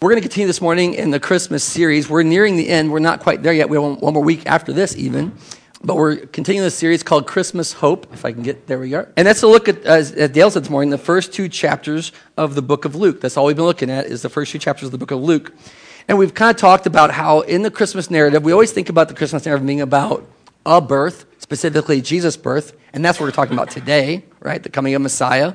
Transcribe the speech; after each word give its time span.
We're 0.00 0.10
going 0.10 0.22
to 0.22 0.28
continue 0.28 0.46
this 0.46 0.60
morning 0.60 0.94
in 0.94 1.10
the 1.10 1.18
Christmas 1.18 1.64
series. 1.64 2.08
We're 2.08 2.22
nearing 2.22 2.56
the 2.56 2.68
end. 2.68 2.92
We're 2.92 3.00
not 3.00 3.18
quite 3.18 3.42
there 3.42 3.52
yet. 3.52 3.68
We 3.68 3.76
have 3.76 4.00
one 4.00 4.14
more 4.14 4.22
week 4.22 4.46
after 4.46 4.72
this, 4.72 4.96
even. 4.96 5.36
But 5.82 5.96
we're 5.96 6.18
continuing 6.18 6.62
this 6.62 6.76
series 6.76 7.02
called 7.02 7.26
Christmas 7.26 7.72
Hope, 7.72 8.06
if 8.12 8.24
I 8.24 8.30
can 8.30 8.44
get 8.44 8.68
there 8.68 8.78
we 8.78 8.94
are. 8.94 9.12
And 9.16 9.26
that's 9.26 9.42
a 9.42 9.48
look 9.48 9.68
at, 9.68 9.82
as, 9.82 10.12
Dale 10.12 10.52
said 10.52 10.62
this 10.62 10.70
morning, 10.70 10.90
the 10.90 10.98
first 10.98 11.32
two 11.32 11.48
chapters 11.48 12.12
of 12.36 12.54
the 12.54 12.62
book 12.62 12.84
of 12.84 12.94
Luke. 12.94 13.20
That's 13.20 13.36
all 13.36 13.46
we've 13.46 13.56
been 13.56 13.64
looking 13.64 13.90
at 13.90 14.06
is 14.06 14.22
the 14.22 14.28
first 14.28 14.52
two 14.52 14.60
chapters 14.60 14.86
of 14.86 14.92
the 14.92 14.98
book 14.98 15.10
of 15.10 15.18
Luke. 15.20 15.52
And 16.06 16.16
we've 16.16 16.32
kind 16.32 16.52
of 16.52 16.60
talked 16.60 16.86
about 16.86 17.10
how 17.10 17.40
in 17.40 17.62
the 17.62 17.70
Christmas 17.70 18.08
narrative, 18.08 18.44
we 18.44 18.52
always 18.52 18.70
think 18.70 18.90
about 18.90 19.08
the 19.08 19.14
Christmas 19.14 19.46
narrative 19.46 19.66
being 19.66 19.80
about 19.80 20.24
a 20.64 20.80
birth, 20.80 21.24
specifically 21.38 22.00
Jesus' 22.00 22.36
birth. 22.36 22.72
And 22.92 23.04
that's 23.04 23.18
what 23.18 23.26
we're 23.26 23.32
talking 23.32 23.54
about 23.54 23.72
today, 23.72 24.22
right? 24.38 24.62
The 24.62 24.68
coming 24.68 24.94
of 24.94 25.02
Messiah. 25.02 25.54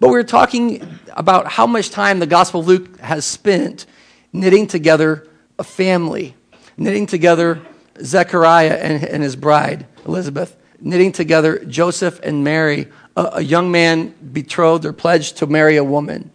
But 0.00 0.08
we 0.08 0.18
are 0.18 0.24
talking 0.24 0.98
about 1.16 1.48
how 1.48 1.66
much 1.66 1.90
time 1.90 2.20
the 2.20 2.26
Gospel 2.26 2.60
of 2.60 2.68
Luke 2.68 3.00
has 3.00 3.24
spent 3.24 3.86
knitting 4.32 4.66
together 4.66 5.26
a 5.58 5.64
family, 5.64 6.36
knitting 6.76 7.06
together 7.06 7.60
Zechariah 8.00 8.74
and, 8.74 9.02
and 9.04 9.22
his 9.22 9.34
bride, 9.34 9.86
Elizabeth, 10.06 10.56
knitting 10.80 11.10
together 11.10 11.64
Joseph 11.64 12.20
and 12.22 12.44
Mary, 12.44 12.86
a, 13.16 13.30
a 13.34 13.40
young 13.40 13.72
man 13.72 14.14
betrothed 14.32 14.84
or 14.84 14.92
pledged 14.92 15.38
to 15.38 15.46
marry 15.46 15.76
a 15.76 15.84
woman. 15.84 16.30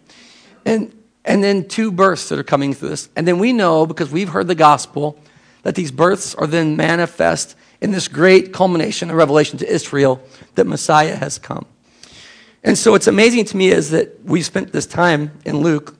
And, 0.66 0.94
and 1.24 1.42
then 1.42 1.66
two 1.66 1.90
births 1.90 2.28
that 2.28 2.38
are 2.38 2.44
coming 2.44 2.74
through 2.74 2.90
this. 2.90 3.08
And 3.16 3.26
then 3.26 3.38
we 3.38 3.54
know, 3.54 3.86
because 3.86 4.10
we've 4.10 4.28
heard 4.28 4.46
the 4.46 4.54
gospel, 4.54 5.18
that 5.62 5.74
these 5.74 5.90
births 5.90 6.34
are 6.34 6.46
then 6.46 6.76
manifest 6.76 7.56
in 7.80 7.92
this 7.92 8.08
great 8.08 8.52
culmination 8.52 9.08
of 9.08 9.16
revelation 9.16 9.58
to 9.58 9.66
Israel 9.66 10.22
that 10.56 10.66
Messiah 10.66 11.16
has 11.16 11.38
come. 11.38 11.64
And 12.64 12.78
so 12.78 12.92
what's 12.92 13.06
amazing 13.06 13.44
to 13.46 13.56
me 13.58 13.68
is 13.68 13.90
that 13.90 14.24
we 14.24 14.40
spent 14.40 14.72
this 14.72 14.86
time 14.86 15.38
in 15.44 15.58
Luke 15.58 15.94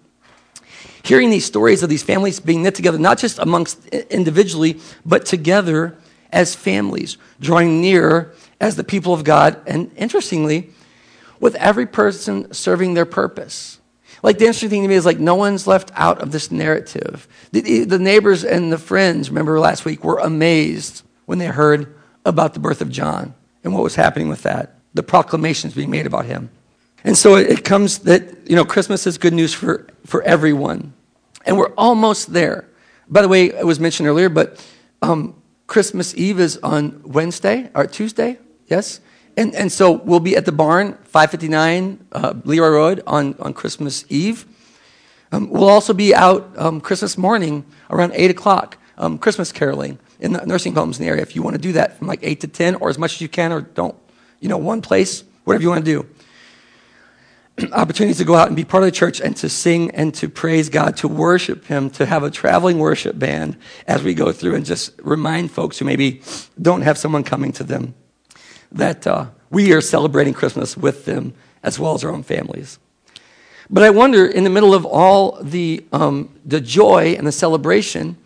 hearing 1.02 1.28
these 1.28 1.45
stories 1.45 1.82
of 1.82 1.91
these 1.91 2.02
families 2.02 2.41
being 2.41 2.62
knit 2.62 2.74
together, 2.74 2.98
not 2.98 3.18
just 3.18 3.38
amongst 3.38 3.86
individually, 3.88 4.80
but 5.05 5.27
together 5.27 5.98
as 6.33 6.55
families, 6.55 7.19
drawing 7.39 7.83
near 7.83 8.33
as 8.61 8.77
the 8.77 8.83
people 8.83 9.12
of 9.12 9.24
God. 9.24 9.61
And 9.66 9.92
interestingly, 9.97 10.70
with 11.39 11.55
every 11.56 11.84
person 11.84 12.50
serving 12.55 12.94
their 12.94 13.05
purpose. 13.05 13.78
Like 14.22 14.39
the 14.39 14.46
interesting 14.46 14.70
thing 14.70 14.83
to 14.83 14.89
me 14.89 14.94
is 14.94 15.05
like 15.05 15.19
no 15.19 15.34
one's 15.34 15.67
left 15.67 15.92
out 15.94 16.22
of 16.22 16.33
this 16.33 16.50
narrative. 16.50 17.28
The, 17.52 17.84
the 17.84 17.98
neighbors 17.98 18.42
and 18.42 18.72
the 18.72 18.78
friends, 18.78 19.28
remember 19.28 19.61
last 19.61 19.84
week, 19.84 20.02
were 20.02 20.17
amazed 20.17 21.02
when 21.27 21.39
they 21.39 21.46
heard 21.46 21.94
about 22.24 22.55
the 22.55 22.61
birth 22.61 22.80
of 22.80 22.89
John 22.89 23.34
and 23.62 23.74
what 23.74 23.83
was 23.83 23.96
happening 23.96 24.30
with 24.30 24.42
that 24.44 24.74
the 24.94 25.02
proclamations 25.02 25.74
being 25.74 25.91
made 25.91 26.06
about 26.06 26.24
him. 26.24 26.48
And 27.05 27.16
so 27.16 27.36
it 27.36 27.64
comes 27.64 27.98
that, 28.00 28.48
you 28.48 28.56
know, 28.56 28.64
Christmas 28.64 29.06
is 29.06 29.19
good 29.19 29.34
news 29.34 29.52
for, 29.52 29.86
for 30.06 30.22
everyone. 30.22 30.94
And 31.44 31.58
we're 31.58 31.74
almost 31.74 32.33
there. 32.33 32.66
By 33.08 33.20
the 33.20 33.28
way, 33.28 33.46
it 33.46 33.66
was 33.66 33.78
mentioned 33.78 34.08
earlier, 34.08 34.30
but 34.30 34.66
um, 35.02 35.41
Christmas 35.66 36.14
Eve 36.14 36.41
is 36.41 36.56
on 36.58 37.02
Wednesday 37.05 37.70
or 37.74 37.86
Tuesday, 37.86 38.38
yes? 38.69 39.00
And, 39.36 39.55
and 39.55 39.70
so 39.70 39.92
we'll 39.92 40.20
be 40.20 40.36
at 40.36 40.46
the 40.46 40.52
barn, 40.52 40.94
559 41.05 42.06
uh, 42.12 42.34
Leroy 42.44 42.69
Road 42.69 43.02
on, 43.06 43.34
on 43.39 43.52
Christmas 43.52 44.06
Eve. 44.08 44.46
Um, 45.30 45.50
we'll 45.50 45.68
also 45.68 45.92
be 45.92 46.14
out 46.14 46.56
um, 46.56 46.80
Christmas 46.80 47.18
morning 47.18 47.66
around 47.91 48.12
8 48.14 48.30
o'clock, 48.30 48.78
um, 48.96 49.18
Christmas 49.18 49.52
caroling 49.52 49.98
in 50.20 50.33
the 50.33 50.46
nursing 50.46 50.74
homes 50.74 50.98
in 50.98 51.05
the 51.05 51.11
area. 51.11 51.22
If 51.22 51.36
you 51.36 51.42
want 51.42 51.56
to 51.56 51.61
do 51.61 51.72
that 51.72 51.98
from 51.98 52.06
like 52.06 52.20
8 52.22 52.41
to 52.41 52.48
10 52.48 52.77
or 52.77 52.89
as 52.89 52.98
much 52.98 53.14
as 53.14 53.20
you 53.20 53.28
can 53.28 53.52
or 53.52 53.61
don't 53.61 53.96
you 54.41 54.48
know, 54.48 54.58
one 54.58 54.83
place, 54.83 55.24
whatever 55.44 55.62
you 55.62 55.70
want 55.70 55.84
to 55.84 55.91
do. 55.91 56.06
Opportunities 57.72 58.19
to 58.19 58.24
go 58.24 58.34
out 58.34 58.48
and 58.48 58.56
be 58.56 58.64
part 58.64 58.83
of 58.83 58.86
the 58.86 58.92
church 58.92 59.20
and 59.20 59.36
to 59.36 59.48
sing 59.48 59.91
and 59.92 60.12
to 60.14 60.28
praise 60.28 60.69
God, 60.69 60.97
to 60.98 61.08
worship 61.08 61.66
Him, 61.66 61.91
to 61.91 62.06
have 62.06 62.22
a 62.22 62.30
traveling 62.30 62.78
worship 62.78 63.19
band 63.19 63.56
as 63.86 64.02
we 64.02 64.14
go 64.14 64.33
through 64.33 64.56
and 64.56 64.64
just 64.64 64.92
remind 65.02 65.50
folks 65.50 65.78
who 65.78 65.84
maybe 65.84 66.22
don't 66.61 66.83
have 66.83 66.98
someone 66.98 67.22
coming 67.22 67.52
to 67.52 67.64
them 67.64 67.94
that 68.72 69.06
uh, 69.06 69.27
we 69.51 69.73
are 69.73 69.80
celebrating 69.80 70.34
Christmas 70.34 70.77
with 70.77 71.05
them 71.05 71.33
as 71.62 71.79
well 71.79 71.95
as 71.95 72.05
our 72.05 72.11
own 72.11 72.24
families. 72.24 72.79
But 73.70 73.83
I 73.83 73.90
wonder, 73.90 74.27
in 74.27 74.45
the 74.45 74.50
middle 74.50 74.74
of 74.74 74.84
all 74.84 75.39
the, 75.42 75.84
um, 75.92 76.39
the 76.45 76.61
joy 76.61 77.14
and 77.17 77.27
the 77.27 77.33
celebration, 77.33 78.17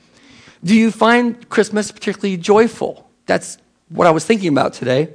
do 0.64 0.74
you 0.74 0.90
find 0.90 1.48
Christmas 1.48 1.92
particularly 1.92 2.36
joyful? 2.36 3.08
That's 3.26 3.58
what 3.88 4.06
I 4.06 4.10
was 4.10 4.24
thinking 4.24 4.48
about 4.48 4.72
today. 4.72 5.10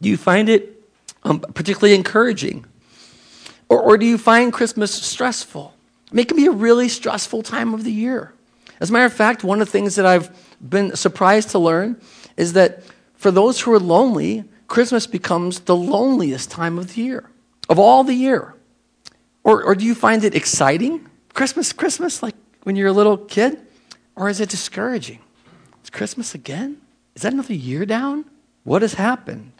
Do 0.00 0.08
you 0.08 0.16
find 0.16 0.48
it 0.48 0.79
um, 1.22 1.40
particularly 1.40 1.94
encouraging? 1.94 2.64
Or, 3.68 3.80
or 3.80 3.98
do 3.98 4.06
you 4.06 4.18
find 4.18 4.52
Christmas 4.52 4.92
stressful? 4.92 5.74
I 6.10 6.14
mean, 6.14 6.22
it 6.22 6.28
can 6.28 6.36
be 6.36 6.46
a 6.46 6.52
really 6.52 6.88
stressful 6.88 7.42
time 7.42 7.72
of 7.74 7.84
the 7.84 7.92
year. 7.92 8.32
As 8.80 8.90
a 8.90 8.92
matter 8.92 9.04
of 9.04 9.12
fact, 9.12 9.44
one 9.44 9.60
of 9.60 9.68
the 9.68 9.72
things 9.72 9.94
that 9.96 10.06
I've 10.06 10.30
been 10.60 10.96
surprised 10.96 11.50
to 11.50 11.58
learn 11.58 12.00
is 12.36 12.54
that 12.54 12.82
for 13.14 13.30
those 13.30 13.60
who 13.60 13.72
are 13.72 13.78
lonely, 13.78 14.44
Christmas 14.66 15.06
becomes 15.06 15.60
the 15.60 15.76
loneliest 15.76 16.50
time 16.50 16.78
of 16.78 16.94
the 16.94 17.02
year, 17.02 17.28
of 17.68 17.78
all 17.78 18.04
the 18.04 18.14
year. 18.14 18.54
Or, 19.44 19.62
or 19.62 19.74
do 19.74 19.84
you 19.84 19.94
find 19.94 20.24
it 20.24 20.34
exciting? 20.34 21.06
Christmas, 21.34 21.72
Christmas, 21.72 22.22
like 22.22 22.34
when 22.62 22.76
you're 22.76 22.88
a 22.88 22.92
little 22.92 23.16
kid? 23.16 23.60
Or 24.16 24.28
is 24.28 24.40
it 24.40 24.48
discouraging? 24.48 25.20
It's 25.80 25.90
Christmas 25.90 26.34
again? 26.34 26.80
Is 27.14 27.22
that 27.22 27.32
another 27.32 27.54
year 27.54 27.86
down? 27.86 28.24
What 28.64 28.82
has 28.82 28.94
happened? 28.94 29.52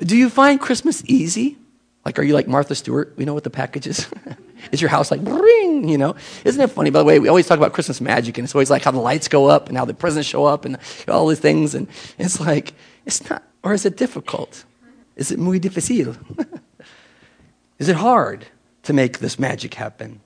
Do 0.00 0.16
you 0.16 0.28
find 0.28 0.60
Christmas 0.60 1.02
easy? 1.06 1.56
Like, 2.04 2.18
are 2.18 2.22
you 2.22 2.34
like 2.34 2.46
Martha 2.46 2.74
Stewart? 2.74 3.14
We 3.16 3.24
know 3.24 3.32
what 3.34 3.44
the 3.44 3.50
package 3.50 3.86
is. 3.86 4.08
is 4.72 4.80
your 4.80 4.90
house 4.90 5.10
like 5.10 5.20
ring? 5.22 5.88
You 5.88 5.98
know, 5.98 6.16
isn't 6.44 6.60
it 6.60 6.68
funny? 6.68 6.90
By 6.90 6.98
the 6.98 7.04
way, 7.04 7.18
we 7.18 7.28
always 7.28 7.46
talk 7.46 7.56
about 7.56 7.72
Christmas 7.72 8.00
magic, 8.00 8.36
and 8.36 8.44
it's 8.44 8.54
always 8.54 8.70
like 8.70 8.82
how 8.82 8.90
the 8.90 9.00
lights 9.00 9.28
go 9.28 9.46
up 9.46 9.68
and 9.68 9.78
how 9.78 9.84
the 9.84 9.94
presents 9.94 10.28
show 10.28 10.44
up 10.44 10.64
and 10.64 10.78
all 11.08 11.26
these 11.28 11.40
things. 11.40 11.74
And 11.74 11.88
it's 12.18 12.40
like 12.40 12.74
it's 13.06 13.28
not, 13.28 13.42
or 13.62 13.72
is 13.72 13.86
it 13.86 13.96
difficult? 13.96 14.64
Is 15.16 15.30
it 15.30 15.38
muy 15.38 15.58
difícil? 15.58 16.16
is 17.78 17.88
it 17.88 17.96
hard 17.96 18.46
to 18.82 18.92
make 18.92 19.20
this 19.20 19.38
magic 19.38 19.74
happen? 19.74 20.20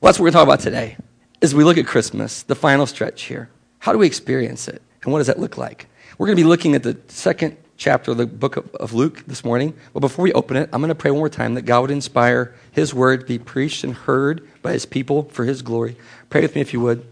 Well, 0.00 0.10
that's 0.10 0.18
what 0.18 0.24
we're 0.24 0.30
talking 0.30 0.48
about 0.48 0.60
today. 0.60 0.96
As 1.42 1.54
we 1.54 1.64
look 1.64 1.78
at 1.78 1.86
Christmas, 1.86 2.42
the 2.42 2.54
final 2.54 2.86
stretch 2.86 3.22
here, 3.22 3.50
how 3.80 3.92
do 3.92 3.98
we 3.98 4.06
experience 4.06 4.68
it, 4.68 4.80
and 5.02 5.12
what 5.12 5.18
does 5.18 5.26
that 5.26 5.40
look 5.40 5.58
like? 5.58 5.88
We're 6.18 6.26
going 6.26 6.36
to 6.36 6.42
be 6.42 6.48
looking 6.48 6.74
at 6.74 6.84
the 6.84 6.96
second 7.08 7.56
chapter 7.84 8.12
of 8.12 8.16
the 8.16 8.26
book 8.26 8.56
of 8.80 8.94
Luke 8.94 9.24
this 9.26 9.44
morning. 9.44 9.74
But 9.92 10.00
before 10.00 10.22
we 10.22 10.32
open 10.32 10.56
it, 10.56 10.70
I'm 10.72 10.80
going 10.80 10.88
to 10.88 10.94
pray 10.94 11.10
one 11.10 11.18
more 11.18 11.28
time 11.28 11.52
that 11.52 11.66
God 11.66 11.82
would 11.82 11.90
inspire 11.90 12.54
His 12.72 12.94
word 12.94 13.20
to 13.20 13.26
be 13.26 13.38
preached 13.38 13.84
and 13.84 13.92
heard 13.92 14.48
by 14.62 14.72
His 14.72 14.86
people 14.86 15.24
for 15.24 15.44
His 15.44 15.60
glory. 15.60 15.94
Pray 16.30 16.40
with 16.40 16.54
me 16.54 16.62
if 16.62 16.72
you 16.72 16.80
would. 16.80 17.06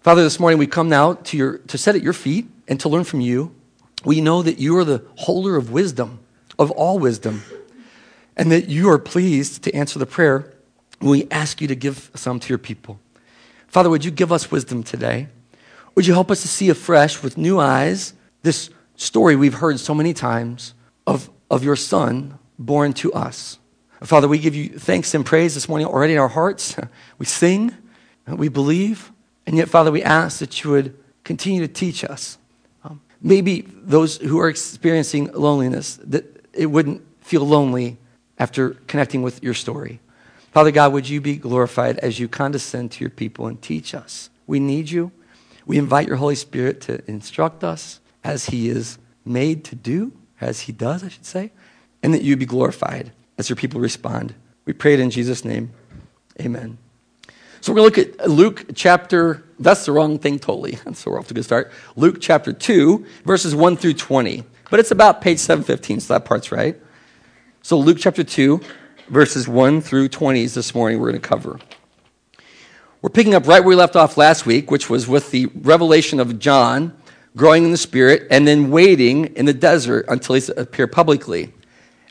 Father, 0.00 0.22
this 0.22 0.40
morning 0.40 0.58
we 0.58 0.66
come 0.66 0.88
now 0.88 1.12
to, 1.12 1.36
your, 1.36 1.58
to 1.58 1.76
sit 1.76 1.94
at 1.94 2.00
your 2.00 2.14
feet 2.14 2.48
and 2.66 2.80
to 2.80 2.88
learn 2.88 3.04
from 3.04 3.20
you. 3.20 3.54
We 4.02 4.22
know 4.22 4.40
that 4.40 4.58
you 4.58 4.78
are 4.78 4.84
the 4.84 5.04
holder 5.16 5.56
of 5.56 5.70
wisdom, 5.70 6.20
of 6.58 6.70
all 6.70 6.98
wisdom, 6.98 7.42
and 8.34 8.50
that 8.50 8.70
you 8.70 8.88
are 8.88 8.98
pleased 8.98 9.62
to 9.64 9.74
answer 9.74 9.98
the 9.98 10.06
prayer 10.06 10.54
we 11.02 11.28
ask 11.30 11.60
you 11.60 11.68
to 11.68 11.74
give 11.74 12.10
some 12.14 12.40
to 12.40 12.48
your 12.48 12.56
people. 12.56 12.98
Father, 13.68 13.90
would 13.90 14.06
you 14.06 14.10
give 14.10 14.32
us 14.32 14.50
wisdom 14.50 14.82
today? 14.82 15.28
Would 15.96 16.06
you 16.06 16.14
help 16.14 16.30
us 16.30 16.40
to 16.40 16.48
see 16.48 16.70
afresh 16.70 17.22
with 17.22 17.36
new 17.36 17.60
eyes 17.60 18.14
this 18.42 18.70
story 18.96 19.36
we've 19.36 19.54
heard 19.54 19.80
so 19.80 19.94
many 19.94 20.12
times 20.12 20.74
of, 21.06 21.30
of 21.50 21.64
your 21.64 21.76
son 21.76 22.38
born 22.58 22.92
to 22.94 23.12
us. 23.12 23.58
Father, 24.02 24.26
we 24.26 24.38
give 24.38 24.54
you 24.54 24.68
thanks 24.68 25.14
and 25.14 25.24
praise 25.24 25.54
this 25.54 25.68
morning 25.68 25.86
already 25.86 26.14
in 26.14 26.18
our 26.18 26.28
hearts. 26.28 26.76
We 27.18 27.26
sing, 27.26 27.72
we 28.26 28.48
believe, 28.48 29.12
and 29.46 29.56
yet, 29.56 29.68
Father, 29.68 29.92
we 29.92 30.02
ask 30.02 30.38
that 30.38 30.62
you 30.62 30.70
would 30.70 30.96
continue 31.24 31.60
to 31.60 31.72
teach 31.72 32.04
us. 32.04 32.38
Um, 32.84 33.00
maybe 33.20 33.62
those 33.68 34.16
who 34.16 34.40
are 34.40 34.48
experiencing 34.48 35.32
loneliness, 35.32 36.00
that 36.04 36.24
it 36.52 36.66
wouldn't 36.66 37.02
feel 37.20 37.46
lonely 37.46 37.98
after 38.38 38.70
connecting 38.88 39.22
with 39.22 39.42
your 39.42 39.54
story. 39.54 40.00
Father 40.52 40.70
God, 40.70 40.92
would 40.92 41.08
you 41.08 41.20
be 41.20 41.36
glorified 41.36 41.98
as 41.98 42.18
you 42.18 42.28
condescend 42.28 42.92
to 42.92 43.00
your 43.00 43.10
people 43.10 43.46
and 43.46 43.60
teach 43.62 43.94
us? 43.94 44.30
We 44.46 44.60
need 44.60 44.90
you. 44.90 45.12
We 45.64 45.78
invite 45.78 46.08
your 46.08 46.16
Holy 46.16 46.34
Spirit 46.34 46.80
to 46.82 47.08
instruct 47.08 47.64
us, 47.64 48.00
as 48.24 48.46
he 48.46 48.68
is 48.68 48.98
made 49.24 49.64
to 49.64 49.74
do, 49.74 50.12
as 50.40 50.60
he 50.60 50.72
does, 50.72 51.04
I 51.04 51.08
should 51.08 51.26
say, 51.26 51.52
and 52.02 52.12
that 52.14 52.22
you 52.22 52.36
be 52.36 52.46
glorified 52.46 53.12
as 53.38 53.48
your 53.48 53.56
people 53.56 53.80
respond. 53.80 54.34
We 54.64 54.72
pray 54.72 54.94
it 54.94 55.00
in 55.00 55.10
Jesus' 55.10 55.44
name. 55.44 55.72
Amen. 56.40 56.78
So 57.60 57.72
we're 57.72 57.90
going 57.90 57.92
to 57.92 58.00
look 58.00 58.20
at 58.20 58.30
Luke 58.30 58.64
chapter, 58.74 59.44
that's 59.58 59.86
the 59.86 59.92
wrong 59.92 60.18
thing 60.18 60.38
totally. 60.38 60.78
So 60.94 61.10
we're 61.10 61.18
off 61.18 61.28
to 61.28 61.32
a 61.32 61.36
good 61.36 61.44
start. 61.44 61.70
Luke 61.94 62.16
chapter 62.20 62.52
2, 62.52 63.06
verses 63.24 63.54
1 63.54 63.76
through 63.76 63.94
20. 63.94 64.42
But 64.70 64.80
it's 64.80 64.90
about 64.90 65.20
page 65.20 65.38
715, 65.38 66.00
so 66.00 66.14
that 66.14 66.24
part's 66.24 66.50
right. 66.50 66.76
So 67.62 67.78
Luke 67.78 67.98
chapter 68.00 68.24
2, 68.24 68.60
verses 69.08 69.46
1 69.46 69.80
through 69.80 70.08
20 70.08 70.42
is 70.42 70.54
this 70.54 70.74
morning 70.74 70.98
we're 70.98 71.10
going 71.10 71.22
to 71.22 71.28
cover. 71.28 71.60
We're 73.00 73.10
picking 73.10 73.34
up 73.34 73.46
right 73.46 73.60
where 73.60 73.68
we 73.68 73.74
left 73.76 73.94
off 73.94 74.16
last 74.16 74.46
week, 74.46 74.70
which 74.70 74.88
was 74.88 75.06
with 75.06 75.30
the 75.30 75.46
revelation 75.54 76.18
of 76.18 76.38
John 76.38 76.96
growing 77.36 77.64
in 77.64 77.70
the 77.70 77.76
Spirit, 77.76 78.26
and 78.30 78.46
then 78.46 78.70
waiting 78.70 79.26
in 79.36 79.46
the 79.46 79.54
desert 79.54 80.04
until 80.08 80.34
he 80.34 80.52
appear 80.56 80.86
publicly. 80.86 81.52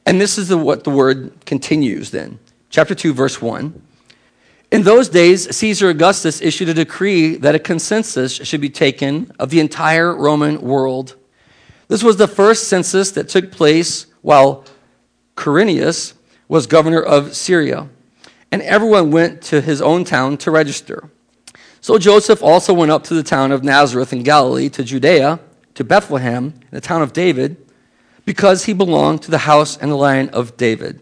And 0.06 0.20
this 0.20 0.38
is 0.38 0.48
the, 0.48 0.58
what 0.58 0.84
the 0.84 0.90
word 0.90 1.46
continues 1.46 2.12
then. 2.12 2.40
Chapter 2.70 2.96
2, 2.96 3.14
verse 3.14 3.42
1. 3.42 3.82
In 4.72 4.84
those 4.84 5.10
days, 5.10 5.54
Caesar 5.56 5.90
Augustus 5.90 6.42
issued 6.42 6.70
a 6.70 6.74
decree 6.74 7.36
that 7.36 7.56
a 7.56 7.60
consensus 7.60 8.34
should 8.34 8.62
be 8.62 8.70
taken 8.70 9.32
of 9.38 9.50
the 9.50 9.60
entire 9.60 10.16
Roman 10.16 10.62
world. 10.62 11.18
This 11.90 12.04
was 12.04 12.16
the 12.16 12.28
first 12.28 12.70
census 12.70 13.12
that 13.12 13.28
took 13.28 13.52
place 13.52 14.06
while 14.22 14.64
Quirinius 15.36 16.14
was 16.48 16.68
governor 16.68 17.02
of 17.02 17.36
Syria, 17.36 17.90
and 18.50 18.62
everyone 18.62 19.12
went 19.12 19.42
to 19.44 19.60
his 19.60 19.82
own 19.82 20.06
town 20.06 20.38
to 20.38 20.52
register. 20.52 21.10
So 21.82 21.98
Joseph 21.98 22.44
also 22.44 22.76
went 22.76 22.92
up 22.92 23.04
to 23.06 23.16
the 23.16 23.24
town 23.24 23.52
of 23.52 23.64
Nazareth 23.64 24.14
in 24.14 24.22
Galilee, 24.22 24.70
to 24.70 24.84
Judea, 24.84 25.40
to 25.74 25.84
Bethlehem, 25.84 26.54
the 26.70 26.80
town 26.80 27.02
of 27.02 27.12
David, 27.12 27.58
because 28.24 28.66
he 28.66 28.74
belonged 28.74 29.24
to 29.24 29.32
the 29.32 29.40
house 29.40 29.78
and 29.78 29.92
the 29.92 29.96
line 29.96 30.30
of 30.30 30.56
David. 30.58 31.02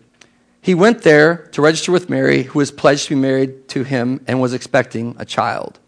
He 0.61 0.73
went 0.73 1.01
there 1.01 1.47
to 1.51 1.61
register 1.61 1.91
with 1.91 2.09
Mary, 2.09 2.43
who 2.43 2.59
was 2.59 2.71
pledged 2.71 3.05
to 3.05 3.15
be 3.15 3.21
married 3.21 3.67
to 3.69 3.83
him 3.83 4.21
and 4.25 4.39
was 4.39 4.53
expecting 4.53 5.17
a 5.19 5.25
child. 5.25 5.79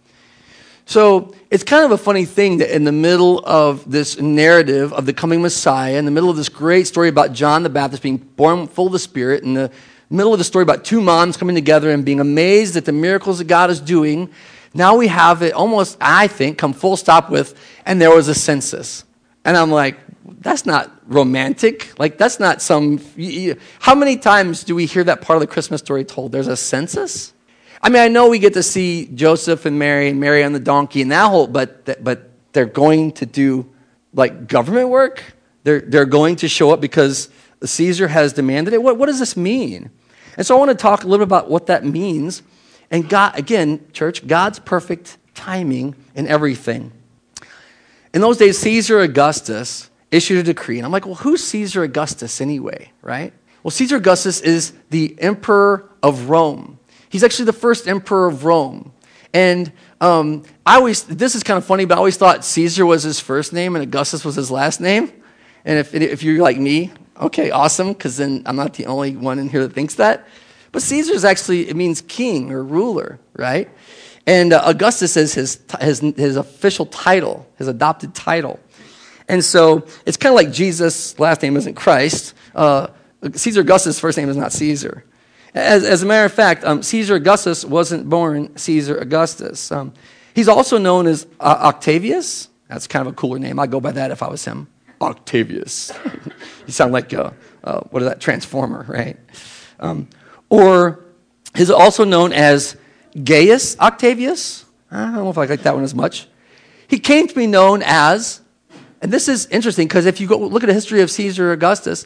So 0.86 1.34
it's 1.50 1.64
kind 1.64 1.86
of 1.86 1.92
a 1.92 1.98
funny 1.98 2.26
thing 2.26 2.58
that 2.58 2.76
in 2.76 2.84
the 2.84 2.92
middle 2.92 3.40
of 3.46 3.90
this 3.90 4.20
narrative 4.20 4.92
of 4.92 5.06
the 5.06 5.14
coming 5.14 5.42
Messiah, 5.42 5.96
in 5.96 6.04
the 6.04 6.12
middle 6.12 6.30
of 6.30 6.36
this 6.36 6.50
great 6.50 6.86
story 6.86 7.08
about 7.08 7.32
John 7.32 7.64
the 7.64 7.70
Baptist 7.70 8.04
being 8.04 8.18
born 8.18 8.68
full 8.68 8.88
of 8.88 8.92
the 8.92 9.00
Spirit, 9.00 9.44
in 9.44 9.54
the 9.54 9.72
middle 10.10 10.34
of 10.34 10.38
the 10.38 10.44
story 10.44 10.64
about 10.64 10.84
two 10.84 11.00
moms 11.00 11.38
coming 11.38 11.56
together 11.56 11.92
and 11.92 12.04
being 12.04 12.20
amazed 12.20 12.76
at 12.76 12.84
the 12.84 12.92
miracles 12.92 13.38
that 13.38 13.46
God 13.46 13.70
is 13.70 13.80
doing, 13.80 14.30
now 14.74 14.96
we 14.96 15.08
have 15.08 15.42
it 15.42 15.54
almost, 15.54 15.98
I 16.00 16.28
think, 16.28 16.58
come 16.58 16.74
full 16.74 16.98
stop 16.98 17.30
with, 17.30 17.60
and 17.86 18.02
there 18.02 18.14
was 18.14 18.28
a 18.28 18.36
census. 18.36 19.04
And 19.44 19.58
I'm 19.58 19.72
like, 19.72 19.98
that's 20.40 20.66
not 20.66 20.92
romantic. 21.08 21.98
Like, 22.00 22.18
that's 22.18 22.40
not 22.40 22.62
some. 22.62 23.00
How 23.80 23.96
many 23.96 24.18
times 24.18 24.64
do 24.64 24.76
we 24.76 24.86
hear 24.86 25.04
that 25.04 25.22
part 25.22 25.38
of 25.38 25.42
the 25.42 25.48
Christmas 25.48 25.82
story 25.82 26.06
told? 26.06 26.32
There's 26.32 26.48
a 26.48 26.58
census? 26.58 27.34
I 27.82 27.90
mean, 27.90 28.02
I 28.02 28.08
know 28.08 28.30
we 28.30 28.40
get 28.40 28.54
to 28.54 28.64
see 28.64 29.08
Joseph 29.08 29.66
and 29.66 29.80
Mary 29.80 30.10
and 30.10 30.20
Mary 30.20 30.44
on 30.44 30.54
the 30.54 30.60
donkey 30.60 31.02
and 31.02 31.12
that 31.12 31.30
whole, 31.30 31.48
but, 31.48 32.04
but 32.04 32.30
they're 32.54 32.66
going 32.66 33.14
to 33.14 33.26
do 33.26 33.68
like 34.14 34.48
government 34.48 34.90
work? 34.90 35.24
They're, 35.64 35.82
they're 35.82 36.06
going 36.06 36.36
to 36.38 36.48
show 36.48 36.72
up 36.72 36.82
because 36.82 37.30
Caesar 37.64 38.08
has 38.08 38.34
demanded 38.34 38.74
it? 38.74 38.82
What, 38.82 38.98
what 38.98 39.08
does 39.08 39.20
this 39.20 39.36
mean? 39.36 39.90
And 40.38 40.46
so 40.46 40.56
I 40.56 40.60
want 40.60 40.72
to 40.72 40.76
talk 40.76 41.04
a 41.04 41.08
little 41.08 41.26
bit 41.26 41.30
about 41.30 41.50
what 41.50 41.68
that 41.68 41.84
means. 41.84 42.42
And 42.92 43.08
God, 43.10 43.40
again, 43.40 43.86
church, 43.94 44.28
God's 44.28 44.60
perfect 44.60 45.18
timing 45.34 45.96
in 46.14 46.28
everything. 46.28 46.92
In 48.14 48.22
those 48.22 48.38
days, 48.38 48.58
Caesar 48.60 49.00
Augustus 49.00 49.90
issued 50.12 50.40
a 50.40 50.44
decree. 50.44 50.78
And 50.78 50.86
I'm 50.86 50.92
like, 50.92 51.06
well, 51.06 51.16
who's 51.16 51.44
Caesar 51.46 51.84
Augustus 51.84 52.42
anyway, 52.42 52.92
right? 53.02 53.34
Well, 53.64 53.72
Caesar 53.72 53.96
Augustus 53.96 54.42
is 54.42 54.74
the 54.90 55.16
emperor 55.20 55.90
of 56.04 56.30
Rome. 56.30 56.78
He's 57.10 57.24
actually 57.24 57.46
the 57.46 57.54
first 57.54 57.88
emperor 57.88 58.28
of 58.28 58.44
Rome. 58.44 58.92
And 59.34 59.72
um, 60.02 60.44
I 60.66 60.76
always, 60.76 61.04
this 61.04 61.36
is 61.36 61.44
kind 61.44 61.58
of 61.58 61.66
funny, 61.66 61.86
but 61.86 61.96
I 61.96 61.98
always 61.98 62.18
thought 62.18 62.44
Caesar 62.44 62.86
was 62.86 63.04
his 63.04 63.22
first 63.22 63.54
name 63.54 63.76
and 63.76 63.84
Augustus 63.84 64.26
was 64.26 64.36
his 64.36 64.52
last 64.52 64.82
name. 64.82 65.12
And 65.64 65.78
if, 65.78 65.94
if 65.94 66.24
you're 66.24 66.42
like 66.42 66.58
me, 66.58 66.92
okay, 67.20 67.52
awesome, 67.52 67.94
because 67.94 68.18
then 68.18 68.44
I'm 68.46 68.56
not 68.56 68.74
the 68.74 68.88
only 68.88 69.16
one 69.16 69.40
in 69.40 69.48
here 69.48 69.62
that 69.62 69.74
thinks 69.74 69.96
that. 69.96 70.28
But 70.72 70.82
Caesar 70.84 71.14
is 71.14 71.26
actually, 71.26 71.70
it 71.70 71.76
means 71.76 72.02
king 72.02 72.52
or 72.52 72.64
ruler, 72.64 73.20
right? 73.34 73.70
And 74.26 74.54
uh, 74.54 74.62
Augustus 74.66 75.18
is 75.18 75.34
his, 75.34 75.60
his, 75.80 76.00
his 76.00 76.38
official 76.38 76.86
title, 76.86 77.48
his 77.58 77.68
adopted 77.68 78.14
title. 78.14 78.60
And 79.28 79.44
so 79.44 79.86
it's 80.06 80.18
kind 80.18 80.34
of 80.34 80.38
like 80.38 80.52
Jesus' 80.52 81.18
last 81.20 81.42
name 81.42 81.58
isn't 81.58 81.76
Christ. 81.76 82.34
Uh, 82.54 82.88
Caesar 83.34 83.62
Augustus' 83.62 84.00
first 84.00 84.18
name 84.18 84.30
is 84.30 84.38
not 84.38 84.52
Caesar. 84.54 85.06
As, 85.54 85.84
as 85.84 86.04
a 86.04 86.06
matter 86.06 86.26
of 86.26 86.34
fact, 86.34 86.64
um, 86.64 86.82
Caesar 86.82 87.16
Augustus 87.16 87.66
wasn't 87.66 88.10
born 88.10 88.56
Caesar 88.58 88.98
Augustus. 88.98 89.72
Um, 89.72 89.94
he's 90.34 90.48
also 90.48 90.78
known 90.78 91.08
as 91.08 91.28
uh, 91.40 91.58
Octavius. 91.62 92.48
That's 92.68 92.88
kind 92.88 93.06
of 93.06 93.14
a 93.14 93.16
cooler 93.16 93.38
name. 93.38 93.60
I'd 93.60 93.72
go 93.72 93.82
by 93.82 93.92
that 93.92 94.12
if 94.12 94.24
I 94.24 94.30
was 94.30 94.46
him. 94.46 94.68
Octavius. 95.02 95.92
you 96.66 96.72
sound 96.72 96.94
like, 96.94 97.12
a, 97.12 97.34
uh, 97.64 97.82
what 97.90 98.02
is 98.02 98.08
that, 98.08 98.22
Transformer, 98.22 98.86
right? 98.88 99.18
Um, 99.80 100.08
or 100.52 101.00
he's 101.56 101.72
also 101.72 102.04
known 102.04 102.34
as 102.34 102.76
Gaius 103.24 103.80
Octavius. 103.80 104.66
I 104.92 105.06
don't 105.06 105.14
know 105.14 105.30
if 105.30 105.38
I 105.38 105.46
like 105.46 105.62
that 105.62 105.74
one 105.74 105.84
as 105.84 105.96
much. 105.96 106.28
He 106.90 107.00
came 107.00 107.28
to 107.28 107.34
be 107.34 107.48
known 107.48 107.82
as, 107.86 108.42
and 109.02 109.12
this 109.14 109.30
is 109.30 109.48
interesting 109.48 109.88
because 109.88 110.06
if 110.06 110.20
you 110.20 110.28
go 110.28 110.38
look 110.38 110.62
at 110.62 110.68
the 110.68 110.74
history 110.74 111.02
of 111.02 111.10
Caesar 111.10 111.54
Augustus, 111.54 112.06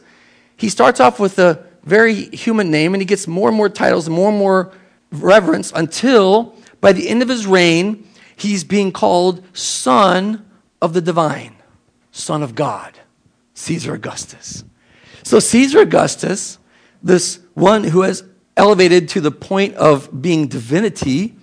he 0.57 0.69
starts 0.69 0.99
off 0.99 1.19
with 1.19 1.39
a 1.39 1.65
very 1.83 2.13
human 2.13 2.69
name 2.69 2.93
and 2.93 3.01
he 3.01 3.05
gets 3.05 3.27
more 3.27 3.49
and 3.49 3.57
more 3.57 3.67
titles, 3.67 4.07
more 4.07 4.29
and 4.29 4.37
more 4.37 4.71
reverence 5.11 5.71
until 5.75 6.55
by 6.81 6.93
the 6.93 7.09
end 7.09 7.23
of 7.23 7.29
his 7.29 7.47
reign, 7.47 8.07
he's 8.35 8.63
being 8.63 8.91
called 8.91 9.43
Son 9.57 10.45
of 10.83 10.93
the 10.93 11.01
Divine, 11.01 11.55
Son 12.11 12.43
of 12.43 12.53
God, 12.53 12.93
Caesar 13.55 13.95
Augustus. 13.95 14.63
So, 15.23 15.39
Caesar 15.39 15.79
Augustus, 15.79 16.59
this 17.01 17.39
one 17.55 17.83
who 17.85 18.03
has 18.03 18.23
elevated 18.57 19.09
to 19.09 19.21
the 19.21 19.31
point 19.31 19.75
of 19.75 20.21
being 20.21 20.47
divinity, 20.47 21.35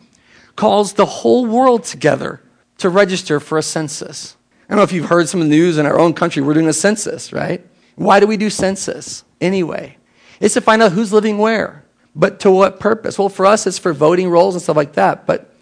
calls 0.56 0.94
the 0.94 1.06
whole 1.06 1.47
world 1.47 1.85
together 1.85 2.43
to 2.79 2.88
register 2.88 3.41
for 3.41 3.59
a 3.59 3.62
census. 3.62 4.37
I 4.64 4.73
don't 4.73 4.79
know 4.79 4.82
if 4.85 4.93
you've 4.93 5.09
heard 5.09 5.29
some 5.29 5.41
of 5.41 5.49
the 5.49 5.55
news 5.55 5.79
in 5.79 5.87
our 5.87 5.99
own 5.99 6.14
country, 6.14 6.43
we're 6.43 6.55
doing 6.55 6.69
a 6.69 6.73
census, 6.73 7.32
right? 7.32 7.67
Why 7.97 8.20
do 8.20 8.26
we 8.26 8.37
do 8.37 8.50
census 8.50 9.25
anyway? 9.41 9.99
It's 10.41 10.55
to 10.55 10.61
find 10.61 10.82
out 10.82 10.93
who's 10.93 11.12
living 11.12 11.38
where. 11.38 11.85
But 12.14 12.41
to 12.41 12.50
what 12.50 12.81
purpose? 12.81 13.19
Well, 13.19 13.29
for 13.29 13.47
us, 13.47 13.67
it's 13.67 13.79
for 13.79 13.93
voting 13.93 14.29
rolls 14.29 14.55
and 14.55 14.62
stuff 14.62 14.76
like 14.76 14.94
that. 14.94 15.26
But 15.26 15.55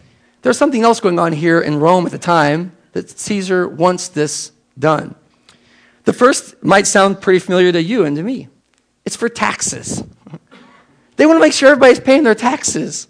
there's 0.43 0.58
something 0.58 0.82
else 0.82 1.00
going 1.00 1.19
on 1.19 1.32
here 1.32 1.61
in 1.61 1.79
Rome 1.79 2.06
at 2.06 2.12
the 2.12 2.19
time 2.19 2.73
that 2.93 3.11
Caesar 3.11 3.69
wants 3.69 4.08
this 4.08 4.53
done. 4.79 5.14
The 6.05 6.12
first 6.12 6.62
might 6.64 6.87
sound 6.87 7.20
pretty 7.20 7.38
familiar 7.38 7.70
to 7.73 7.82
you 7.82 8.05
and 8.05 8.17
to 8.17 8.23
me. 8.23 8.49
It's 9.05 9.17
for 9.17 9.29
taxes. 9.29 10.03
They 11.20 11.26
want 11.26 11.37
to 11.37 11.43
make 11.43 11.52
sure 11.52 11.69
everybody's 11.69 12.00
paying 12.00 12.22
their 12.22 12.34
taxes. 12.34 13.06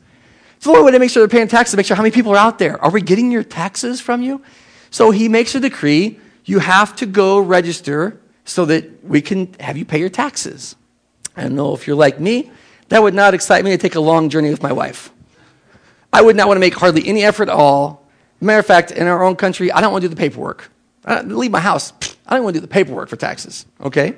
So 0.59 0.73
the 0.73 0.79
only 0.79 0.87
way 0.87 0.93
to 0.95 0.99
make 0.99 1.11
sure 1.11 1.21
they're 1.21 1.29
paying 1.29 1.47
taxes 1.47 1.71
to 1.71 1.77
make 1.77 1.87
sure 1.87 1.97
how 1.97 2.03
many 2.03 2.13
people 2.13 2.33
are 2.33 2.39
out 2.39 2.59
there. 2.59 2.83
Are 2.83 2.91
we 2.91 3.03
getting 3.03 3.31
your 3.31 3.45
taxes 3.45 4.01
from 4.01 4.21
you? 4.21 4.43
So 4.91 5.13
he 5.13 5.29
makes 5.29 5.55
a 5.55 5.61
decree. 5.61 6.19
You 6.45 6.59
have 6.59 6.97
to 6.97 7.07
go 7.07 7.39
register 7.39 8.21
so 8.45 8.65
that 8.65 9.05
we 9.05 9.21
can 9.21 9.55
have 9.61 9.77
you 9.77 9.85
pay 9.85 10.01
your 10.01 10.09
taxes. 10.09 10.75
I 11.37 11.45
don't 11.45 11.55
know 11.55 11.73
if 11.73 11.87
you're 11.87 11.95
like 11.95 12.19
me. 12.19 12.51
That 12.89 13.01
would 13.01 13.15
not 13.15 13.33
excite 13.33 13.65
me 13.65 13.71
to 13.71 13.79
take 13.79 13.95
a 13.95 14.01
long 14.01 14.29
journey 14.29 14.51
with 14.51 14.61
my 14.61 14.73
wife. 14.73 15.13
I 16.13 16.21
would 16.21 16.35
not 16.35 16.49
want 16.49 16.57
to 16.57 16.61
make 16.61 16.75
hardly 16.75 17.07
any 17.07 17.23
effort 17.23 17.49
at 17.49 17.55
all. 17.55 18.09
Matter 18.41 18.59
of 18.59 18.67
fact, 18.67 18.91
in 18.91 19.07
our 19.07 19.23
own 19.23 19.37
country, 19.37 19.71
I 19.71 19.81
don't 19.81 19.93
want 19.93 20.03
to 20.03 20.09
do 20.09 20.15
the 20.17 20.19
paperwork. 20.19 20.69
I 21.05 21.21
leave 21.21 21.53
my 21.53 21.61
house. 21.61 21.93
I 22.27 22.35
don't 22.35 22.43
want 22.43 22.55
to 22.55 22.61
do 22.61 22.67
the 22.67 22.73
paperwork 22.73 23.09
for 23.09 23.15
taxes, 23.15 23.67
okay? 23.81 24.17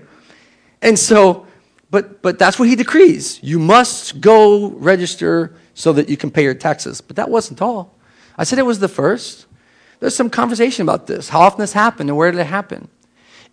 And 0.81 0.99
so 0.99 1.47
but, 1.93 2.23
but 2.23 2.39
that's 2.39 2.59
what 2.59 2.69
he 2.69 2.75
decrees. 2.75 3.39
You 3.43 3.59
must 3.59 4.23
go 4.23 4.71
register 4.71 5.55
so 5.75 5.93
that 5.93 6.09
you 6.09 6.17
can 6.17 6.31
pay 6.31 6.43
your 6.43 6.55
taxes. 6.55 7.03
But 7.03 7.17
that 7.17 7.29
wasn't 7.29 7.61
all. 7.61 7.95
I 8.37 8.45
said 8.45 8.59
it 8.59 8.65
was 8.65 8.79
the 8.79 8.89
first. 8.89 9.45
There's 10.01 10.17
some 10.17 10.31
conversation 10.31 10.83
about 10.83 11.07
this. 11.07 11.29
How 11.29 11.41
often 11.41 11.61
this 11.61 11.75
happened 11.75 12.09
and 12.09 12.17
where 12.17 12.31
did 12.31 12.41
it 12.41 12.47
happen? 12.47 12.89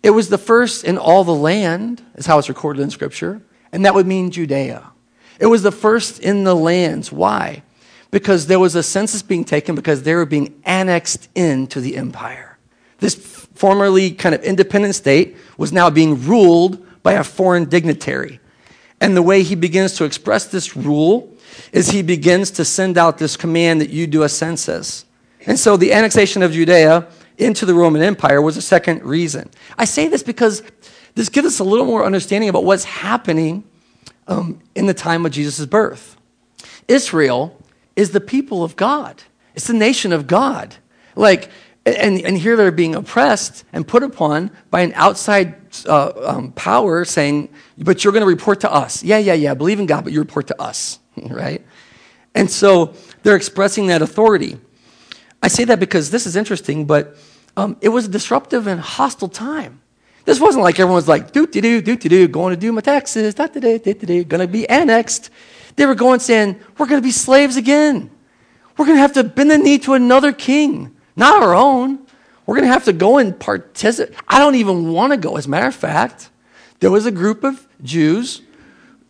It 0.02 0.10
was 0.10 0.30
the 0.30 0.38
first 0.38 0.84
in 0.84 0.96
all 0.96 1.22
the 1.22 1.34
land, 1.34 2.02
is 2.14 2.24
how 2.24 2.38
it's 2.38 2.48
recorded 2.48 2.80
in 2.80 2.90
Scripture, 2.90 3.42
and 3.72 3.84
that 3.84 3.94
would 3.94 4.06
mean 4.06 4.30
Judea. 4.30 4.90
It 5.38 5.46
was 5.46 5.62
the 5.62 5.70
first 5.70 6.20
in 6.20 6.44
the 6.44 6.56
lands. 6.56 7.12
Why? 7.12 7.62
Because 8.10 8.46
there 8.46 8.58
was 8.58 8.74
a 8.74 8.82
census 8.82 9.20
being 9.20 9.44
taken 9.44 9.74
because 9.74 10.02
they 10.02 10.14
were 10.14 10.24
being 10.24 10.62
annexed 10.64 11.28
into 11.34 11.78
the 11.82 11.98
empire. 11.98 12.56
This 13.00 13.14
formerly 13.54 14.12
kind 14.12 14.34
of 14.34 14.42
independent 14.42 14.94
state 14.94 15.36
was 15.58 15.74
now 15.74 15.90
being 15.90 16.24
ruled 16.24 16.86
by 17.02 17.14
a 17.14 17.24
foreign 17.24 17.66
dignitary. 17.66 18.40
And 19.00 19.16
the 19.16 19.22
way 19.22 19.42
he 19.42 19.54
begins 19.54 19.94
to 19.96 20.04
express 20.04 20.46
this 20.46 20.76
rule 20.76 21.34
is 21.72 21.90
he 21.90 22.02
begins 22.02 22.50
to 22.52 22.64
send 22.64 22.98
out 22.98 23.18
this 23.18 23.36
command 23.36 23.80
that 23.80 23.90
you 23.90 24.06
do 24.06 24.22
a 24.22 24.28
census. 24.28 25.04
And 25.46 25.58
so 25.58 25.76
the 25.76 25.92
annexation 25.92 26.42
of 26.42 26.52
Judea 26.52 27.08
into 27.38 27.64
the 27.64 27.74
Roman 27.74 28.02
Empire 28.02 28.42
was 28.42 28.56
a 28.56 28.62
second 28.62 29.02
reason. 29.02 29.50
I 29.78 29.86
say 29.86 30.08
this 30.08 30.22
because 30.22 30.62
this 31.14 31.28
gives 31.28 31.46
us 31.46 31.58
a 31.58 31.64
little 31.64 31.86
more 31.86 32.04
understanding 32.04 32.50
about 32.50 32.64
what's 32.64 32.84
happening 32.84 33.64
um, 34.28 34.60
in 34.74 34.86
the 34.86 34.94
time 34.94 35.24
of 35.24 35.32
Jesus' 35.32 35.64
birth. 35.66 36.16
Israel 36.86 37.56
is 37.96 38.10
the 38.10 38.20
people 38.20 38.62
of 38.62 38.76
God, 38.76 39.22
it's 39.54 39.66
the 39.66 39.74
nation 39.74 40.12
of 40.12 40.26
God. 40.26 40.76
Like, 41.16 41.50
and, 41.86 42.20
and 42.20 42.36
here 42.36 42.56
they're 42.56 42.70
being 42.70 42.94
oppressed 42.94 43.64
and 43.72 43.86
put 43.86 44.02
upon 44.02 44.50
by 44.70 44.82
an 44.82 44.92
outside 44.94 45.56
uh, 45.86 46.12
um, 46.24 46.52
power 46.52 47.04
saying, 47.04 47.48
but 47.78 48.04
you're 48.04 48.12
going 48.12 48.22
to 48.22 48.26
report 48.26 48.60
to 48.60 48.72
us. 48.72 49.02
Yeah, 49.02 49.18
yeah, 49.18 49.34
yeah, 49.34 49.54
believe 49.54 49.80
in 49.80 49.86
God, 49.86 50.04
but 50.04 50.12
you 50.12 50.20
report 50.20 50.46
to 50.48 50.60
us, 50.60 50.98
right? 51.16 51.64
And 52.34 52.50
so 52.50 52.94
they're 53.22 53.36
expressing 53.36 53.86
that 53.88 54.02
authority. 54.02 54.58
I 55.42 55.48
say 55.48 55.64
that 55.64 55.80
because 55.80 56.10
this 56.10 56.26
is 56.26 56.36
interesting, 56.36 56.84
but 56.86 57.16
um, 57.56 57.76
it 57.80 57.88
was 57.88 58.06
a 58.06 58.08
disruptive 58.08 58.66
and 58.66 58.80
hostile 58.80 59.28
time. 59.28 59.80
This 60.24 60.38
wasn't 60.38 60.64
like 60.64 60.78
everyone's 60.78 61.08
like, 61.08 61.32
doo 61.32 61.46
doo 61.46 61.60
doo 61.60 61.80
doo 61.80 61.96
doo, 61.96 62.28
going 62.28 62.54
to 62.54 62.60
do 62.60 62.72
my 62.72 62.82
taxes, 62.82 63.34
da 63.34 63.46
da 63.46 63.58
da 63.58 63.78
da 63.78 63.94
da, 63.94 64.24
going 64.24 64.40
to 64.40 64.46
be 64.46 64.68
annexed. 64.68 65.30
They 65.76 65.86
were 65.86 65.94
going 65.94 66.20
saying, 66.20 66.60
We're 66.76 66.86
going 66.86 67.00
to 67.00 67.06
be 67.06 67.10
slaves 67.10 67.56
again. 67.56 68.10
We're 68.76 68.84
going 68.86 68.96
to 68.96 69.02
have 69.02 69.14
to 69.14 69.24
bend 69.24 69.50
the 69.50 69.58
knee 69.58 69.78
to 69.80 69.94
another 69.94 70.32
king, 70.32 70.94
not 71.16 71.42
our 71.42 71.54
own. 71.54 71.98
We're 72.46 72.56
going 72.56 72.66
to 72.66 72.72
have 72.72 72.84
to 72.84 72.92
go 72.92 73.18
and 73.18 73.38
participate. 73.38 74.16
I 74.26 74.38
don't 74.38 74.56
even 74.56 74.92
want 74.92 75.12
to 75.12 75.16
go. 75.16 75.36
As 75.36 75.46
a 75.46 75.48
matter 75.48 75.66
of 75.66 75.74
fact, 75.74 76.30
there 76.80 76.90
was 76.90 77.06
a 77.06 77.12
group 77.12 77.44
of 77.44 77.66
Jews 77.82 78.42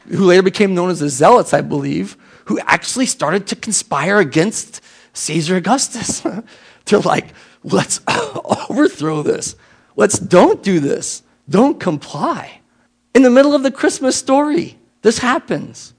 who 0.08 0.24
later 0.24 0.42
became 0.42 0.74
known 0.74 0.90
as 0.90 1.00
the 1.00 1.08
Zealots, 1.08 1.54
I 1.54 1.60
believe, 1.60 2.16
who 2.46 2.58
actually 2.60 3.06
started 3.06 3.46
to 3.48 3.56
conspire 3.56 4.18
against 4.18 4.82
Caesar 5.12 5.56
Augustus. 5.56 6.20
They're 6.86 7.00
like, 7.00 7.28
let's 7.62 8.00
overthrow 8.68 9.22
this. 9.22 9.56
Let's 9.96 10.18
don't 10.18 10.62
do 10.62 10.80
this. 10.80 11.22
Don't 11.48 11.78
comply. 11.78 12.60
In 13.14 13.22
the 13.22 13.30
middle 13.30 13.54
of 13.54 13.62
the 13.62 13.70
Christmas 13.70 14.16
story, 14.16 14.78
this 15.02 15.18
happens. 15.18 15.94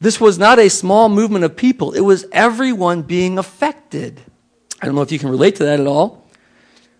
This 0.00 0.20
was 0.20 0.38
not 0.38 0.58
a 0.58 0.68
small 0.68 1.08
movement 1.08 1.44
of 1.44 1.56
people, 1.56 1.92
it 1.92 2.00
was 2.00 2.26
everyone 2.32 3.02
being 3.02 3.38
affected. 3.38 4.22
I 4.80 4.86
don't 4.86 4.94
know 4.94 5.02
if 5.02 5.12
you 5.12 5.18
can 5.18 5.28
relate 5.28 5.56
to 5.56 5.64
that 5.64 5.80
at 5.80 5.86
all. 5.86 6.24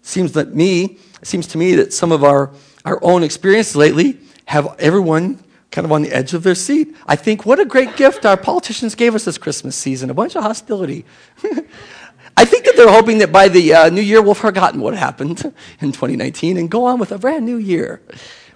Seems 0.03 0.33
that 0.33 0.55
me, 0.55 0.99
it 1.21 1.27
seems 1.27 1.47
to 1.49 1.59
me 1.59 1.75
that 1.77 1.93
some 1.93 2.13
of 2.13 2.25
our, 2.25 2.51
our 2.85 2.99
own 3.03 3.23
experiences 3.23 3.77
lately 3.77 4.19
have 4.47 4.75
everyone 4.79 5.43
kind 5.71 5.85
of 5.85 5.93
on 5.93 6.03
the 6.03 6.13
edge 6.13 6.35
of 6.35 6.43
their 6.43 6.55
seat. 6.55 6.97
I 7.07 7.17
think 7.17 7.45
what 7.45 7.61
a 7.61 7.65
great 7.65 7.97
gift 7.97 8.25
our 8.25 8.37
politicians 8.37 8.95
gave 8.95 9.15
us 9.15 9.25
this 9.25 9.39
Christmas 9.39 9.77
season 9.77 10.11
a 10.11 10.15
bunch 10.15 10.35
of 10.35 10.43
hostility. 10.43 11.05
I 12.37 12.45
think 12.45 12.65
that 12.65 12.77
they're 12.77 12.89
hoping 12.89 13.19
that 13.19 13.33
by 13.33 13.49
the 13.49 13.75
uh, 13.75 13.91
new 13.91 14.01
year 14.01 14.23
we'll 14.23 14.35
have 14.35 14.41
forgotten 14.41 14.81
what 14.81 14.95
happened 14.95 15.45
in 15.81 15.93
2019 15.93 16.57
and 16.57 16.71
go 16.71 16.85
on 16.85 16.99
with 16.99 17.13
a 17.13 17.19
brand 17.19 17.45
new 17.45 17.57
year. 17.57 18.01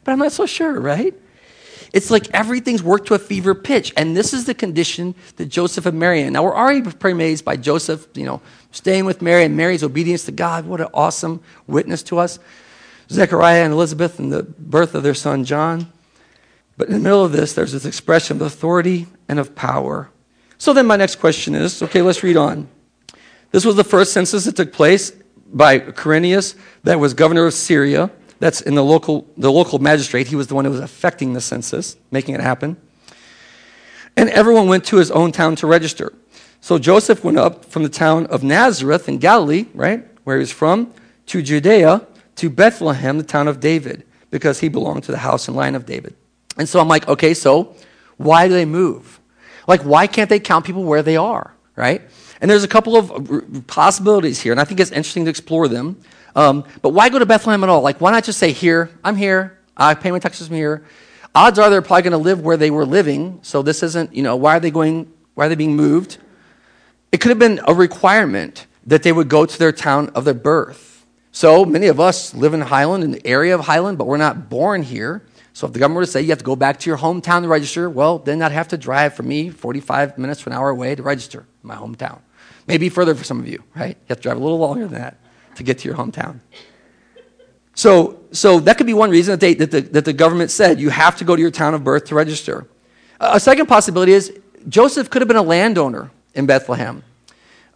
But 0.04 0.12
I'm 0.12 0.18
not 0.18 0.32
so 0.32 0.46
sure, 0.46 0.80
right? 0.80 1.14
It's 1.92 2.10
like 2.10 2.30
everything's 2.30 2.82
worked 2.82 3.08
to 3.08 3.14
a 3.14 3.18
fever 3.18 3.54
pitch. 3.54 3.92
And 3.96 4.16
this 4.16 4.32
is 4.32 4.46
the 4.46 4.54
condition 4.54 5.14
that 5.36 5.46
Joseph 5.46 5.84
and 5.84 5.98
Mary 5.98 6.22
in. 6.22 6.32
Now, 6.32 6.42
we're 6.42 6.56
already 6.56 6.82
amazed 7.02 7.44
by 7.44 7.56
Joseph, 7.56 8.06
you 8.14 8.24
know, 8.24 8.40
staying 8.70 9.04
with 9.04 9.20
Mary 9.20 9.44
and 9.44 9.56
Mary's 9.56 9.82
obedience 9.82 10.24
to 10.24 10.32
God. 10.32 10.64
What 10.64 10.80
an 10.80 10.88
awesome 10.94 11.42
witness 11.66 12.02
to 12.04 12.18
us. 12.18 12.38
Zechariah 13.10 13.64
and 13.64 13.74
Elizabeth 13.74 14.18
and 14.18 14.32
the 14.32 14.42
birth 14.42 14.94
of 14.94 15.02
their 15.02 15.14
son 15.14 15.44
John. 15.44 15.92
But 16.78 16.88
in 16.88 16.94
the 16.94 17.00
middle 17.00 17.24
of 17.24 17.32
this, 17.32 17.52
there's 17.52 17.72
this 17.72 17.84
expression 17.84 18.38
of 18.38 18.42
authority 18.42 19.06
and 19.28 19.38
of 19.38 19.54
power. 19.54 20.08
So 20.56 20.72
then, 20.72 20.86
my 20.86 20.96
next 20.96 21.16
question 21.16 21.54
is 21.54 21.82
okay, 21.82 22.00
let's 22.00 22.22
read 22.22 22.36
on. 22.36 22.68
This 23.50 23.66
was 23.66 23.76
the 23.76 23.84
first 23.84 24.14
census 24.14 24.46
that 24.46 24.56
took 24.56 24.72
place 24.72 25.12
by 25.52 25.78
Quirinius, 25.78 26.54
that 26.84 26.98
was 26.98 27.12
governor 27.12 27.46
of 27.46 27.52
Syria. 27.52 28.10
That's 28.42 28.60
in 28.60 28.74
the 28.74 28.82
local, 28.82 29.24
the 29.36 29.52
local 29.52 29.78
magistrate. 29.78 30.26
He 30.26 30.34
was 30.34 30.48
the 30.48 30.56
one 30.56 30.64
who 30.64 30.72
was 30.72 30.80
affecting 30.80 31.32
the 31.32 31.40
census, 31.40 31.96
making 32.10 32.34
it 32.34 32.40
happen. 32.40 32.76
And 34.16 34.28
everyone 34.30 34.66
went 34.66 34.84
to 34.86 34.96
his 34.96 35.12
own 35.12 35.30
town 35.30 35.54
to 35.56 35.68
register. 35.68 36.12
So 36.60 36.76
Joseph 36.76 37.22
went 37.22 37.38
up 37.38 37.64
from 37.66 37.84
the 37.84 37.88
town 37.88 38.26
of 38.26 38.42
Nazareth 38.42 39.08
in 39.08 39.18
Galilee, 39.18 39.66
right, 39.74 40.04
where 40.24 40.38
he 40.38 40.40
was 40.40 40.50
from, 40.50 40.92
to 41.26 41.40
Judea, 41.40 42.04
to 42.34 42.50
Bethlehem, 42.50 43.16
the 43.16 43.22
town 43.22 43.46
of 43.46 43.60
David, 43.60 44.02
because 44.32 44.58
he 44.58 44.68
belonged 44.68 45.04
to 45.04 45.12
the 45.12 45.18
house 45.18 45.46
and 45.46 45.56
line 45.56 45.76
of 45.76 45.86
David. 45.86 46.16
And 46.58 46.68
so 46.68 46.80
I'm 46.80 46.88
like, 46.88 47.06
okay, 47.06 47.34
so 47.34 47.76
why 48.16 48.48
do 48.48 48.54
they 48.54 48.64
move? 48.64 49.20
Like, 49.68 49.82
why 49.82 50.08
can't 50.08 50.28
they 50.28 50.40
count 50.40 50.64
people 50.64 50.82
where 50.82 51.04
they 51.04 51.16
are, 51.16 51.54
right? 51.76 52.02
And 52.40 52.50
there's 52.50 52.64
a 52.64 52.68
couple 52.68 52.96
of 52.96 53.68
possibilities 53.68 54.40
here, 54.40 54.50
and 54.50 54.60
I 54.60 54.64
think 54.64 54.80
it's 54.80 54.90
interesting 54.90 55.26
to 55.26 55.30
explore 55.30 55.68
them. 55.68 56.00
Um, 56.34 56.64
but 56.80 56.90
why 56.90 57.08
go 57.08 57.18
to 57.18 57.26
Bethlehem 57.26 57.62
at 57.62 57.70
all? 57.70 57.82
Like, 57.82 58.00
why 58.00 58.10
not 58.10 58.24
just 58.24 58.38
say, 58.38 58.52
here, 58.52 58.90
I'm 59.04 59.16
here, 59.16 59.58
I 59.76 59.94
pay 59.94 60.10
my 60.10 60.18
taxes 60.18 60.48
from 60.48 60.56
here. 60.56 60.84
Odds 61.34 61.58
are 61.58 61.70
they're 61.70 61.82
probably 61.82 62.02
going 62.02 62.12
to 62.12 62.18
live 62.18 62.40
where 62.40 62.56
they 62.56 62.70
were 62.70 62.84
living, 62.84 63.38
so 63.42 63.62
this 63.62 63.82
isn't, 63.82 64.14
you 64.14 64.22
know, 64.22 64.36
why 64.36 64.56
are 64.56 64.60
they 64.60 64.70
going, 64.70 65.10
why 65.34 65.46
are 65.46 65.48
they 65.48 65.54
being 65.54 65.76
moved? 65.76 66.18
It 67.10 67.20
could 67.20 67.30
have 67.30 67.38
been 67.38 67.60
a 67.66 67.74
requirement 67.74 68.66
that 68.86 69.02
they 69.02 69.12
would 69.12 69.28
go 69.28 69.46
to 69.46 69.58
their 69.58 69.72
town 69.72 70.10
of 70.10 70.24
their 70.24 70.34
birth. 70.34 71.06
So 71.30 71.64
many 71.64 71.86
of 71.86 71.98
us 71.98 72.34
live 72.34 72.52
in 72.52 72.60
Highland, 72.60 73.04
in 73.04 73.12
the 73.12 73.26
area 73.26 73.54
of 73.54 73.62
Highland, 73.62 73.96
but 73.96 74.06
we're 74.06 74.18
not 74.18 74.50
born 74.50 74.82
here. 74.82 75.22
So 75.54 75.66
if 75.66 75.72
the 75.72 75.78
government 75.78 75.96
were 75.96 76.04
to 76.04 76.10
say 76.10 76.20
you 76.20 76.28
have 76.28 76.38
to 76.38 76.44
go 76.44 76.56
back 76.56 76.78
to 76.80 76.90
your 76.90 76.98
hometown 76.98 77.42
to 77.42 77.48
register, 77.48 77.88
well, 77.88 78.18
then 78.18 78.42
I'd 78.42 78.52
have 78.52 78.68
to 78.68 78.78
drive 78.78 79.14
for 79.14 79.22
me 79.22 79.48
45 79.48 80.18
minutes 80.18 80.42
to 80.42 80.50
an 80.50 80.54
hour 80.54 80.68
away 80.68 80.94
to 80.94 81.02
register 81.02 81.46
in 81.62 81.68
my 81.68 81.76
hometown. 81.76 82.20
Maybe 82.66 82.88
further 82.88 83.14
for 83.14 83.24
some 83.24 83.40
of 83.40 83.48
you, 83.48 83.62
right? 83.74 83.96
You 83.96 84.06
have 84.08 84.18
to 84.18 84.22
drive 84.22 84.36
a 84.36 84.40
little 84.40 84.58
longer 84.58 84.86
than 84.86 85.00
that 85.00 85.21
to 85.56 85.62
get 85.62 85.78
to 85.78 85.88
your 85.88 85.96
hometown. 85.96 86.40
So, 87.74 88.20
so 88.32 88.60
that 88.60 88.76
could 88.76 88.86
be 88.86 88.94
one 88.94 89.10
reason 89.10 89.32
that, 89.32 89.40
they, 89.40 89.54
that, 89.54 89.70
the, 89.70 89.80
that 89.80 90.04
the 90.04 90.12
government 90.12 90.50
said 90.50 90.80
you 90.80 90.90
have 90.90 91.16
to 91.18 91.24
go 91.24 91.34
to 91.34 91.40
your 91.40 91.50
town 91.50 91.74
of 91.74 91.84
birth 91.84 92.06
to 92.06 92.14
register. 92.14 92.66
A 93.20 93.40
second 93.40 93.66
possibility 93.66 94.12
is 94.12 94.38
Joseph 94.68 95.10
could 95.10 95.22
have 95.22 95.28
been 95.28 95.36
a 95.36 95.42
landowner 95.42 96.10
in 96.34 96.46
Bethlehem. 96.46 97.02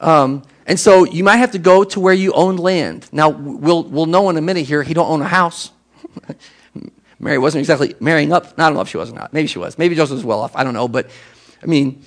Um, 0.01 0.43
and 0.67 0.79
so 0.79 1.05
you 1.05 1.25
might 1.25 1.37
have 1.37 1.53
to 1.53 1.59
go 1.59 1.85
to 1.85 2.01
where 2.01 2.13
you 2.13 2.33
own 2.33 2.57
land. 2.57 3.09
Now, 3.13 3.29
we'll, 3.29 3.85
we'll 3.85 4.07
know 4.07 4.29
in 4.29 4.37
a 4.37 4.41
minute 4.41 4.67
here, 4.67 4.83
he 4.83 4.95
don't 4.95 5.09
own 5.09 5.23
a 5.23 5.29
house. 5.29 5.71
Mary 7.19 7.39
wasn't 7.39 7.61
exactly 7.61 7.95
marrying 8.01 8.33
up. 8.33 8.53
I 8.59 8.65
don't 8.65 8.75
know 8.75 8.81
if 8.81 8.89
she 8.89 8.99
was 8.99 9.11
or 9.11 9.15
not. 9.15 9.33
Maybe 9.33 9.47
she 9.47 9.59
was. 9.59 9.79
Maybe 9.79 9.95
Joseph 9.95 10.17
was 10.17 10.25
well 10.25 10.41
off. 10.41 10.55
I 10.55 10.65
don't 10.65 10.75
know. 10.75 10.89
But, 10.89 11.09
I 11.63 11.67
mean, 11.67 12.03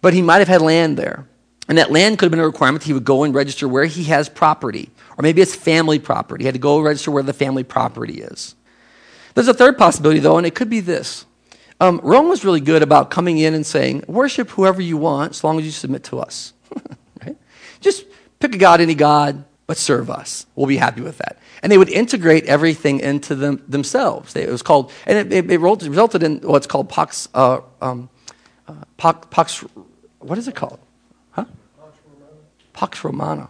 but 0.00 0.14
he 0.14 0.22
might 0.22 0.38
have 0.38 0.48
had 0.48 0.62
land 0.62 0.96
there. 0.96 1.26
And 1.68 1.76
that 1.78 1.90
land 1.90 2.18
could 2.18 2.26
have 2.26 2.30
been 2.30 2.40
a 2.40 2.46
requirement. 2.46 2.84
He 2.84 2.92
would 2.92 3.04
go 3.04 3.24
and 3.24 3.34
register 3.34 3.68
where 3.68 3.84
he 3.84 4.04
has 4.04 4.28
property. 4.28 4.90
Or 5.18 5.22
maybe 5.22 5.40
it's 5.40 5.54
family 5.54 5.98
property. 5.98 6.44
He 6.44 6.46
had 6.46 6.54
to 6.54 6.60
go 6.60 6.80
register 6.80 7.10
where 7.10 7.22
the 7.22 7.32
family 7.32 7.64
property 7.64 8.20
is. 8.20 8.54
There's 9.34 9.48
a 9.48 9.54
third 9.54 9.78
possibility, 9.78 10.20
though, 10.20 10.38
and 10.38 10.46
it 10.46 10.54
could 10.54 10.70
be 10.70 10.80
this. 10.80 11.26
Um, 11.80 12.00
Rome 12.02 12.28
was 12.28 12.44
really 12.44 12.60
good 12.60 12.82
about 12.82 13.10
coming 13.10 13.38
in 13.38 13.52
and 13.52 13.66
saying, 13.66 14.04
worship 14.08 14.50
whoever 14.50 14.80
you 14.80 14.96
want 14.96 15.32
as 15.32 15.44
long 15.44 15.58
as 15.58 15.66
you 15.66 15.70
submit 15.70 16.04
to 16.04 16.20
us. 16.20 16.54
right? 17.22 17.36
Just 17.80 18.06
pick 18.40 18.54
a 18.54 18.58
god, 18.58 18.80
any 18.80 18.94
god, 18.94 19.44
but 19.66 19.76
serve 19.76 20.10
us. 20.10 20.46
We'll 20.54 20.66
be 20.66 20.78
happy 20.78 21.02
with 21.02 21.18
that. 21.18 21.38
And 21.62 21.70
they 21.70 21.78
would 21.78 21.90
integrate 21.90 22.44
everything 22.44 23.00
into 23.00 23.34
them, 23.34 23.62
themselves. 23.68 24.32
They, 24.32 24.44
it 24.44 24.50
was 24.50 24.62
called, 24.62 24.90
and 25.06 25.18
it, 25.18 25.32
it, 25.32 25.50
it, 25.50 25.58
resulted 25.58 26.22
in 26.22 26.40
what's 26.40 26.66
called 26.66 26.88
Pax, 26.88 27.28
uh, 27.34 27.60
um, 27.82 28.08
uh, 28.68 28.74
Pax, 28.96 29.64
what 30.18 30.38
is 30.38 30.48
it 30.48 30.54
called? 30.54 30.78
Huh? 31.32 31.44
Pax 32.72 33.04
Romana. 33.04 33.48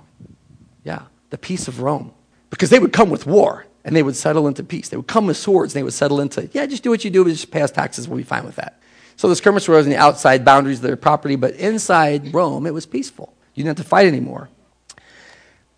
Yeah, 0.84 1.02
the 1.30 1.38
peace 1.38 1.68
of 1.68 1.80
Rome. 1.80 2.12
Because 2.50 2.70
they 2.70 2.78
would 2.78 2.92
come 2.92 3.10
with 3.10 3.26
war 3.26 3.66
and 3.84 3.94
they 3.94 4.02
would 4.02 4.16
settle 4.16 4.48
into 4.48 4.62
peace. 4.62 4.88
They 4.88 4.96
would 4.96 5.06
come 5.06 5.26
with 5.26 5.36
swords 5.36 5.74
and 5.74 5.80
they 5.80 5.84
would 5.84 5.92
settle 5.92 6.20
into, 6.20 6.48
yeah, 6.52 6.66
just 6.66 6.82
do 6.82 6.90
what 6.90 7.04
you 7.04 7.10
do, 7.10 7.24
but 7.24 7.30
just 7.30 7.50
pay 7.50 7.62
us 7.62 7.70
taxes, 7.70 8.08
we'll 8.08 8.18
be 8.18 8.22
fine 8.22 8.44
with 8.44 8.56
that. 8.56 8.80
So 9.16 9.28
the 9.28 9.36
skirmish 9.36 9.68
was 9.68 9.86
in 9.86 9.90
the 9.90 9.98
outside 9.98 10.44
boundaries 10.44 10.78
of 10.78 10.82
their 10.82 10.96
property, 10.96 11.36
but 11.36 11.54
inside 11.54 12.34
Rome, 12.34 12.66
it 12.66 12.74
was 12.74 12.84
peaceful. 12.84 13.34
You 13.54 13.64
didn't 13.64 13.78
have 13.78 13.86
to 13.86 13.88
fight 13.88 14.06
anymore. 14.06 14.50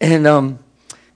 And, 0.00 0.26
um, 0.26 0.58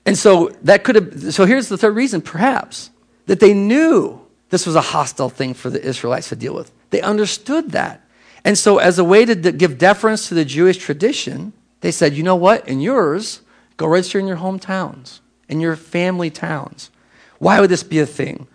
and 0.06 0.16
so 0.16 0.50
that 0.62 0.84
could 0.84 0.94
have, 0.94 1.34
so 1.34 1.44
here's 1.44 1.68
the 1.68 1.76
third 1.76 1.96
reason, 1.96 2.20
perhaps, 2.20 2.90
that 3.26 3.40
they 3.40 3.54
knew 3.54 4.20
this 4.50 4.66
was 4.66 4.76
a 4.76 4.80
hostile 4.80 5.28
thing 5.28 5.54
for 5.54 5.70
the 5.70 5.82
Israelites 5.82 6.28
to 6.28 6.36
deal 6.36 6.54
with. 6.54 6.70
They 6.90 7.00
understood 7.00 7.70
that. 7.70 8.06
And 8.44 8.58
so, 8.58 8.78
as 8.78 8.98
a 8.98 9.04
way 9.04 9.24
to 9.24 9.34
give 9.34 9.78
deference 9.78 10.28
to 10.28 10.34
the 10.34 10.44
Jewish 10.44 10.76
tradition, 10.76 11.52
they 11.80 11.92
said, 11.92 12.14
you 12.14 12.22
know 12.24 12.36
what? 12.36 12.68
In 12.68 12.80
yours, 12.80 13.40
go 13.82 13.88
register 13.88 14.18
in 14.18 14.28
your 14.28 14.36
hometowns, 14.36 15.18
in 15.48 15.60
your 15.60 15.74
family 15.74 16.30
towns. 16.30 16.90
Why 17.38 17.60
would 17.60 17.70
this 17.70 17.82
be 17.82 17.98
a 17.98 18.06
thing? 18.06 18.46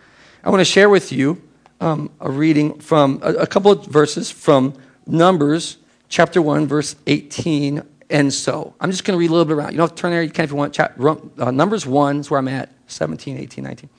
I 0.44 0.50
want 0.50 0.62
to 0.62 0.66
share 0.66 0.90
with 0.90 1.12
you 1.12 1.42
um, 1.82 2.10
a 2.22 2.32
reading 2.32 2.80
from 2.80 3.20
a, 3.22 3.34
a 3.34 3.48
couple 3.48 3.72
of 3.72 3.86
verses 3.88 4.32
from 4.32 4.74
Numbers 5.06 5.78
chapter 6.08 6.42
1, 6.42 6.66
verse 6.68 6.96
18 7.08 7.84
and 8.10 8.34
so. 8.34 8.74
I'm 8.80 8.90
just 8.90 9.04
going 9.04 9.18
to 9.18 9.20
read 9.20 9.30
a 9.30 9.34
little 9.34 9.44
bit 9.44 9.56
around. 9.56 9.72
You 9.72 9.78
don't 9.80 9.90
have 9.90 9.96
to 9.96 10.02
turn 10.02 10.12
there. 10.12 10.24
You 10.24 10.30
can 10.30 10.46
if 10.46 10.52
you 10.52 10.56
want. 10.56 10.74
Chat, 10.74 10.96
uh, 10.98 11.52
Numbers 11.52 11.86
1 11.86 12.22
is 12.22 12.32
where 12.32 12.38
I'm 12.38 12.48
at 12.48 12.70
17, 12.88 13.38
18, 13.38 13.64
19. 13.66 13.90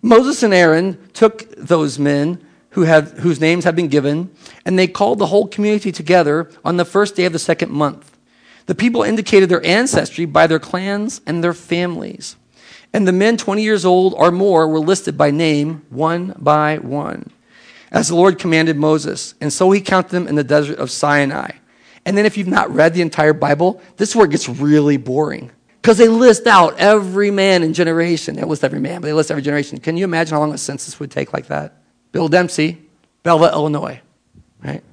Moses 0.00 0.42
and 0.42 0.54
Aaron 0.54 1.10
took 1.12 1.54
those 1.56 1.98
men 1.98 2.42
who 2.70 2.84
have, 2.84 3.18
whose 3.18 3.40
names 3.42 3.64
had 3.64 3.76
been 3.76 3.88
given, 3.88 4.30
and 4.64 4.78
they 4.78 4.86
called 4.86 5.18
the 5.18 5.26
whole 5.26 5.48
community 5.48 5.92
together 5.92 6.50
on 6.64 6.78
the 6.78 6.84
first 6.86 7.14
day 7.14 7.26
of 7.26 7.34
the 7.34 7.38
second 7.38 7.70
month. 7.70 8.07
The 8.68 8.74
people 8.74 9.02
indicated 9.02 9.48
their 9.48 9.64
ancestry 9.64 10.26
by 10.26 10.46
their 10.46 10.58
clans 10.58 11.22
and 11.26 11.42
their 11.42 11.54
families. 11.54 12.36
And 12.92 13.08
the 13.08 13.12
men 13.12 13.38
20 13.38 13.62
years 13.62 13.86
old 13.86 14.12
or 14.14 14.30
more 14.30 14.68
were 14.68 14.78
listed 14.78 15.16
by 15.16 15.30
name, 15.30 15.86
one 15.88 16.34
by 16.38 16.76
one, 16.76 17.30
as 17.90 18.08
the 18.08 18.14
Lord 18.14 18.38
commanded 18.38 18.76
Moses. 18.76 19.34
And 19.40 19.50
so 19.50 19.70
he 19.70 19.80
counted 19.80 20.10
them 20.10 20.28
in 20.28 20.34
the 20.34 20.44
desert 20.44 20.78
of 20.78 20.90
Sinai. 20.90 21.52
And 22.04 22.14
then 22.14 22.26
if 22.26 22.36
you've 22.36 22.46
not 22.46 22.70
read 22.70 22.92
the 22.92 23.00
entire 23.00 23.32
Bible, 23.32 23.80
this 23.96 24.10
is 24.10 24.16
where 24.16 24.26
it 24.26 24.32
gets 24.32 24.50
really 24.50 24.98
boring. 24.98 25.50
Because 25.80 25.96
they 25.96 26.08
list 26.08 26.46
out 26.46 26.78
every 26.78 27.30
man 27.30 27.62
in 27.62 27.72
generation. 27.72 28.36
They 28.36 28.42
list 28.42 28.64
every 28.64 28.80
man, 28.80 29.00
but 29.00 29.06
they 29.06 29.14
list 29.14 29.30
every 29.30 29.42
generation. 29.42 29.78
Can 29.80 29.96
you 29.96 30.04
imagine 30.04 30.34
how 30.34 30.40
long 30.40 30.52
a 30.52 30.58
census 30.58 31.00
would 31.00 31.10
take 31.10 31.32
like 31.32 31.46
that? 31.46 31.80
Bill 32.12 32.28
Dempsey, 32.28 32.82
Belva, 33.22 33.46
Illinois, 33.46 34.02
right? 34.62 34.84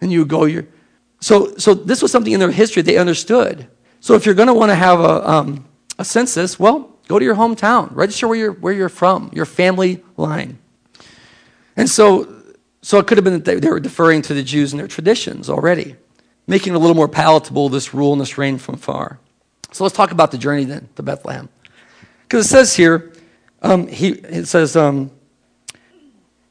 And 0.00 0.12
you 0.12 0.24
go, 0.24 0.44
you're. 0.44 0.68
So, 1.26 1.56
so 1.56 1.74
this 1.74 2.02
was 2.02 2.12
something 2.12 2.32
in 2.32 2.38
their 2.38 2.52
history 2.52 2.82
they 2.82 2.98
understood. 2.98 3.66
So 3.98 4.14
if 4.14 4.26
you're 4.26 4.36
going 4.36 4.46
to 4.46 4.54
want 4.54 4.70
to 4.70 4.76
have 4.76 5.00
a, 5.00 5.28
um, 5.28 5.66
a 5.98 6.04
census, 6.04 6.56
well, 6.56 6.88
go 7.08 7.18
to 7.18 7.24
your 7.24 7.34
hometown. 7.34 7.88
Register 7.90 8.28
where 8.28 8.38
you're, 8.38 8.52
where 8.52 8.72
you're 8.72 8.88
from, 8.88 9.30
your 9.34 9.44
family 9.44 10.04
line. 10.16 10.58
And 11.76 11.90
so 11.90 12.32
So 12.86 13.00
it 13.00 13.08
could 13.08 13.18
have 13.18 13.24
been 13.24 13.42
that 13.42 13.60
they, 13.60 13.68
were 13.68 13.80
deferring 13.80 14.22
to 14.22 14.34
the 14.34 14.44
Jews 14.44 14.72
and 14.72 14.78
their 14.78 14.86
traditions 14.86 15.50
already, 15.50 15.96
making 16.46 16.72
it 16.74 16.76
a 16.76 16.78
little 16.78 16.94
more 16.94 17.08
palatable, 17.08 17.68
this 17.70 17.92
rule 17.92 18.12
and 18.12 18.20
this 18.20 18.38
reign 18.38 18.58
from 18.58 18.76
far. 18.76 19.18
So 19.72 19.82
let's 19.82 19.96
talk 19.96 20.12
about 20.12 20.30
the 20.30 20.38
journey 20.38 20.62
then 20.62 20.88
to 20.94 21.02
Bethlehem. 21.02 21.48
Because 22.22 22.46
it 22.46 22.48
says 22.48 22.76
here, 22.76 23.12
um, 23.62 23.88
he, 23.88 24.10
it 24.10 24.46
says, 24.46 24.76
um, 24.76 25.10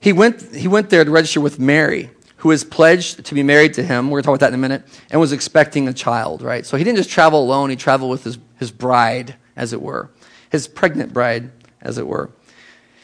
he, 0.02 0.12
went, 0.12 0.42
he 0.54 0.68
went 0.68 0.90
there 0.90 1.06
to 1.06 1.10
register 1.10 1.40
with 1.40 1.58
Mary, 1.58 2.10
who 2.46 2.50
was 2.50 2.64
pledged 2.64 3.26
to 3.26 3.34
be 3.34 3.42
married 3.42 3.74
to 3.74 3.82
him. 3.82 4.12
We're 4.12 4.22
going 4.22 4.22
to 4.22 4.26
talk 4.28 4.36
about 4.36 4.40
that 4.42 4.48
in 4.50 4.54
a 4.54 4.62
minute, 4.62 4.84
and 5.10 5.20
was 5.20 5.32
expecting 5.32 5.88
a 5.88 5.94
child, 5.94 6.44
right? 6.44 6.64
So 6.64 6.78
he 6.78 6.84
didn't 6.84 6.98
just 6.98 7.10
travel 7.10 7.42
alone, 7.42 7.72
he 7.72 7.76
traveled 7.76 8.12
with 8.12 8.24
his, 8.24 8.38
his 8.60 8.70
bride, 8.70 9.34
as 9.56 9.74
it 9.74 9.82
were, 9.82 10.12
his 10.52 10.68
pregnant 10.68 11.12
bride, 11.12 11.50
as 11.82 11.98
it 11.98 12.06
were. 12.06 12.30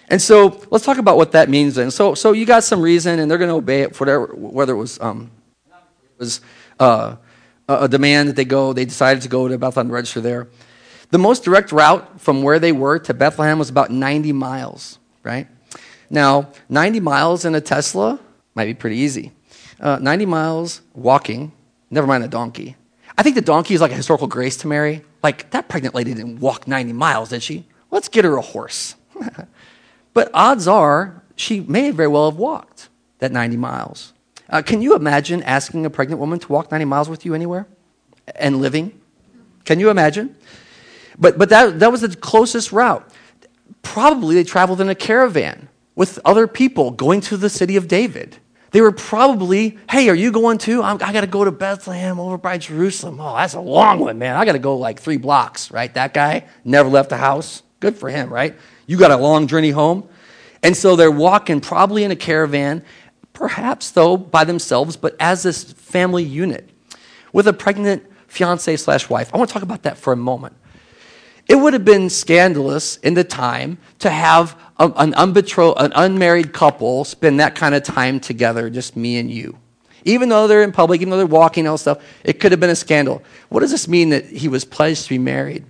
And 0.10 0.22
so 0.22 0.62
let's 0.70 0.86
talk 0.86 1.00
about 1.00 1.18
what 1.18 1.32
that 1.32 1.50
means 1.50 1.74
then. 1.74 1.90
So, 1.90 2.14
so 2.14 2.34
you 2.34 2.46
got 2.46 2.64
some 2.64 2.84
reason, 2.84 3.18
and 3.18 3.32
they're 3.32 3.40
going 3.40 3.50
to 3.50 3.56
obey 3.56 3.82
it, 3.82 4.00
whatever, 4.00 4.28
whether 4.28 4.74
it 4.74 4.78
was, 4.78 5.00
um, 5.00 5.32
it 5.66 6.20
was 6.20 6.42
uh, 6.80 7.16
a 7.68 7.88
demand 7.88 8.30
that 8.30 8.36
they 8.36 8.46
go, 8.46 8.74
they 8.74 8.86
decided 8.86 9.24
to 9.24 9.28
go 9.28 9.48
to 9.48 9.58
Bethlehem 9.58 9.88
to 9.88 9.94
register 9.96 10.22
there. 10.22 10.50
The 11.10 11.18
most 11.18 11.44
direct 11.44 11.72
route 11.72 12.22
from 12.22 12.44
where 12.44 12.60
they 12.60 12.74
were 12.74 13.00
to 13.00 13.14
Bethlehem 13.16 13.58
was 13.58 13.72
about 13.72 13.90
90 13.90 14.34
miles, 14.34 15.00
right? 15.24 15.48
Now, 16.12 16.52
90 16.70 17.00
miles 17.00 17.44
in 17.44 17.56
a 17.56 17.62
Tesla 17.62 18.20
might 18.56 18.66
be 18.66 18.74
pretty 18.74 18.98
easy. 18.98 19.32
Uh, 19.80 19.98
90 20.02 20.26
miles 20.26 20.82
walking, 20.94 21.52
never 21.90 22.08
mind 22.08 22.24
a 22.24 22.28
donkey. 22.28 22.76
I 23.18 23.24
think 23.24 23.36
the 23.36 23.42
donkey 23.42 23.74
is 23.74 23.82
like 23.82 23.92
a 23.92 23.96
historical 23.96 24.28
grace 24.28 24.58
to 24.58 24.68
Mary. 24.68 25.04
Like, 25.24 25.52
that 25.52 25.68
pregnant 25.70 25.96
lady 25.96 26.14
didn't 26.14 26.40
walk 26.40 26.68
90 26.68 26.94
miles, 26.94 27.30
did 27.30 27.44
she? 27.44 27.66
Let's 27.92 28.08
get 28.08 28.26
her 28.26 28.38
a 28.38 28.42
horse. 28.42 28.96
But 30.14 30.30
odds 30.34 30.68
are 30.68 31.24
she 31.36 31.62
may 31.62 31.92
very 31.92 32.08
well 32.08 32.30
have 32.30 32.38
walked 32.38 32.90
that 33.20 33.32
90 33.32 33.58
miles. 33.58 34.14
Uh, 34.50 34.62
can 34.62 34.82
you 34.82 34.96
imagine 34.96 35.42
asking 35.44 35.86
a 35.86 35.90
pregnant 35.90 36.20
woman 36.20 36.40
to 36.40 36.52
walk 36.52 36.72
90 36.72 36.86
miles 36.86 37.10
with 37.10 37.26
you 37.26 37.34
anywhere 37.34 37.66
and 38.36 38.62
living? 38.62 39.00
Can 39.64 39.80
you 39.80 39.90
imagine? 39.90 40.36
But, 41.18 41.38
but 41.38 41.50
that, 41.50 41.80
that 41.80 41.92
was 41.92 42.02
the 42.02 42.16
closest 42.16 42.72
route. 42.72 43.08
Probably 43.82 44.36
they 44.36 44.44
traveled 44.44 44.82
in 44.82 44.90
a 44.90 44.96
caravan 44.96 45.70
with 45.96 46.20
other 46.26 46.48
people 46.48 46.92
going 46.92 47.22
to 47.22 47.38
the 47.38 47.50
city 47.50 47.76
of 47.76 47.88
David. 47.88 48.38
They 48.72 48.82
were 48.82 48.94
probably, 48.94 49.78
hey, 49.90 50.08
are 50.08 50.16
you 50.16 50.32
going 50.32 50.58
too? 50.58 50.82
I'm, 50.82 50.96
i 50.96 51.12
got 51.12 51.22
to 51.22 51.28
go 51.28 51.44
to 51.44 51.52
Bethlehem 51.52 52.20
over 52.20 52.38
by 52.38 52.58
Jerusalem. 52.58 53.20
Oh, 53.20 53.36
that's 53.36 53.54
a 53.54 53.60
long 53.60 54.00
one, 54.00 54.18
man. 54.18 54.38
I 54.38 54.46
got 54.46 54.54
to 54.54 54.60
go 54.60 54.78
like 54.78 55.00
three 55.00 55.18
blocks, 55.18 55.72
right? 55.72 55.94
That 55.94 56.14
guy 56.14 56.46
never 56.64 56.88
left 56.88 57.10
the 57.10 57.18
house. 57.18 57.64
Good 57.82 57.98
for 57.98 58.10
him, 58.10 58.32
right? 58.32 58.56
You 58.88 58.98
got 58.98 59.12
a 59.12 59.18
long 59.18 59.48
journey 59.48 59.72
home. 59.72 60.08
And 60.64 60.78
so 60.78 60.96
they're 60.96 61.12
walking, 61.12 61.60
probably 61.60 62.04
in 62.06 62.12
a 62.12 62.16
caravan, 62.16 62.84
perhaps, 63.34 63.92
though, 63.92 64.16
by 64.16 64.46
themselves, 64.46 64.96
but 64.96 65.16
as 65.20 65.44
this 65.44 65.64
family 65.64 66.24
unit 66.24 66.70
with 67.34 67.48
a 67.48 67.54
pregnant 67.54 68.06
fiance 68.28 68.78
slash 68.78 69.10
wife. 69.10 69.34
I 69.34 69.38
want 69.38 69.50
to 69.50 69.54
talk 69.54 69.64
about 69.64 69.84
that 69.84 69.98
for 69.98 70.14
a 70.14 70.18
moment. 70.18 70.56
It 71.52 71.60
would 71.60 71.74
have 71.74 71.84
been 71.84 72.10
scandalous 72.10 72.96
in 72.96 73.14
the 73.14 73.26
time 73.26 73.78
to 74.00 74.10
have 74.10 74.58
a, 74.80 74.90
an, 74.96 75.14
unbetrothed, 75.18 75.82
an 75.82 75.92
unmarried 75.96 76.54
couple 76.54 77.04
spend 77.04 77.42
that 77.42 77.56
kind 77.56 77.76
of 77.76 77.84
time 77.84 78.22
together, 78.22 78.70
just 78.70 78.96
me 78.96 79.18
and 79.18 79.30
you. 79.30 79.58
Even 80.06 80.30
though 80.30 80.48
they're 80.48 80.64
in 80.64 80.72
public, 80.72 81.02
even 81.02 81.10
though 81.10 81.18
they're 81.18 81.26
walking 81.26 81.66
and 81.66 81.72
all 81.72 81.78
stuff, 81.78 82.02
it 82.24 82.40
could 82.40 82.54
have 82.54 82.62
been 82.62 82.70
a 82.70 82.76
scandal. 82.76 83.22
What 83.50 83.60
does 83.60 83.72
this 83.72 83.90
mean 83.90 84.12
that 84.12 84.28
he 84.28 84.48
was 84.48 84.64
pledged 84.64 85.04
to 85.04 85.10
be 85.10 85.18
married? 85.18 85.66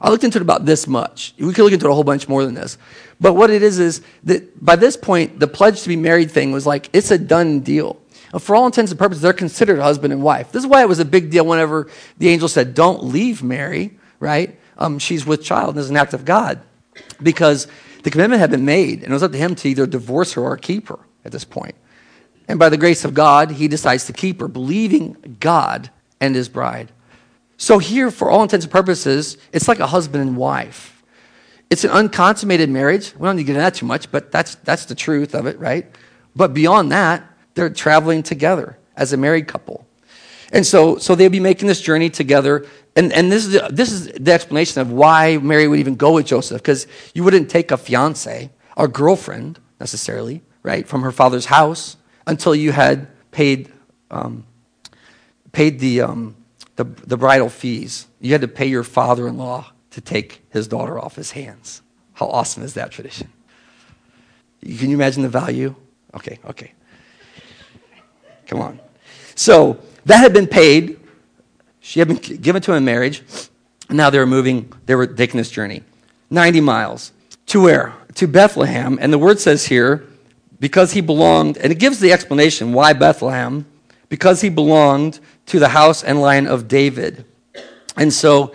I 0.00 0.08
looked 0.08 0.24
into 0.24 0.38
it 0.38 0.40
about 0.40 0.64
this 0.64 0.86
much. 0.86 1.34
We 1.38 1.52
could 1.52 1.64
look 1.64 1.74
into 1.74 1.84
it 1.84 1.90
a 1.90 1.94
whole 1.94 2.02
bunch 2.02 2.26
more 2.26 2.46
than 2.46 2.54
this. 2.54 2.78
But 3.20 3.34
what 3.34 3.50
it 3.50 3.62
is 3.62 3.78
is 3.78 4.00
that 4.22 4.64
by 4.64 4.76
this 4.76 4.96
point, 4.96 5.38
the 5.38 5.46
pledge 5.46 5.82
to 5.82 5.88
be 5.90 5.96
married 5.96 6.30
thing 6.30 6.50
was 6.50 6.64
like, 6.64 6.88
it's 6.94 7.10
a 7.10 7.18
done 7.18 7.60
deal. 7.60 8.00
Uh, 8.32 8.38
for 8.38 8.56
all 8.56 8.64
intents 8.64 8.90
and 8.90 8.98
purposes, 8.98 9.20
they're 9.20 9.34
considered 9.34 9.80
husband 9.80 10.14
and 10.14 10.22
wife. 10.22 10.50
This 10.50 10.62
is 10.62 10.66
why 10.66 10.80
it 10.80 10.88
was 10.88 10.98
a 10.98 11.04
big 11.04 11.30
deal 11.30 11.44
whenever 11.44 11.90
the 12.16 12.30
angel 12.30 12.48
said, 12.48 12.72
Don't 12.72 13.04
leave 13.04 13.42
Mary, 13.42 13.98
right? 14.18 14.58
Um, 14.78 14.98
she's 14.98 15.24
with 15.24 15.42
child 15.42 15.70
and 15.70 15.78
is 15.78 15.90
an 15.90 15.96
act 15.96 16.14
of 16.14 16.24
God. 16.24 16.60
Because 17.22 17.66
the 18.02 18.10
commitment 18.10 18.40
had 18.40 18.50
been 18.50 18.64
made, 18.64 19.02
and 19.02 19.10
it 19.10 19.12
was 19.12 19.22
up 19.22 19.32
to 19.32 19.38
him 19.38 19.54
to 19.56 19.68
either 19.68 19.86
divorce 19.86 20.34
her 20.34 20.42
or 20.42 20.56
keep 20.56 20.88
her 20.88 20.98
at 21.24 21.32
this 21.32 21.44
point. 21.44 21.74
And 22.46 22.58
by 22.58 22.68
the 22.68 22.76
grace 22.76 23.04
of 23.04 23.14
God, 23.14 23.52
he 23.52 23.68
decides 23.68 24.06
to 24.06 24.12
keep 24.12 24.40
her, 24.40 24.48
believing 24.48 25.36
God 25.40 25.90
and 26.20 26.34
his 26.34 26.48
bride. 26.48 26.92
So, 27.56 27.78
here, 27.78 28.10
for 28.10 28.30
all 28.30 28.42
intents 28.42 28.66
and 28.66 28.72
purposes, 28.72 29.38
it's 29.52 29.68
like 29.68 29.78
a 29.78 29.86
husband 29.86 30.22
and 30.22 30.36
wife. 30.36 31.02
It's 31.70 31.84
an 31.84 31.90
unconsummated 31.90 32.68
marriage. 32.68 33.14
We 33.16 33.26
don't 33.26 33.36
need 33.36 33.42
to 33.42 33.46
get 33.46 33.52
into 33.52 33.62
that 33.62 33.74
too 33.74 33.86
much, 33.86 34.10
but 34.10 34.30
that's, 34.30 34.56
that's 34.56 34.84
the 34.84 34.94
truth 34.94 35.34
of 35.34 35.46
it, 35.46 35.58
right? 35.58 35.86
But 36.36 36.52
beyond 36.52 36.92
that, 36.92 37.24
they're 37.54 37.70
traveling 37.70 38.22
together 38.22 38.78
as 38.96 39.12
a 39.12 39.16
married 39.16 39.48
couple. 39.48 39.86
And 40.54 40.64
so, 40.64 40.98
so 40.98 41.16
they'd 41.16 41.28
be 41.28 41.40
making 41.40 41.66
this 41.66 41.80
journey 41.80 42.08
together. 42.08 42.64
And, 42.94 43.12
and 43.12 43.30
this, 43.30 43.44
is 43.44 43.52
the, 43.54 43.68
this 43.72 43.90
is 43.90 44.06
the 44.06 44.32
explanation 44.32 44.80
of 44.80 44.92
why 44.92 45.36
Mary 45.38 45.66
would 45.66 45.80
even 45.80 45.96
go 45.96 46.12
with 46.12 46.26
Joseph, 46.26 46.62
because 46.62 46.86
you 47.12 47.24
wouldn't 47.24 47.50
take 47.50 47.72
a 47.72 47.76
fiance 47.76 48.50
or 48.76 48.86
girlfriend 48.86 49.58
necessarily, 49.80 50.42
right, 50.62 50.86
from 50.86 51.02
her 51.02 51.10
father's 51.10 51.46
house 51.46 51.96
until 52.28 52.54
you 52.54 52.70
had 52.70 53.08
paid, 53.32 53.70
um, 54.12 54.46
paid 55.50 55.80
the, 55.80 56.02
um, 56.02 56.36
the, 56.76 56.84
the 56.84 57.16
bridal 57.16 57.48
fees. 57.48 58.06
You 58.20 58.30
had 58.30 58.42
to 58.42 58.48
pay 58.48 58.66
your 58.66 58.84
father 58.84 59.26
in 59.26 59.36
law 59.36 59.72
to 59.90 60.00
take 60.00 60.44
his 60.50 60.68
daughter 60.68 61.00
off 61.00 61.16
his 61.16 61.32
hands. 61.32 61.82
How 62.12 62.26
awesome 62.26 62.62
is 62.62 62.74
that 62.74 62.92
tradition? 62.92 63.28
Can 64.62 64.88
you 64.88 64.94
imagine 64.94 65.24
the 65.24 65.28
value? 65.28 65.74
Okay, 66.14 66.38
okay. 66.44 66.74
Come 68.46 68.60
on. 68.60 68.78
So 69.34 69.80
that 70.06 70.18
had 70.18 70.32
been 70.32 70.46
paid. 70.46 70.98
She 71.80 71.98
had 71.98 72.08
been 72.08 72.16
given 72.16 72.62
to 72.62 72.72
him 72.72 72.78
in 72.78 72.84
marriage. 72.84 73.22
Now 73.90 74.10
they 74.10 74.18
were 74.18 74.26
moving, 74.26 74.72
they 74.86 74.94
were 74.94 75.06
taking 75.06 75.38
this 75.38 75.50
journey 75.50 75.82
90 76.30 76.60
miles. 76.60 77.12
To 77.46 77.62
where? 77.62 77.94
To 78.14 78.26
Bethlehem. 78.26 78.98
And 79.00 79.12
the 79.12 79.18
word 79.18 79.38
says 79.38 79.66
here, 79.66 80.06
because 80.60 80.92
he 80.92 81.00
belonged, 81.00 81.58
and 81.58 81.70
it 81.70 81.78
gives 81.78 82.00
the 82.00 82.12
explanation 82.12 82.72
why 82.72 82.92
Bethlehem, 82.92 83.66
because 84.08 84.40
he 84.40 84.48
belonged 84.48 85.20
to 85.46 85.58
the 85.58 85.68
house 85.68 86.02
and 86.02 86.20
line 86.20 86.46
of 86.46 86.68
David. 86.68 87.24
And 87.96 88.12
so 88.12 88.54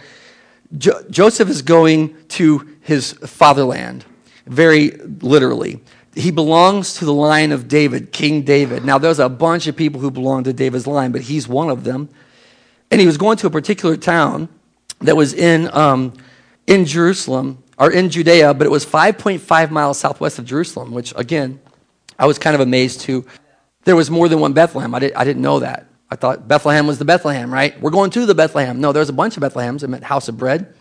jo- 0.77 1.03
Joseph 1.09 1.49
is 1.49 1.61
going 1.61 2.15
to 2.29 2.67
his 2.81 3.13
fatherland, 3.13 4.05
very 4.47 4.91
literally. 5.21 5.81
He 6.15 6.31
belongs 6.31 6.95
to 6.95 7.05
the 7.05 7.13
line 7.13 7.51
of 7.51 7.67
David, 7.67 8.11
King 8.11 8.41
David. 8.41 8.83
Now, 8.83 8.97
there's 8.97 9.19
a 9.19 9.29
bunch 9.29 9.67
of 9.67 9.75
people 9.75 10.01
who 10.01 10.09
belong 10.09 10.43
to 10.45 10.53
David's 10.53 10.87
line, 10.87 11.11
but 11.11 11.21
he's 11.21 11.47
one 11.47 11.69
of 11.69 11.83
them. 11.83 12.09
And 12.91 12.99
he 12.99 13.05
was 13.05 13.17
going 13.17 13.37
to 13.37 13.47
a 13.47 13.51
particular 13.51 13.95
town 13.95 14.49
that 15.01 15.15
was 15.15 15.33
in, 15.33 15.73
um, 15.75 16.13
in 16.65 16.85
Jerusalem, 16.85 17.63
or 17.77 17.91
in 17.91 18.09
Judea, 18.09 18.53
but 18.53 18.67
it 18.67 18.69
was 18.69 18.85
5.5 18.85 19.71
miles 19.71 19.97
southwest 19.99 20.37
of 20.37 20.45
Jerusalem, 20.45 20.91
which, 20.91 21.13
again, 21.15 21.59
I 22.17 22.25
was 22.25 22.37
kind 22.37 22.53
of 22.53 22.61
amazed 22.61 23.01
to. 23.01 23.25
There 23.85 23.95
was 23.95 24.11
more 24.11 24.27
than 24.27 24.41
one 24.41 24.51
Bethlehem. 24.51 24.93
I, 24.93 24.99
did, 24.99 25.13
I 25.13 25.23
didn't 25.23 25.41
know 25.41 25.59
that. 25.59 25.85
I 26.11 26.15
thought 26.15 26.47
Bethlehem 26.47 26.87
was 26.87 26.97
the 26.97 27.05
Bethlehem, 27.05 27.53
right? 27.53 27.79
We're 27.79 27.91
going 27.91 28.11
to 28.11 28.25
the 28.25 28.35
Bethlehem. 28.35 28.81
No, 28.81 28.91
there's 28.91 29.09
a 29.09 29.13
bunch 29.13 29.37
of 29.37 29.43
Bethlehems. 29.43 29.83
I 29.83 29.87
meant 29.87 30.03
House 30.03 30.27
of 30.27 30.37
Bread. 30.37 30.73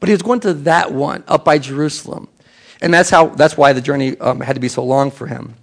But 0.00 0.08
he 0.08 0.12
was 0.12 0.22
going 0.22 0.40
to 0.40 0.54
that 0.54 0.92
one 0.92 1.24
up 1.26 1.44
by 1.44 1.58
Jerusalem. 1.58 2.28
And 2.80 2.92
that's, 2.92 3.10
how, 3.10 3.28
that's 3.28 3.56
why 3.56 3.72
the 3.72 3.80
journey 3.80 4.18
um, 4.18 4.40
had 4.40 4.54
to 4.54 4.60
be 4.60 4.68
so 4.68 4.84
long 4.84 5.10
for 5.10 5.26
him. 5.26 5.54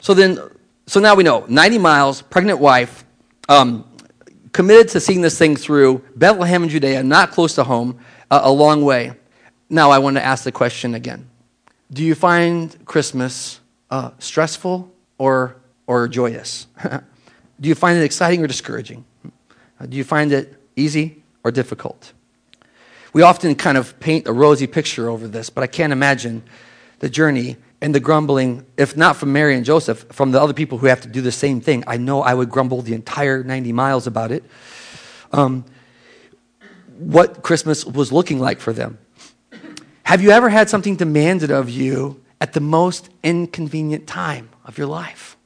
So 0.00 0.14
then, 0.14 0.38
so 0.86 1.00
now 1.00 1.14
we 1.14 1.24
know 1.24 1.44
90 1.48 1.78
miles, 1.78 2.22
pregnant 2.22 2.60
wife, 2.60 3.04
um, 3.48 3.84
committed 4.52 4.88
to 4.88 5.00
seeing 5.00 5.20
this 5.20 5.36
thing 5.36 5.56
through, 5.56 6.04
Bethlehem 6.16 6.62
in 6.62 6.68
Judea, 6.68 7.02
not 7.02 7.30
close 7.30 7.54
to 7.56 7.64
home, 7.64 7.98
uh, 8.30 8.40
a 8.42 8.52
long 8.52 8.84
way. 8.84 9.12
Now 9.68 9.90
I 9.90 9.98
want 9.98 10.16
to 10.16 10.24
ask 10.24 10.44
the 10.44 10.52
question 10.52 10.94
again 10.94 11.28
Do 11.92 12.02
you 12.02 12.14
find 12.14 12.76
Christmas 12.86 13.60
uh, 13.90 14.10
stressful 14.18 14.90
or 15.18 15.56
or 15.86 16.08
joyous? 16.08 16.66
Do 17.60 17.68
you 17.68 17.74
find 17.74 17.98
it 17.98 18.04
exciting 18.04 18.42
or 18.42 18.46
discouraging? 18.46 19.04
Do 19.88 19.96
you 19.96 20.04
find 20.04 20.32
it 20.32 20.54
easy 20.76 21.22
or 21.44 21.50
difficult? 21.50 22.12
We 23.18 23.24
often 23.24 23.52
kind 23.56 23.76
of 23.76 23.98
paint 23.98 24.28
a 24.28 24.32
rosy 24.32 24.68
picture 24.68 25.08
over 25.08 25.26
this, 25.26 25.50
but 25.50 25.64
I 25.64 25.66
can't 25.66 25.92
imagine 25.92 26.44
the 27.00 27.10
journey 27.10 27.56
and 27.80 27.92
the 27.92 27.98
grumbling, 27.98 28.64
if 28.76 28.96
not 28.96 29.16
from 29.16 29.32
Mary 29.32 29.56
and 29.56 29.64
Joseph, 29.64 30.06
from 30.12 30.30
the 30.30 30.40
other 30.40 30.52
people 30.52 30.78
who 30.78 30.86
have 30.86 31.00
to 31.00 31.08
do 31.08 31.20
the 31.20 31.32
same 31.32 31.60
thing. 31.60 31.82
I 31.88 31.96
know 31.96 32.22
I 32.22 32.32
would 32.32 32.48
grumble 32.48 32.80
the 32.80 32.94
entire 32.94 33.42
90 33.42 33.72
miles 33.72 34.06
about 34.06 34.30
it. 34.30 34.44
Um, 35.32 35.64
what 36.96 37.42
Christmas 37.42 37.84
was 37.84 38.12
looking 38.12 38.38
like 38.38 38.60
for 38.60 38.72
them. 38.72 38.98
Have 40.04 40.22
you 40.22 40.30
ever 40.30 40.48
had 40.48 40.70
something 40.70 40.94
demanded 40.94 41.50
of 41.50 41.68
you 41.68 42.22
at 42.40 42.52
the 42.52 42.60
most 42.60 43.10
inconvenient 43.24 44.06
time 44.06 44.48
of 44.64 44.78
your 44.78 44.86
life? 44.86 45.36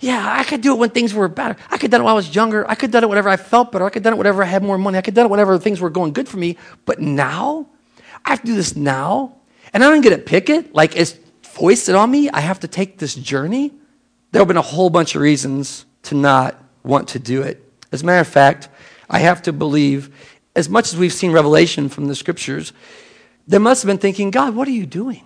Yeah, 0.00 0.36
I 0.38 0.44
could 0.44 0.60
do 0.60 0.72
it 0.72 0.78
when 0.78 0.90
things 0.90 1.14
were 1.14 1.28
better. 1.28 1.56
I 1.70 1.76
could 1.76 1.82
have 1.82 1.90
done 1.92 2.00
it 2.02 2.04
when 2.04 2.12
I 2.12 2.16
was 2.16 2.34
younger. 2.34 2.68
I 2.68 2.74
could 2.74 2.88
have 2.88 2.90
done 2.92 3.04
it 3.04 3.08
whenever 3.08 3.28
I 3.28 3.36
felt 3.36 3.72
better. 3.72 3.84
I 3.84 3.88
could 3.88 3.96
have 3.96 4.04
done 4.04 4.12
it 4.14 4.18
whenever 4.18 4.42
I 4.42 4.46
had 4.46 4.62
more 4.62 4.78
money. 4.78 4.98
I 4.98 5.00
could 5.00 5.12
have 5.12 5.16
done 5.16 5.26
it 5.26 5.30
whenever 5.30 5.58
things 5.58 5.80
were 5.80 5.90
going 5.90 6.12
good 6.12 6.28
for 6.28 6.36
me. 6.36 6.56
But 6.84 7.00
now, 7.00 7.66
I 8.24 8.30
have 8.30 8.40
to 8.40 8.46
do 8.46 8.54
this 8.54 8.76
now. 8.76 9.36
And 9.72 9.82
I 9.82 9.90
don't 9.90 10.02
get 10.02 10.10
to 10.10 10.18
pick 10.18 10.50
it. 10.50 10.74
Like 10.74 10.96
it's 10.96 11.18
foisted 11.42 11.94
on 11.94 12.10
me. 12.10 12.28
I 12.30 12.40
have 12.40 12.60
to 12.60 12.68
take 12.68 12.98
this 12.98 13.14
journey. 13.14 13.72
There 14.30 14.40
have 14.40 14.48
been 14.48 14.56
a 14.56 14.62
whole 14.62 14.90
bunch 14.90 15.14
of 15.14 15.22
reasons 15.22 15.84
to 16.04 16.14
not 16.14 16.62
want 16.82 17.08
to 17.08 17.18
do 17.18 17.42
it. 17.42 17.62
As 17.92 18.02
a 18.02 18.06
matter 18.06 18.20
of 18.20 18.28
fact, 18.28 18.68
I 19.08 19.18
have 19.18 19.42
to 19.42 19.52
believe, 19.52 20.14
as 20.56 20.68
much 20.68 20.92
as 20.92 20.98
we've 20.98 21.12
seen 21.12 21.32
revelation 21.32 21.88
from 21.88 22.06
the 22.06 22.14
scriptures, 22.14 22.72
they 23.46 23.58
must 23.58 23.82
have 23.82 23.88
been 23.88 23.98
thinking, 23.98 24.30
God, 24.30 24.54
what 24.54 24.66
are 24.68 24.72
you 24.72 24.86
doing? 24.86 25.24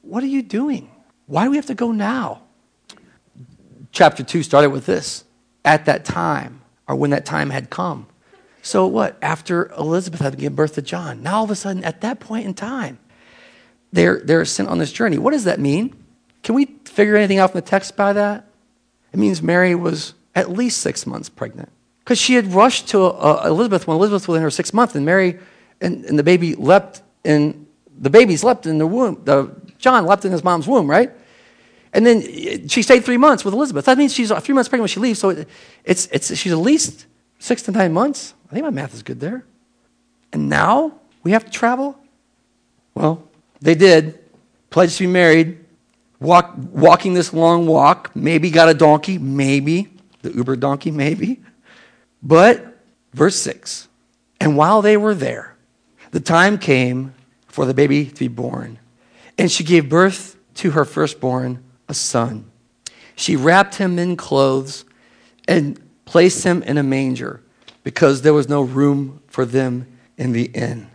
What 0.00 0.22
are 0.22 0.28
you 0.28 0.42
doing? 0.42 0.90
Why 1.26 1.44
do 1.44 1.50
we 1.50 1.56
have 1.56 1.66
to 1.66 1.74
go 1.74 1.92
now? 1.92 2.42
Chapter 3.92 4.22
2 4.22 4.42
started 4.42 4.70
with 4.70 4.86
this 4.86 5.24
at 5.64 5.84
that 5.86 6.04
time, 6.04 6.62
or 6.88 6.96
when 6.96 7.10
that 7.10 7.24
time 7.24 7.50
had 7.50 7.70
come. 7.70 8.06
So, 8.62 8.86
what? 8.86 9.16
After 9.22 9.70
Elizabeth 9.72 10.20
had 10.20 10.36
given 10.36 10.54
birth 10.54 10.74
to 10.74 10.82
John, 10.82 11.22
now 11.22 11.38
all 11.38 11.44
of 11.44 11.50
a 11.50 11.56
sudden, 11.56 11.82
at 11.84 12.02
that 12.02 12.20
point 12.20 12.46
in 12.46 12.54
time, 12.54 12.98
they're, 13.92 14.20
they're 14.20 14.44
sent 14.44 14.68
on 14.68 14.78
this 14.78 14.92
journey. 14.92 15.18
What 15.18 15.32
does 15.32 15.44
that 15.44 15.58
mean? 15.58 15.94
Can 16.42 16.54
we 16.54 16.66
figure 16.84 17.16
anything 17.16 17.38
out 17.38 17.52
from 17.52 17.60
the 17.60 17.66
text 17.66 17.96
by 17.96 18.12
that? 18.12 18.46
It 19.12 19.18
means 19.18 19.42
Mary 19.42 19.74
was 19.74 20.14
at 20.34 20.50
least 20.50 20.80
six 20.80 21.06
months 21.06 21.28
pregnant. 21.28 21.70
Because 22.04 22.18
she 22.18 22.34
had 22.34 22.52
rushed 22.52 22.88
to 22.88 23.04
uh, 23.04 23.42
Elizabeth 23.46 23.86
when 23.86 23.96
Elizabeth 23.96 24.28
was 24.28 24.36
in 24.36 24.42
her 24.42 24.50
sixth 24.50 24.72
month, 24.72 24.94
and 24.94 25.04
Mary 25.04 25.38
and, 25.80 26.04
and 26.04 26.18
the 26.18 26.22
baby 26.22 26.54
leapt 26.54 27.02
in, 27.24 27.66
the 27.98 28.10
babies 28.10 28.44
leapt 28.44 28.66
in 28.66 28.78
the 28.78 28.86
womb. 28.86 29.20
The, 29.24 29.54
John 29.78 30.04
leapt 30.06 30.24
in 30.24 30.32
his 30.32 30.44
mom's 30.44 30.66
womb, 30.66 30.88
right? 30.88 31.10
And 31.92 32.06
then 32.06 32.22
eh, 32.22 32.58
she 32.68 32.82
stayed 32.82 33.04
three 33.04 33.16
months 33.16 33.44
with 33.44 33.54
Elizabeth. 33.54 33.84
That 33.84 33.98
means 33.98 34.12
she's 34.12 34.30
three 34.30 34.54
months 34.54 34.68
pregnant 34.68 34.82
when 34.82 34.88
she 34.88 35.00
leaves. 35.00 35.18
So 35.18 35.44
it's, 35.84 36.06
it's, 36.06 36.36
she's 36.36 36.52
at 36.52 36.58
least 36.58 37.06
six 37.38 37.62
to 37.62 37.72
nine 37.72 37.92
months. 37.92 38.34
I 38.50 38.54
think 38.54 38.64
my 38.64 38.70
math 38.70 38.94
is 38.94 39.02
good 39.02 39.20
there. 39.20 39.44
And 40.32 40.48
now 40.48 41.00
we 41.22 41.32
have 41.32 41.44
to 41.44 41.50
travel? 41.50 41.98
Well, 42.94 43.28
they 43.60 43.74
did. 43.74 44.18
Pledged 44.70 44.98
to 44.98 45.04
be 45.04 45.12
married. 45.12 45.58
Walk, 46.20 46.54
walking 46.56 47.14
this 47.14 47.32
long 47.32 47.66
walk. 47.66 48.14
Maybe 48.14 48.50
got 48.50 48.68
a 48.68 48.74
donkey. 48.74 49.18
Maybe. 49.18 49.88
The 50.22 50.32
Uber 50.32 50.56
donkey, 50.56 50.90
maybe. 50.90 51.40
But, 52.22 52.78
verse 53.14 53.36
6 53.36 53.88
And 54.40 54.56
while 54.56 54.82
they 54.82 54.96
were 54.96 55.14
there, 55.14 55.56
the 56.10 56.20
time 56.20 56.58
came 56.58 57.14
for 57.46 57.64
the 57.64 57.74
baby 57.74 58.06
to 58.06 58.18
be 58.18 58.28
born. 58.28 58.78
And 59.38 59.50
she 59.50 59.64
gave 59.64 59.88
birth 59.88 60.36
to 60.56 60.72
her 60.72 60.84
firstborn, 60.84 61.62
a 61.90 61.94
son. 61.94 62.50
She 63.16 63.36
wrapped 63.36 63.74
him 63.74 63.98
in 63.98 64.16
clothes 64.16 64.84
and 65.46 65.78
placed 66.06 66.44
him 66.44 66.62
in 66.62 66.78
a 66.78 66.82
manger 66.82 67.42
because 67.82 68.22
there 68.22 68.32
was 68.32 68.48
no 68.48 68.62
room 68.62 69.20
for 69.26 69.44
them 69.44 69.86
in 70.16 70.32
the 70.32 70.44
inn. 70.44 70.88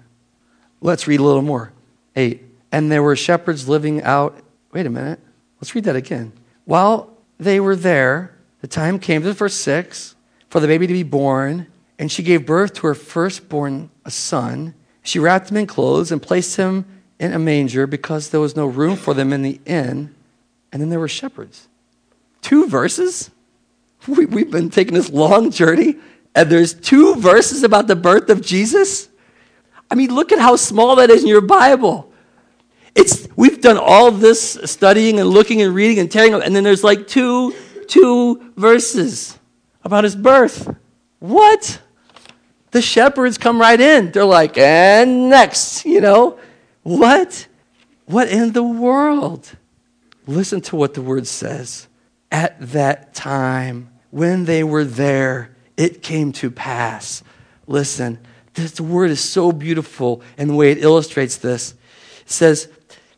Let's 0.82 1.08
read 1.08 1.20
a 1.20 1.24
little 1.24 1.42
more. 1.42 1.74
8. 2.16 2.42
And 2.72 2.92
there 2.92 3.04
were 3.04 3.16
shepherds 3.16 3.68
living 3.68 4.02
out. 4.04 4.42
Wait 4.72 4.86
a 4.86 4.90
minute. 4.90 5.20
Let's 5.60 5.76
read 5.76 5.84
that 5.84 5.96
again. 5.96 6.32
While 6.64 7.12
they 7.38 7.60
were 7.60 7.76
there, 7.76 8.34
the 8.62 8.68
time 8.68 8.98
came, 8.98 9.22
to 9.22 9.34
verse 9.34 9.56
6, 9.56 10.16
for 10.50 10.60
the 10.62 10.68
baby 10.68 10.88
to 10.88 10.94
be 10.94 11.04
born, 11.04 11.68
and 12.00 12.12
she 12.12 12.24
gave 12.24 12.46
birth 12.46 12.74
to 12.76 12.88
her 12.88 12.96
firstborn, 12.96 13.90
a 14.06 14.12
son. 14.12 14.74
She 15.04 15.20
wrapped 15.20 15.52
him 15.52 15.58
in 15.58 15.68
clothes 15.68 16.12
and 16.12 16.22
placed 16.22 16.56
him 16.56 16.86
in 17.20 17.34
a 17.34 17.40
manger 17.40 17.86
because 17.86 18.30
there 18.30 18.40
was 18.40 18.56
no 18.56 18.66
room 18.66 18.96
for 18.96 19.14
them 19.14 19.34
in 19.34 19.42
the 19.42 19.60
inn. 19.66 20.15
And 20.72 20.82
then 20.82 20.90
there 20.90 21.00
were 21.00 21.08
shepherds. 21.08 21.68
Two 22.42 22.68
verses? 22.68 23.32
We, 24.08 24.26
we've 24.26 24.52
been 24.52 24.70
taking 24.70 24.94
this 24.94 25.10
long 25.10 25.52
journey, 25.52 25.96
and 26.36 26.50
there's 26.50 26.74
two 26.74 27.16
verses 27.16 27.64
about 27.64 27.88
the 27.88 27.96
birth 27.96 28.30
of 28.30 28.42
Jesus? 28.42 29.10
I 29.90 29.96
mean, 29.96 30.14
look 30.14 30.32
at 30.32 30.40
how 30.40 30.56
small 30.56 30.98
that 30.98 31.10
is 31.10 31.24
in 31.24 31.28
your 31.28 31.42
Bible. 31.42 32.12
It's, 32.94 33.28
we've 33.36 33.62
done 33.62 33.78
all 33.78 34.12
this 34.12 34.60
studying 34.66 35.20
and 35.20 35.30
looking 35.30 35.62
and 35.62 35.74
reading 35.74 36.00
and 36.00 36.12
tearing 36.12 36.34
up, 36.34 36.44
and 36.44 36.56
then 36.56 36.64
there's 36.64 36.84
like 36.84 37.08
two, 37.08 37.54
two 37.88 38.52
verses 38.56 39.38
about 39.84 40.04
his 40.04 40.16
birth. 40.16 40.76
What? 41.20 41.82
The 42.72 42.82
shepherds 42.82 43.38
come 43.38 43.60
right 43.60 43.80
in. 43.80 44.12
They're 44.12 44.26
like, 44.26 44.58
and 44.58 45.30
next, 45.30 45.86
you 45.86 46.02
know. 46.02 46.38
What? 46.84 47.48
What 48.06 48.28
in 48.30 48.52
the 48.52 48.64
world? 48.64 49.56
Listen 50.28 50.62
to 50.62 50.76
what 50.76 50.94
the 50.94 51.02
word 51.02 51.28
says. 51.28 51.88
At 52.32 52.60
that 52.72 53.14
time, 53.14 53.90
when 54.12 54.46
they 54.46 54.64
were 54.64 54.84
there, 54.84 55.56
it 55.78 56.02
came 56.02 56.32
to 56.34 56.50
pass. 56.50 57.24
Listen, 57.68 58.20
this 58.54 58.80
word 58.80 59.12
is 59.12 59.20
so 59.20 59.52
beautiful 59.52 60.22
and 60.38 60.50
the 60.50 60.56
way 60.56 60.72
it 60.72 60.84
illustrates 60.84 61.38
this. 61.38 61.74
It 62.22 62.30
says, 62.32 62.70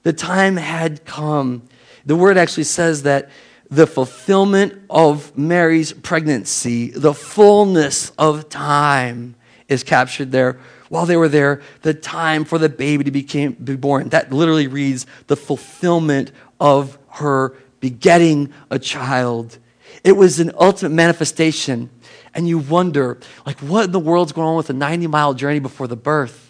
the 0.04 0.13
time 0.13 0.58
had 0.58 1.06
come. 1.06 1.63
The 2.06 2.15
word 2.15 2.38
actually 2.38 2.63
says 2.63 3.04
that 3.04 3.30
the 3.70 3.88
fulfillment 3.88 4.82
of 4.89 5.38
Mary's 5.38 5.93
pregnancy, 5.93 6.89
the 6.91 7.13
fullness 7.13 8.12
of 8.17 8.50
time 8.50 9.36
is 9.67 9.84
captured 9.84 10.32
there. 10.32 10.60
While 10.89 11.06
they 11.06 11.17
were 11.17 11.28
there, 11.28 11.62
the 11.82 11.93
time 11.93 12.46
for 12.46 12.58
the 12.58 12.70
baby 12.70 13.04
to 13.04 13.12
became, 13.12 13.54
be 13.54 13.76
born. 13.76 14.10
That 14.10 14.32
literally 14.32 14.67
reads 14.67 15.06
the 15.28 15.36
fulfillment 15.36 16.32
of 16.60 16.98
her 17.10 17.56
begetting 17.80 18.54
a 18.70 18.80
child. 18.80 19.58
It 20.04 20.13
was 20.13 20.39
an 20.39 20.52
ultimate 20.60 20.93
manifestation. 20.93 21.89
And 22.34 22.48
you 22.48 22.60
wonder, 22.60 23.20
like, 23.46 23.60
what 23.60 23.86
in 23.86 23.91
the 23.91 24.00
world's 24.00 24.32
going 24.32 24.48
on 24.48 24.58
with 24.58 24.70
a 24.70 24.74
90 24.74 25.08
mile 25.08 25.34
journey 25.34 25.60
before 25.60 25.88
the 25.88 25.96
birth? 25.96 26.48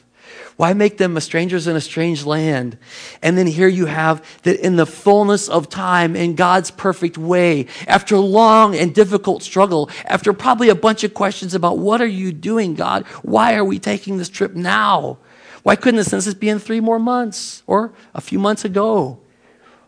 Why 0.58 0.74
make 0.74 0.98
them 0.98 1.20
strangers 1.20 1.68
in 1.68 1.76
a 1.76 1.82
strange 1.82 2.26
land? 2.26 2.80
And 3.22 3.38
then 3.38 3.46
here 3.46 3.68
you 3.68 3.86
have 3.86 4.26
that 4.42 4.60
in 4.60 4.76
the 4.76 4.88
fullness 4.88 5.48
of 5.48 5.70
time, 5.70 6.16
in 6.16 6.34
God's 6.34 6.72
perfect 6.72 7.16
way, 7.16 7.68
after 7.88 8.16
a 8.16 8.20
long 8.20 8.76
and 8.76 8.94
difficult 8.94 9.44
struggle, 9.44 9.90
after 10.06 10.34
probably 10.34 10.70
a 10.70 10.76
bunch 10.76 11.04
of 11.04 11.14
questions 11.14 11.54
about 11.54 11.78
what 11.78 12.02
are 12.02 12.08
you 12.08 12.32
doing, 12.32 12.74
God? 12.74 13.06
Why 13.22 13.56
are 13.56 13.64
we 13.64 13.78
taking 13.78 14.18
this 14.18 14.30
trip 14.30 14.56
now? 14.56 15.20
Why 15.62 15.76
couldn't 15.76 15.98
the 15.98 16.04
census 16.04 16.34
be 16.34 16.50
in 16.50 16.58
three 16.58 16.80
more 16.80 17.00
months 17.00 17.62
or 17.68 17.94
a 18.16 18.22
few 18.22 18.40
months 18.40 18.66
ago? 18.66 19.20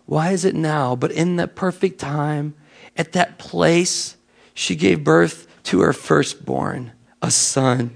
Why 0.09 0.31
is 0.31 0.43
it 0.43 0.55
now? 0.55 0.95
But 0.95 1.11
in 1.11 1.35
that 1.35 1.55
perfect 1.55 1.99
time, 1.99 2.55
at 2.97 3.11
that 3.11 3.37
place, 3.37 4.17
she 4.55 4.75
gave 4.75 5.03
birth 5.03 5.45
to 5.65 5.81
her 5.81 5.93
firstborn, 5.93 6.93
a 7.21 7.29
son 7.29 7.95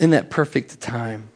in 0.00 0.10
that 0.10 0.28
perfect 0.28 0.80
time, 0.80 1.28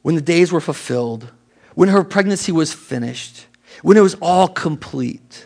when 0.00 0.14
the 0.14 0.22
days 0.22 0.50
were 0.50 0.62
fulfilled, 0.62 1.30
when 1.74 1.90
her 1.90 2.02
pregnancy 2.02 2.52
was 2.52 2.72
finished, 2.72 3.48
when 3.82 3.98
it 3.98 4.00
was 4.00 4.14
all 4.14 4.48
complete, 4.48 5.44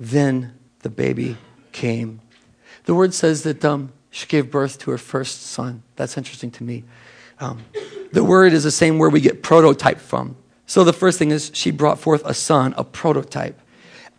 then 0.00 0.54
the 0.78 0.88
baby 0.88 1.36
came. 1.72 2.22
The 2.84 2.94
word 2.94 3.12
says 3.12 3.42
that 3.42 3.62
um, 3.66 3.92
she 4.10 4.26
gave 4.26 4.50
birth 4.50 4.78
to 4.78 4.92
her 4.92 4.98
first 4.98 5.42
son. 5.42 5.82
That's 5.96 6.16
interesting 6.16 6.52
to 6.52 6.64
me. 6.64 6.84
Um, 7.38 7.66
the 8.12 8.24
word 8.24 8.54
is 8.54 8.64
the 8.64 8.70
same 8.70 8.96
word 8.96 9.12
we 9.12 9.20
get 9.20 9.42
prototype 9.42 9.98
from. 9.98 10.34
So 10.68 10.84
the 10.84 10.92
first 10.92 11.18
thing 11.18 11.30
is 11.30 11.50
she 11.54 11.70
brought 11.70 11.98
forth 11.98 12.22
a 12.26 12.34
son, 12.34 12.74
a 12.76 12.84
prototype. 12.84 13.58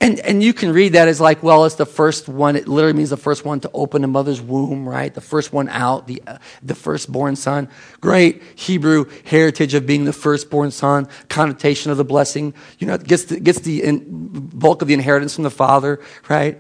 And, 0.02 0.20
and 0.22 0.42
you 0.42 0.52
can 0.52 0.74
read 0.74 0.94
that 0.94 1.08
as 1.08 1.22
like, 1.22 1.44
well, 1.44 1.64
it's 1.66 1.76
the 1.76 1.86
first 1.86 2.28
one. 2.28 2.56
It 2.56 2.68
literally 2.68 2.98
means 2.98 3.12
the 3.12 3.18
first 3.18 3.46
one 3.46 3.60
to 3.60 3.72
open 3.72 4.04
a 4.04 4.08
mother's 4.08 4.42
womb, 4.42 4.90
right? 4.90 5.14
The 5.14 5.22
first 5.22 5.54
one 5.54 5.70
out, 5.70 6.08
the, 6.08 6.24
uh, 6.26 6.40
the 6.64 6.74
firstborn 6.74 7.36
son. 7.36 7.70
Great 8.02 8.42
Hebrew 8.56 9.06
heritage 9.26 9.76
of 9.76 9.86
being 9.86 10.06
the 10.06 10.14
firstborn 10.14 10.72
son, 10.72 11.08
connotation 11.28 11.92
of 11.92 11.98
the 11.98 12.04
blessing. 12.04 12.56
You 12.80 12.88
know, 12.88 12.98
gets 12.98 13.26
the, 13.26 13.40
gets 13.40 13.60
the 13.60 13.84
in, 13.84 14.06
bulk 14.08 14.82
of 14.82 14.88
the 14.88 14.96
inheritance 14.96 15.36
from 15.36 15.44
the 15.44 15.52
father, 15.52 16.00
right? 16.30 16.60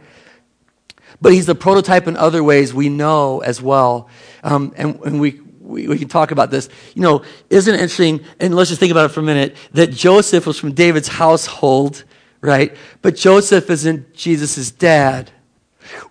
But 1.20 1.34
he's 1.34 1.48
the 1.48 1.56
prototype 1.56 2.08
in 2.08 2.16
other 2.16 2.44
ways 2.44 2.76
we 2.76 2.90
know 2.90 3.40
as 3.40 3.60
well. 3.60 4.08
Um, 4.44 4.72
and, 4.78 5.00
and 5.00 5.20
we, 5.20 5.42
we, 5.70 5.88
we, 5.88 5.98
can 5.98 6.08
talk 6.08 6.32
about 6.32 6.52
this. 6.52 6.68
You 6.96 7.02
know, 7.02 7.24
isn't 7.50 7.74
it 7.74 7.80
interesting? 7.80 8.26
And 8.40 8.56
let's 8.56 8.70
just 8.70 8.80
think 8.80 8.92
about 8.92 9.06
it 9.06 9.14
for 9.14 9.20
a 9.20 9.24
minute 9.24 9.56
that 9.74 9.92
Joseph 9.92 10.46
was 10.46 10.60
from 10.60 10.74
David's 10.74 11.08
household 11.08 12.04
right? 12.42 12.76
But 13.02 13.16
Joseph 13.16 13.70
isn't 13.70 14.14
Jesus' 14.14 14.72
dad. 14.72 15.32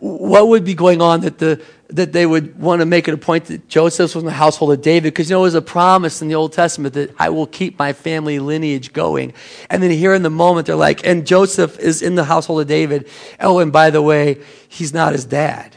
What 0.01 0.49
would 0.49 0.64
be 0.64 0.75
going 0.75 1.01
on 1.01 1.21
that, 1.21 1.38
the, 1.38 1.62
that 1.88 2.12
they 2.12 2.27
would 2.27 2.59
want 2.61 2.81
to 2.81 2.87
make 2.87 3.07
it 3.07 3.14
a 3.14 3.18
point 3.18 3.44
that 3.47 3.68
Joseph 3.68 4.14
was 4.14 4.23
in 4.23 4.27
the 4.27 4.33
household 4.33 4.73
of 4.73 4.83
David? 4.83 5.14
Because 5.14 5.31
you 5.31 5.37
know, 5.37 5.40
it 5.40 5.44
was 5.44 5.55
a 5.55 5.62
promise 5.62 6.21
in 6.21 6.29
the 6.29 6.35
Old 6.35 6.53
Testament 6.53 6.94
that 6.94 7.14
I 7.18 7.29
will 7.29 7.47
keep 7.47 7.79
my 7.79 7.92
family 7.92 8.40
lineage 8.40 8.92
going. 8.92 9.33
And 9.71 9.83
then 9.83 9.90
here 9.90 10.14
in 10.14 10.23
the 10.23 10.31
moment, 10.31 10.66
they're 10.66 10.77
like, 10.77 11.07
and 11.07 11.27
Joseph 11.27 11.79
is 11.79 12.03
in 12.03 12.16
the 12.16 12.25
household 12.25 12.61
of 12.61 12.66
David. 12.66 13.09
Oh, 13.38 13.61
and 13.61 13.73
by 13.73 13.90
the 13.90 14.03
way, 14.03 14.42
he's 14.68 14.92
not 14.92 15.12
his 15.12 15.25
dad. 15.25 15.75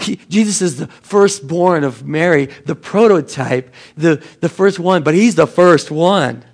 He, 0.00 0.16
Jesus 0.28 0.62
is 0.62 0.78
the 0.78 0.86
firstborn 0.86 1.84
of 1.84 2.04
Mary, 2.04 2.46
the 2.66 2.74
prototype, 2.74 3.74
the, 3.96 4.24
the 4.40 4.48
first 4.48 4.78
one, 4.78 5.02
but 5.02 5.14
he's 5.14 5.34
the 5.34 5.46
first 5.46 5.90
one. 5.90 6.44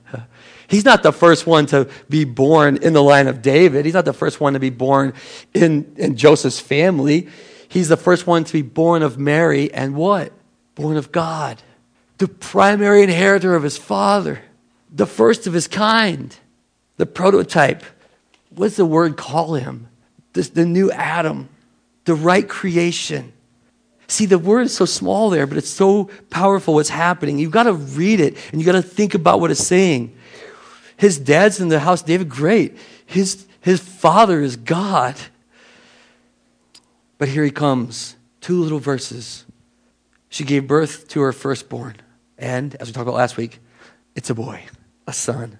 He's 0.68 0.84
not 0.84 1.02
the 1.02 1.12
first 1.12 1.46
one 1.46 1.64
to 1.66 1.88
be 2.10 2.24
born 2.24 2.76
in 2.76 2.92
the 2.92 3.02
line 3.02 3.26
of 3.26 3.40
David. 3.40 3.86
He's 3.86 3.94
not 3.94 4.04
the 4.04 4.12
first 4.12 4.38
one 4.38 4.52
to 4.52 4.60
be 4.60 4.68
born 4.68 5.14
in, 5.54 5.94
in 5.96 6.16
Joseph's 6.16 6.60
family. 6.60 7.28
He's 7.68 7.88
the 7.88 7.96
first 7.96 8.26
one 8.26 8.44
to 8.44 8.52
be 8.52 8.60
born 8.60 9.02
of 9.02 9.18
Mary 9.18 9.72
and 9.72 9.96
what? 9.96 10.30
Born 10.74 10.98
of 10.98 11.10
God. 11.10 11.62
The 12.18 12.28
primary 12.28 13.02
inheritor 13.02 13.54
of 13.54 13.62
his 13.62 13.78
father, 13.78 14.42
the 14.90 15.06
first 15.06 15.46
of 15.46 15.54
his 15.54 15.68
kind, 15.68 16.36
the 16.98 17.06
prototype. 17.06 17.82
What's 18.50 18.76
the 18.76 18.84
word 18.84 19.16
call 19.16 19.54
him? 19.54 19.88
This, 20.34 20.50
the 20.50 20.66
new 20.66 20.90
Adam, 20.90 21.48
the 22.08 22.14
right 22.14 22.48
creation. 22.48 23.34
See, 24.06 24.24
the 24.24 24.38
word 24.38 24.62
is 24.62 24.74
so 24.74 24.86
small 24.86 25.28
there, 25.28 25.46
but 25.46 25.58
it's 25.58 25.68
so 25.68 26.08
powerful 26.30 26.72
what's 26.72 26.88
happening. 26.88 27.38
You've 27.38 27.50
got 27.50 27.64
to 27.64 27.74
read 27.74 28.18
it 28.18 28.34
and 28.50 28.58
you've 28.58 28.64
got 28.64 28.72
to 28.72 28.82
think 28.82 29.12
about 29.12 29.40
what 29.40 29.50
it's 29.50 29.62
saying. 29.62 30.16
His 30.96 31.18
dad's 31.18 31.60
in 31.60 31.68
the 31.68 31.80
house, 31.80 32.00
David, 32.00 32.30
great. 32.30 32.78
His, 33.04 33.46
his 33.60 33.78
father 33.78 34.40
is 34.40 34.56
God. 34.56 35.16
But 37.18 37.28
here 37.28 37.44
he 37.44 37.50
comes. 37.50 38.16
Two 38.40 38.62
little 38.62 38.78
verses. 38.78 39.44
She 40.30 40.44
gave 40.44 40.66
birth 40.66 41.08
to 41.08 41.20
her 41.20 41.32
firstborn. 41.34 41.96
And, 42.38 42.74
as 42.76 42.88
we 42.88 42.94
talked 42.94 43.02
about 43.02 43.16
last 43.16 43.36
week, 43.36 43.60
it's 44.14 44.30
a 44.30 44.34
boy, 44.34 44.64
a 45.06 45.12
son. 45.12 45.58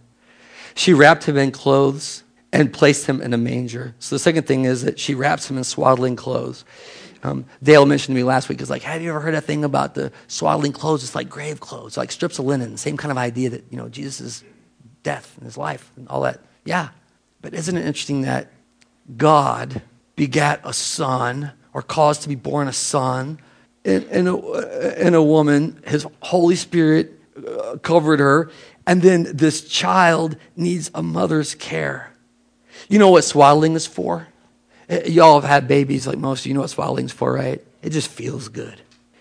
She 0.75 0.95
wrapped 0.95 1.25
him 1.25 1.37
in 1.37 1.51
clothes 1.51 2.23
and 2.53 2.73
placed 2.73 3.07
him 3.07 3.21
in 3.21 3.35
a 3.35 3.39
manger. 3.39 3.95
So 3.99 4.15
the 4.15 4.21
second 4.21 4.47
thing 4.47 4.65
is 4.65 4.83
that 4.83 4.99
she 4.99 5.15
wraps 5.15 5.51
him 5.51 5.59
in 5.59 5.65
swaddling 5.65 6.17
clothes. 6.17 6.65
Um, 7.23 7.47
Dale 7.63 7.85
mentioned 7.85 8.15
to 8.15 8.17
me 8.17 8.23
last 8.23 8.49
week, 8.49 8.61
is 8.61 8.71
like, 8.71 8.83
have 8.83 9.03
you 9.03 9.11
ever 9.11 9.21
heard 9.21 9.35
a 9.35 9.41
thing 9.41 9.65
about 9.65 9.95
the 9.95 10.13
swaddling 10.29 10.73
clothes? 10.73 11.03
It's 11.03 11.15
like 11.15 11.29
grave 11.29 11.61
clothes, 11.61 11.97
like 11.97 12.13
strips 12.13 12.39
of 12.39 12.45
linen, 12.45 12.77
same 12.77 12.97
kind 12.97 13.11
of 13.11 13.19
idea 13.19 13.51
that, 13.51 13.65
you 13.71 13.77
know, 13.77 13.89
Jesus' 13.89 14.45
death 15.03 15.35
and 15.37 15.45
his 15.45 15.57
life 15.57 15.91
and 15.97 16.09
all 16.09 16.23
that. 16.23 16.41
Yeah. 16.65 16.91
But 17.43 17.55
isn't 17.55 17.77
it 17.77 17.85
interesting 17.85 18.23
that 18.23 18.51
God 19.17 19.83
begat 20.17 20.61
a 20.65 20.73
son 20.73 21.53
or 21.73 21.83
caused 21.83 22.23
to 22.23 22.29
be 22.29 22.35
born 22.35 22.69
a 22.69 22.73
son 22.73 23.41
in, 23.85 24.27
a, 24.27 24.35
a 24.35 25.23
woman? 25.23 25.83
His 25.87 26.07
Holy 26.21 26.57
Spirit 26.57 27.21
uh, 27.37 27.77
covered 27.83 28.21
her. 28.21 28.51
And 28.87 29.03
then 29.03 29.25
this 29.35 29.69
child 29.69 30.37
needs 30.57 30.91
a 30.95 31.03
mother's 31.03 31.55
care. 31.55 32.13
You 32.89 32.99
know 32.99 33.11
what 33.11 33.23
swaddling 33.23 33.75
is 33.75 33.87
for? 33.87 34.29
Uh, 34.91 35.01
y'all 35.05 35.41
have 35.41 35.49
had 35.49 35.69
babies 35.69 36.07
like 36.07 36.19
most 36.19 36.41
of 36.41 36.47
you 36.47 36.55
know 36.55 36.61
what 36.61 36.71
swaddling's 36.71 37.13
for, 37.13 37.33
right? 37.33 37.63
It 37.83 37.91
just 37.91 38.09
feels 38.09 38.49
good. 38.49 38.81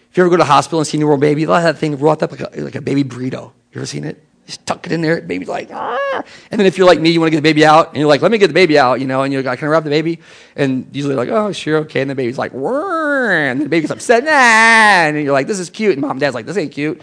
If 0.10 0.17
you 0.17 0.23
ever 0.23 0.30
go 0.30 0.38
to 0.38 0.45
hospital 0.45 0.80
and 0.80 0.88
see 0.88 0.97
a 0.97 0.99
newborn 1.01 1.19
baby, 1.19 1.45
they'll 1.45 1.56
have 1.56 1.75
that 1.75 1.80
thing 1.80 1.95
wrapped 1.97 2.23
up 2.23 2.32
like 2.32 2.39
a, 2.39 2.62
like 2.62 2.75
a 2.75 2.82
baby 2.82 3.03
burrito. 3.03 3.51
You 3.71 3.82
ever 3.82 3.86
seen 3.86 4.06
it? 4.06 4.23
Just 4.45 4.65
tuck 4.65 4.86
it 4.86 4.93
in 4.93 5.01
there. 5.01 5.21
Baby's 5.21 5.49
like, 5.49 5.69
ah. 5.73 6.23
And 6.49 6.58
then 6.58 6.65
if 6.65 6.77
you're 6.77 6.88
like 6.88 7.01
me, 7.01 7.10
you 7.10 7.19
want 7.19 7.27
to 7.27 7.32
get 7.32 7.39
the 7.39 7.41
baby 7.49 7.65
out, 7.65 7.89
and 7.89 7.97
you're 7.97 8.08
like, 8.08 8.21
let 8.21 8.32
me 8.32 8.38
get 8.38 8.47
the 8.47 8.53
baby 8.53 8.80
out, 8.80 9.01
you 9.01 9.06
know, 9.06 9.23
and 9.23 9.34
you're 9.34 9.43
like, 9.43 9.60
can 9.60 9.67
I 9.67 9.71
wrap 9.71 9.84
the 9.84 9.89
baby? 9.89 10.21
And 10.56 10.88
usually 10.93 11.15
like, 11.15 11.27
oh, 11.27 11.51
sure, 11.51 11.80
okay. 11.80 11.99
And 11.99 12.10
the 12.10 12.15
baby's 12.15 12.38
like, 12.38 12.53
and 12.53 13.62
the 13.62 13.67
baby's 13.67 13.91
upset, 13.91 14.23
nah. 14.23 14.32
And 14.32 15.21
you're 15.21 15.34
like, 15.34 15.47
this 15.47 15.60
is 15.60 15.69
cute. 15.69 15.91
And 15.91 16.01
mom 16.01 16.12
and 16.12 16.19
dad's 16.21 16.34
like, 16.34 16.45
this 16.45 16.56
ain't 16.56 16.71
cute. 16.71 17.01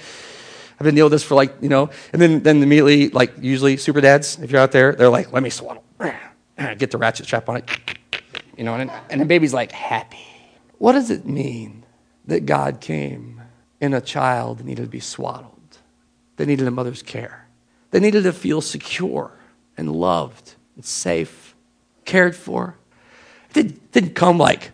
I've 0.80 0.84
been 0.84 0.94
dealing 0.94 1.10
with 1.10 1.20
this 1.20 1.22
for 1.22 1.34
like, 1.34 1.54
you 1.60 1.68
know, 1.68 1.90
and 2.14 2.20
then, 2.20 2.42
then 2.42 2.62
immediately, 2.62 3.10
like 3.10 3.34
usually 3.38 3.76
super 3.76 4.00
dads, 4.00 4.38
if 4.40 4.50
you're 4.50 4.60
out 4.60 4.72
there, 4.72 4.94
they're 4.94 5.10
like, 5.10 5.30
let 5.30 5.42
me 5.42 5.50
swaddle. 5.50 5.84
Get 6.78 6.90
the 6.90 6.98
ratchet 6.98 7.26
strap 7.26 7.48
on 7.48 7.56
it. 7.56 7.70
You 8.56 8.64
know, 8.64 8.74
and, 8.74 8.90
and 9.10 9.20
the 9.20 9.24
baby's 9.24 9.52
like, 9.52 9.72
happy. 9.72 10.26
What 10.78 10.92
does 10.92 11.10
it 11.10 11.26
mean 11.26 11.84
that 12.26 12.46
God 12.46 12.80
came 12.80 13.40
in 13.80 13.94
a 13.94 14.00
child 14.00 14.58
that 14.58 14.66
needed 14.66 14.82
to 14.82 14.88
be 14.88 15.00
swaddled? 15.00 15.78
They 16.36 16.46
needed 16.46 16.66
a 16.66 16.70
mother's 16.70 17.02
care. 17.02 17.46
They 17.90 18.00
needed 18.00 18.24
to 18.24 18.32
feel 18.32 18.60
secure 18.60 19.32
and 19.76 19.90
loved 19.90 20.54
and 20.76 20.84
safe, 20.84 21.54
cared 22.04 22.34
for. 22.34 22.76
It 23.54 23.92
didn't 23.92 24.14
come 24.14 24.38
like, 24.38 24.72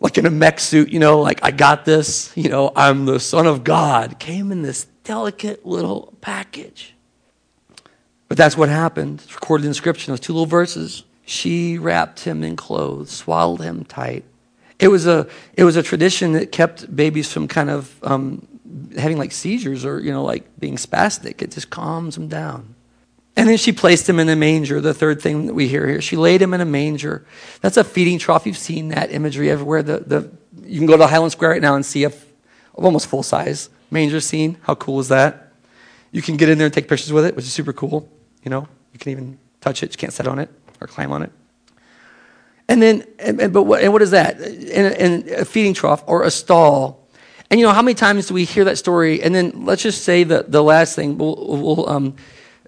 like 0.00 0.16
in 0.16 0.24
a 0.24 0.30
mech 0.30 0.58
suit, 0.58 0.88
you 0.88 0.98
know, 0.98 1.20
like 1.20 1.40
I 1.42 1.50
got 1.50 1.84
this, 1.84 2.32
you 2.34 2.48
know, 2.48 2.72
I'm 2.74 3.04
the 3.04 3.20
son 3.20 3.46
of 3.46 3.62
God. 3.62 4.18
Came 4.18 4.52
in 4.52 4.62
this 4.62 4.86
delicate 5.04 5.66
little 5.66 6.14
package. 6.20 6.94
But 8.28 8.36
that's 8.36 8.56
what 8.56 8.68
happened. 8.68 9.20
It's 9.24 9.34
recorded 9.34 9.66
in 9.66 9.74
Scripture, 9.74 10.10
those 10.10 10.20
two 10.20 10.32
little 10.32 10.46
verses. 10.46 11.04
She 11.28 11.76
wrapped 11.76 12.20
him 12.20 12.44
in 12.44 12.54
clothes, 12.54 13.10
swaddled 13.10 13.60
him 13.60 13.84
tight. 13.84 14.24
It 14.78 14.88
was 14.88 15.08
a, 15.08 15.26
it 15.54 15.64
was 15.64 15.74
a 15.74 15.82
tradition 15.82 16.34
that 16.34 16.52
kept 16.52 16.94
babies 16.94 17.32
from 17.32 17.48
kind 17.48 17.68
of 17.68 17.92
um, 18.04 18.46
having 18.96 19.18
like 19.18 19.32
seizures 19.32 19.84
or, 19.84 19.98
you 19.98 20.12
know, 20.12 20.22
like 20.22 20.44
being 20.60 20.76
spastic. 20.76 21.42
It 21.42 21.50
just 21.50 21.68
calms 21.68 22.14
them 22.14 22.28
down. 22.28 22.76
And 23.34 23.48
then 23.48 23.58
she 23.58 23.72
placed 23.72 24.08
him 24.08 24.20
in 24.20 24.28
a 24.28 24.36
manger, 24.36 24.80
the 24.80 24.94
third 24.94 25.20
thing 25.20 25.46
that 25.46 25.54
we 25.54 25.66
hear 25.66 25.88
here. 25.88 26.00
She 26.00 26.16
laid 26.16 26.40
him 26.40 26.54
in 26.54 26.60
a 26.60 26.64
manger. 26.64 27.26
That's 27.60 27.76
a 27.76 27.82
feeding 27.82 28.20
trough. 28.20 28.46
You've 28.46 28.56
seen 28.56 28.88
that 28.90 29.10
imagery 29.10 29.50
everywhere. 29.50 29.82
The, 29.82 29.98
the, 29.98 30.30
you 30.64 30.78
can 30.78 30.86
go 30.86 30.96
to 30.96 31.08
Highland 31.08 31.32
Square 31.32 31.50
right 31.50 31.60
now 31.60 31.74
and 31.74 31.84
see 31.84 32.04
a 32.04 32.12
almost 32.72 33.08
full 33.08 33.24
size 33.24 33.68
manger 33.90 34.20
scene. 34.20 34.58
How 34.62 34.76
cool 34.76 35.00
is 35.00 35.08
that? 35.08 35.52
You 36.12 36.22
can 36.22 36.36
get 36.36 36.48
in 36.48 36.56
there 36.58 36.66
and 36.66 36.72
take 36.74 36.88
pictures 36.88 37.12
with 37.12 37.24
it, 37.24 37.34
which 37.34 37.46
is 37.46 37.52
super 37.52 37.72
cool. 37.72 38.08
You 38.44 38.50
know, 38.50 38.68
you 38.92 39.00
can 39.00 39.10
even 39.10 39.38
touch 39.60 39.82
it. 39.82 39.90
You 39.90 39.98
can't 39.98 40.12
sit 40.12 40.28
on 40.28 40.38
it 40.38 40.50
or 40.80 40.86
climb 40.86 41.12
on 41.12 41.22
it. 41.22 41.32
And 42.68 42.82
then, 42.82 43.04
and, 43.18 43.40
and 43.40 43.52
but 43.52 43.62
what, 43.64 43.82
and 43.82 43.92
what 43.92 44.02
is 44.02 44.10
that? 44.10 44.40
In, 44.40 45.24
in 45.24 45.40
a 45.40 45.44
feeding 45.44 45.74
trough 45.74 46.02
or 46.06 46.24
a 46.24 46.30
stall 46.30 47.06
and 47.50 47.60
you 47.60 47.66
know, 47.66 47.72
how 47.72 47.82
many 47.82 47.94
times 47.94 48.26
do 48.26 48.34
we 48.34 48.44
hear 48.44 48.64
that 48.64 48.78
story? 48.78 49.22
And 49.22 49.34
then 49.34 49.64
let's 49.64 49.82
just 49.82 50.02
say 50.02 50.24
that 50.24 50.50
the 50.50 50.62
last 50.62 50.96
thing, 50.96 51.16
we'll, 51.16 51.36
we'll, 51.36 51.88
um, 51.88 52.16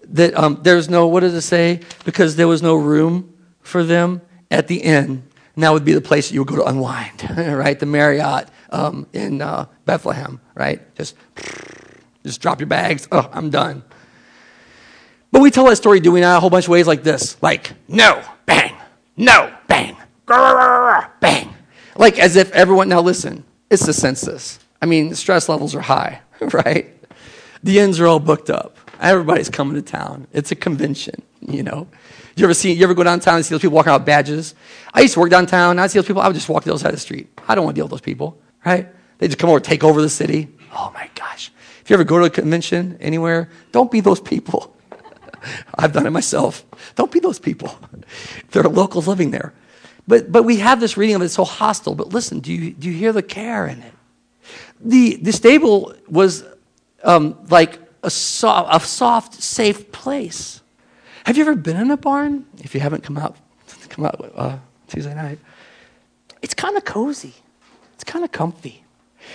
that 0.05 0.35
um, 0.37 0.61
there's 0.62 0.88
no, 0.88 1.09
what 1.09 1.21
does 1.21 1.35
it 1.35 1.42
say? 1.42 1.81
Because 2.05 2.37
there 2.37 2.49
was 2.49 2.62
no 2.62 2.77
room 2.77 3.35
for 3.61 3.83
them 3.83 4.23
at 4.51 4.68
the 4.68 4.77
inn. 4.77 5.25
And 5.55 5.64
that 5.64 5.73
would 5.73 5.85
be 5.85 5.92
the 5.92 6.01
place 6.01 6.29
that 6.29 6.35
you 6.35 6.40
would 6.40 6.49
go 6.49 6.57
to 6.57 6.64
unwind, 6.64 7.29
right? 7.37 7.79
The 7.79 7.87
Marriott 7.87 8.49
um, 8.71 9.09
in 9.12 9.42
uh, 9.42 9.66
Bethlehem, 9.85 10.40
right? 10.55 10.94
Just, 10.94 11.16
just 12.25 12.40
drop 12.40 12.61
your 12.61 12.68
bags. 12.68 13.09
Oh, 13.11 13.29
I'm 13.33 13.51
done. 13.51 13.83
But 15.31 15.43
we 15.43 15.51
tell 15.51 15.67
that 15.67 15.77
story, 15.77 16.01
do 16.01 16.12
we 16.12 16.21
not? 16.21 16.38
A 16.38 16.41
whole 16.41 16.51
bunch 16.51 16.64
of 16.64 16.71
ways 16.71 16.87
like 16.87 17.03
this. 17.03 17.41
Like, 17.43 17.73
no, 17.87 18.23
bang, 18.47 18.75
no, 19.17 19.53
bang, 19.67 19.97
bang. 21.21 21.55
Like 21.97 22.19
as 22.19 22.37
if 22.37 22.51
everyone, 22.53 22.88
now 22.88 23.01
listen, 23.01 23.45
it's 23.71 23.85
the 23.85 23.93
census. 23.93 24.59
I 24.81 24.87
mean, 24.87 25.14
stress 25.14 25.49
levels 25.49 25.75
are 25.75 25.81
high, 25.81 26.21
right? 26.41 26.95
The 27.62 27.79
inns 27.81 28.01
are 28.01 28.07
all 28.07 28.21
booked 28.21 28.51
up. 28.51 28.77
Everybody's 29.01 29.51
coming 29.51 29.75
to 29.75 29.83
town. 29.83 30.27
It's 30.33 30.51
a 30.51 30.57
convention, 30.57 31.23
you 31.41 31.62
know. 31.62 31.88
You 32.37 32.45
ever 32.45 32.55
see? 32.55 32.73
You 32.73 32.85
ever 32.85 32.95
go 32.95 33.03
downtown 33.03 33.37
and 33.37 33.45
see 33.45 33.53
those 33.55 33.62
people 33.62 33.75
walking 33.75 33.93
out 33.93 34.07
badges? 34.07 34.55
I 34.95 35.01
used 35.01 35.14
to 35.14 35.21
work 35.21 35.31
downtown. 35.31 35.79
I 35.79 35.88
see 35.88 35.99
those 35.99 36.07
people. 36.07 36.23
I 36.23 36.29
would 36.29 36.35
just 36.35 36.49
walk 36.49 36.62
the 36.62 36.71
other 36.71 36.79
side 36.79 36.91
of 36.91 36.95
the 36.95 37.01
street. 37.01 37.29
I 37.49 37.55
don't 37.57 37.64
want 37.64 37.75
to 37.75 37.79
deal 37.81 37.87
with 37.87 37.91
those 37.91 38.01
people, 38.01 38.38
right? 38.64 38.88
They 39.19 39.27
just 39.27 39.38
come 39.38 39.51
over, 39.51 39.59
take 39.59 39.83
over 39.83 40.01
the 40.01 40.09
city. 40.09 40.49
Oh 40.73 40.93
my 40.95 41.11
gosh! 41.17 41.51
If 41.83 41.91
you 41.91 41.95
ever 41.95 42.05
go 42.05 42.21
to 42.21 42.27
a 42.27 42.31
convention 42.31 42.97
anywhere, 43.01 43.51
don't 43.73 43.91
be 43.91 44.01
those 44.01 44.21
people. 44.21 44.77
I've 45.74 45.92
done 45.92 46.07
it 46.07 46.11
myself. 46.11 46.64
Don't 46.94 47.11
be 47.11 47.20
those 47.20 47.38
people. 47.38 47.79
There 48.53 48.64
are 48.64 48.68
locals 48.70 49.07
living 49.07 49.31
there. 49.31 49.53
But, 50.07 50.33
but 50.33 50.44
we 50.44 50.57
have 50.57 50.81
this 50.81 50.96
reading 50.96 51.16
of 51.16 51.20
it 51.20 51.29
so 51.29 51.44
hostile. 51.44 51.94
But 51.94 52.09
listen, 52.09 52.40
do 52.40 52.51
you, 52.51 52.70
do 52.70 52.88
you 52.88 52.94
hear 52.94 53.12
the 53.12 53.22
care 53.22 53.66
in 53.66 53.83
it? 53.83 53.92
The, 54.81 55.16
the 55.16 55.33
stable 55.33 55.94
was 56.09 56.44
um, 57.05 57.37
like 57.51 57.79
a, 58.03 58.09
so, 58.09 58.48
a 58.70 58.81
soft, 58.81 59.35
safe 59.35 59.92
place. 59.92 60.62
Have 61.24 61.37
you 61.37 61.42
ever 61.42 61.55
been 61.55 61.77
in 61.77 61.90
a 61.90 61.98
barn? 61.98 62.46
If 62.59 62.74
you 62.74 62.81
haven't 62.81 63.03
come 63.03 63.18
out, 63.18 63.37
come 63.90 64.07
out 64.07 64.33
uh, 64.35 64.57
Tuesday 64.87 65.14
night. 65.14 65.38
It's 66.40 66.55
kind 66.55 66.77
of 66.79 66.87
cozy. 66.87 67.35
It's 67.94 68.05
kind 68.05 68.24
of 68.24 68.33
comfy. 68.33 68.85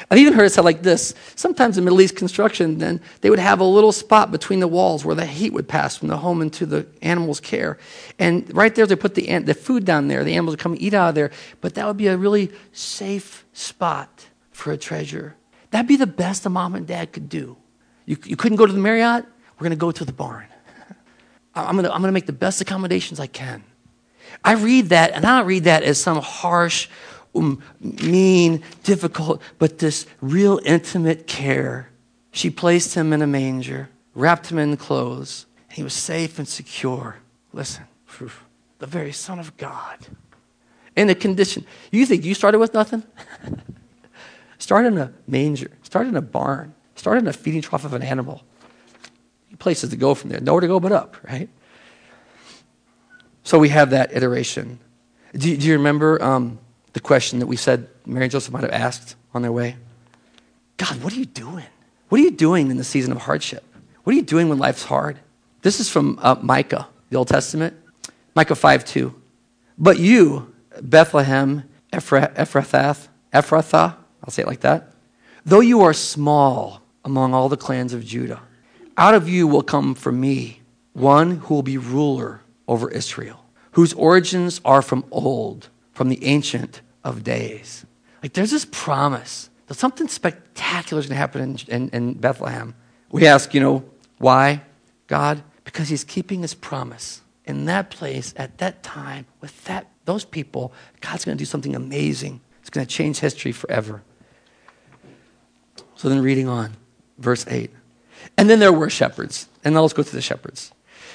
I've 0.09 0.17
even 0.17 0.33
heard 0.33 0.45
it 0.45 0.51
said 0.51 0.65
like 0.65 0.83
this. 0.83 1.13
Sometimes 1.35 1.77
in 1.77 1.83
Middle 1.83 2.01
East 2.01 2.15
construction, 2.15 2.77
then 2.77 3.01
they 3.21 3.29
would 3.29 3.39
have 3.39 3.59
a 3.59 3.65
little 3.65 3.91
spot 3.91 4.31
between 4.31 4.59
the 4.59 4.67
walls 4.67 5.05
where 5.05 5.15
the 5.15 5.25
heat 5.25 5.53
would 5.53 5.67
pass 5.67 5.97
from 5.97 6.07
the 6.07 6.17
home 6.17 6.41
into 6.41 6.65
the 6.65 6.87
animal's 7.01 7.39
care. 7.39 7.77
And 8.19 8.53
right 8.55 8.73
there, 8.73 8.85
they 8.85 8.95
put 8.95 9.15
the, 9.15 9.39
the 9.39 9.53
food 9.53 9.85
down 9.85 10.07
there. 10.07 10.23
The 10.23 10.33
animals 10.33 10.53
would 10.53 10.59
come 10.59 10.75
eat 10.79 10.93
out 10.93 11.09
of 11.09 11.15
there. 11.15 11.31
But 11.61 11.75
that 11.75 11.87
would 11.87 11.97
be 11.97 12.07
a 12.07 12.17
really 12.17 12.51
safe 12.71 13.45
spot 13.53 14.27
for 14.51 14.71
a 14.71 14.77
treasure. 14.77 15.35
That'd 15.71 15.87
be 15.87 15.95
the 15.95 16.07
best 16.07 16.45
a 16.45 16.49
mom 16.49 16.75
and 16.75 16.85
dad 16.85 17.11
could 17.13 17.29
do. 17.29 17.57
You, 18.05 18.17
you 18.25 18.35
couldn't 18.35 18.57
go 18.57 18.65
to 18.65 18.73
the 18.73 18.79
Marriott? 18.79 19.25
We're 19.55 19.65
going 19.65 19.71
to 19.71 19.75
go 19.77 19.91
to 19.91 20.05
the 20.05 20.13
barn. 20.13 20.45
I'm 21.55 21.75
going 21.75 21.85
to 21.85 21.93
I'm 21.93 22.01
going 22.01 22.09
to 22.09 22.13
make 22.13 22.25
the 22.25 22.33
best 22.33 22.61
accommodations 22.61 23.19
I 23.19 23.27
can. 23.27 23.63
I 24.43 24.53
read 24.53 24.89
that, 24.89 25.11
and 25.11 25.25
I 25.25 25.37
don't 25.37 25.47
read 25.47 25.65
that 25.65 25.83
as 25.83 25.99
some 25.99 26.17
harsh, 26.17 26.89
mean, 27.41 28.63
difficult, 28.83 29.41
but 29.57 29.79
this 29.79 30.05
real 30.21 30.59
intimate 30.65 31.27
care. 31.27 31.89
She 32.31 32.49
placed 32.49 32.95
him 32.95 33.13
in 33.13 33.21
a 33.21 33.27
manger, 33.27 33.89
wrapped 34.13 34.51
him 34.51 34.57
in 34.59 34.77
clothes. 34.77 35.45
And 35.69 35.77
he 35.77 35.83
was 35.83 35.93
safe 35.93 36.37
and 36.39 36.47
secure. 36.47 37.17
Listen, 37.53 37.85
the 38.79 38.87
very 38.87 39.11
Son 39.11 39.39
of 39.39 39.55
God. 39.57 39.97
In 40.95 41.09
a 41.09 41.15
condition. 41.15 41.65
You 41.91 42.05
think 42.05 42.23
you 42.23 42.35
started 42.35 42.59
with 42.59 42.73
nothing? 42.73 43.03
Start 44.59 44.85
in 44.85 44.97
a 44.97 45.11
manger. 45.27 45.71
Start 45.81 46.07
in 46.07 46.15
a 46.15 46.21
barn. 46.21 46.73
Start 46.95 47.17
in 47.17 47.27
a 47.27 47.33
feeding 47.33 47.61
trough 47.61 47.85
of 47.85 47.93
an 47.93 48.01
animal. 48.01 48.43
Places 49.59 49.89
to 49.89 49.95
go 49.95 50.13
from 50.13 50.29
there. 50.29 50.39
Nowhere 50.39 50.61
to 50.61 50.67
go 50.67 50.79
but 50.79 50.91
up, 50.91 51.17
right? 51.23 51.49
So 53.43 53.59
we 53.59 53.69
have 53.69 53.89
that 53.89 54.15
iteration. 54.15 54.79
Do, 55.33 55.55
do 55.57 55.67
you 55.67 55.73
remember 55.73 56.21
um, 56.23 56.59
the 56.93 56.99
question 56.99 57.39
that 57.39 57.47
we 57.47 57.55
said 57.55 57.87
Mary 58.05 58.25
and 58.25 58.31
Joseph 58.31 58.53
might 58.53 58.63
have 58.63 58.71
asked 58.71 59.15
on 59.33 59.41
their 59.41 59.51
way? 59.51 59.75
God, 60.77 61.03
what 61.03 61.13
are 61.13 61.17
you 61.17 61.25
doing? 61.25 61.65
What 62.09 62.21
are 62.21 62.23
you 62.23 62.31
doing 62.31 62.71
in 62.71 62.77
the 62.77 62.83
season 62.83 63.11
of 63.11 63.19
hardship? 63.19 63.63
What 64.03 64.13
are 64.13 64.15
you 64.15 64.23
doing 64.23 64.49
when 64.49 64.57
life's 64.57 64.83
hard? 64.83 65.19
This 65.61 65.79
is 65.79 65.89
from 65.89 66.19
uh, 66.21 66.35
Micah, 66.41 66.87
the 67.09 67.17
Old 67.17 67.27
Testament. 67.27 67.75
Micah 68.35 68.55
5 68.55 68.85
2. 68.85 69.13
But 69.77 69.99
you, 69.99 70.53
Bethlehem, 70.81 71.63
Ephrathah, 71.91 73.07
Ephrathah, 73.33 73.95
I'll 74.23 74.29
say 74.29 74.43
it 74.43 74.47
like 74.47 74.61
that, 74.61 74.93
though 75.45 75.59
you 75.59 75.81
are 75.81 75.93
small 75.93 76.81
among 77.05 77.33
all 77.33 77.49
the 77.49 77.57
clans 77.57 77.93
of 77.93 78.05
Judah, 78.05 78.41
out 78.97 79.15
of 79.15 79.27
you 79.27 79.47
will 79.47 79.63
come 79.63 79.95
for 79.95 80.11
me 80.11 80.61
one 80.93 81.37
who 81.37 81.55
will 81.55 81.63
be 81.63 81.77
ruler 81.77 82.41
over 82.67 82.89
Israel, 82.89 83.43
whose 83.71 83.93
origins 83.93 84.61
are 84.63 84.81
from 84.81 85.03
old, 85.11 85.69
from 85.93 86.09
the 86.09 86.23
ancient 86.25 86.81
of 87.03 87.23
days. 87.23 87.85
Like 88.21 88.33
there's 88.33 88.51
this 88.51 88.65
promise 88.65 89.49
that 89.67 89.75
something 89.75 90.07
spectacular 90.07 90.99
is 90.99 91.07
going 91.07 91.15
to 91.15 91.19
happen 91.19 91.41
in, 91.41 91.57
in, 91.69 91.89
in 91.89 92.13
Bethlehem. 92.15 92.75
We 93.11 93.27
ask, 93.27 93.53
you 93.53 93.61
know, 93.61 93.85
why, 94.17 94.61
God? 95.07 95.43
Because 95.63 95.89
he's 95.89 96.03
keeping 96.03 96.41
his 96.41 96.53
promise. 96.53 97.21
In 97.45 97.65
that 97.65 97.89
place, 97.89 98.33
at 98.37 98.57
that 98.59 98.83
time, 98.83 99.25
with 99.41 99.63
that, 99.65 99.87
those 100.05 100.23
people, 100.23 100.73
God's 101.01 101.25
going 101.25 101.37
to 101.37 101.41
do 101.41 101.45
something 101.45 101.75
amazing. 101.75 102.41
It's 102.61 102.69
going 102.69 102.85
to 102.85 102.91
change 102.91 103.19
history 103.19 103.51
forever. 103.51 104.01
So 105.95 106.09
then, 106.09 106.21
reading 106.21 106.47
on, 106.47 106.75
verse 107.17 107.45
8. 107.47 107.69
And 108.37 108.49
then 108.49 108.59
there 108.59 108.73
were 108.73 108.89
shepherds. 108.89 109.47
And 109.63 109.73
now 109.73 109.81
let's 109.81 109.93
go 109.93 110.03
to 110.03 110.11
the 110.15 110.21
shepherds. 110.21 110.71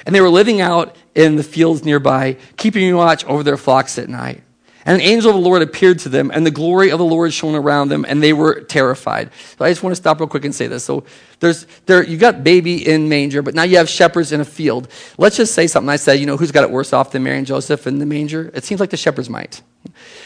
And 0.07 0.15
they 0.15 0.21
were 0.21 0.31
living 0.31 0.61
out 0.61 0.97
in 1.15 1.37
the 1.37 1.43
fields 1.43 1.85
nearby, 1.85 2.37
keeping 2.57 2.95
watch 2.95 3.25
over 3.25 3.43
their 3.43 3.57
flocks 3.57 3.99
at 3.99 4.09
night. 4.09 4.43
And 4.89 5.03
an 5.03 5.07
angel 5.07 5.29
of 5.29 5.37
the 5.37 5.43
Lord 5.43 5.61
appeared 5.61 5.99
to 5.99 6.09
them, 6.09 6.31
and 6.33 6.47
the 6.47 6.51
glory 6.51 6.91
of 6.91 6.99
the 6.99 7.05
Lord 7.05 7.31
shone 7.35 7.55
around 7.55 7.91
them, 7.91 8.07
and 8.09 8.23
they 8.23 8.33
were 8.33 8.63
terrified. 8.63 9.31
So 9.59 9.67
I 9.67 9.69
just 9.69 9.83
want 9.83 9.93
to 9.93 10.01
stop 10.01 10.19
real 10.19 10.31
quick 10.31 10.47
and 10.47 10.55
say 10.55 10.67
this. 10.67 10.83
So 10.83 11.05
there's 11.41 11.67
there 11.85 12.03
you 12.03 12.17
got 12.17 12.43
baby 12.43 12.89
in 12.89 13.07
manger, 13.07 13.43
but 13.43 13.55
now 13.55 13.65
you 13.65 13.77
have 13.77 13.87
shepherds 13.87 14.33
in 14.33 14.41
a 14.41 14.47
field. 14.47 14.89
Let's 15.19 15.37
just 15.37 15.55
say 15.55 15.67
something. 15.67 15.91
I 15.91 15.97
said, 15.97 16.15
you 16.15 16.25
know, 16.25 16.39
who's 16.39 16.53
got 16.53 16.65
it 16.65 16.71
worse 16.71 16.95
off 16.95 17.11
than 17.11 17.23
Mary 17.23 17.37
and 17.37 17.47
Joseph 17.47 17.87
in 17.87 17.99
the 17.99 18.07
manger? 18.07 18.51
It 18.55 18.65
seems 18.65 18.81
like 18.81 18.89
the 18.89 18.97
shepherds 18.97 19.29
might, 19.29 19.61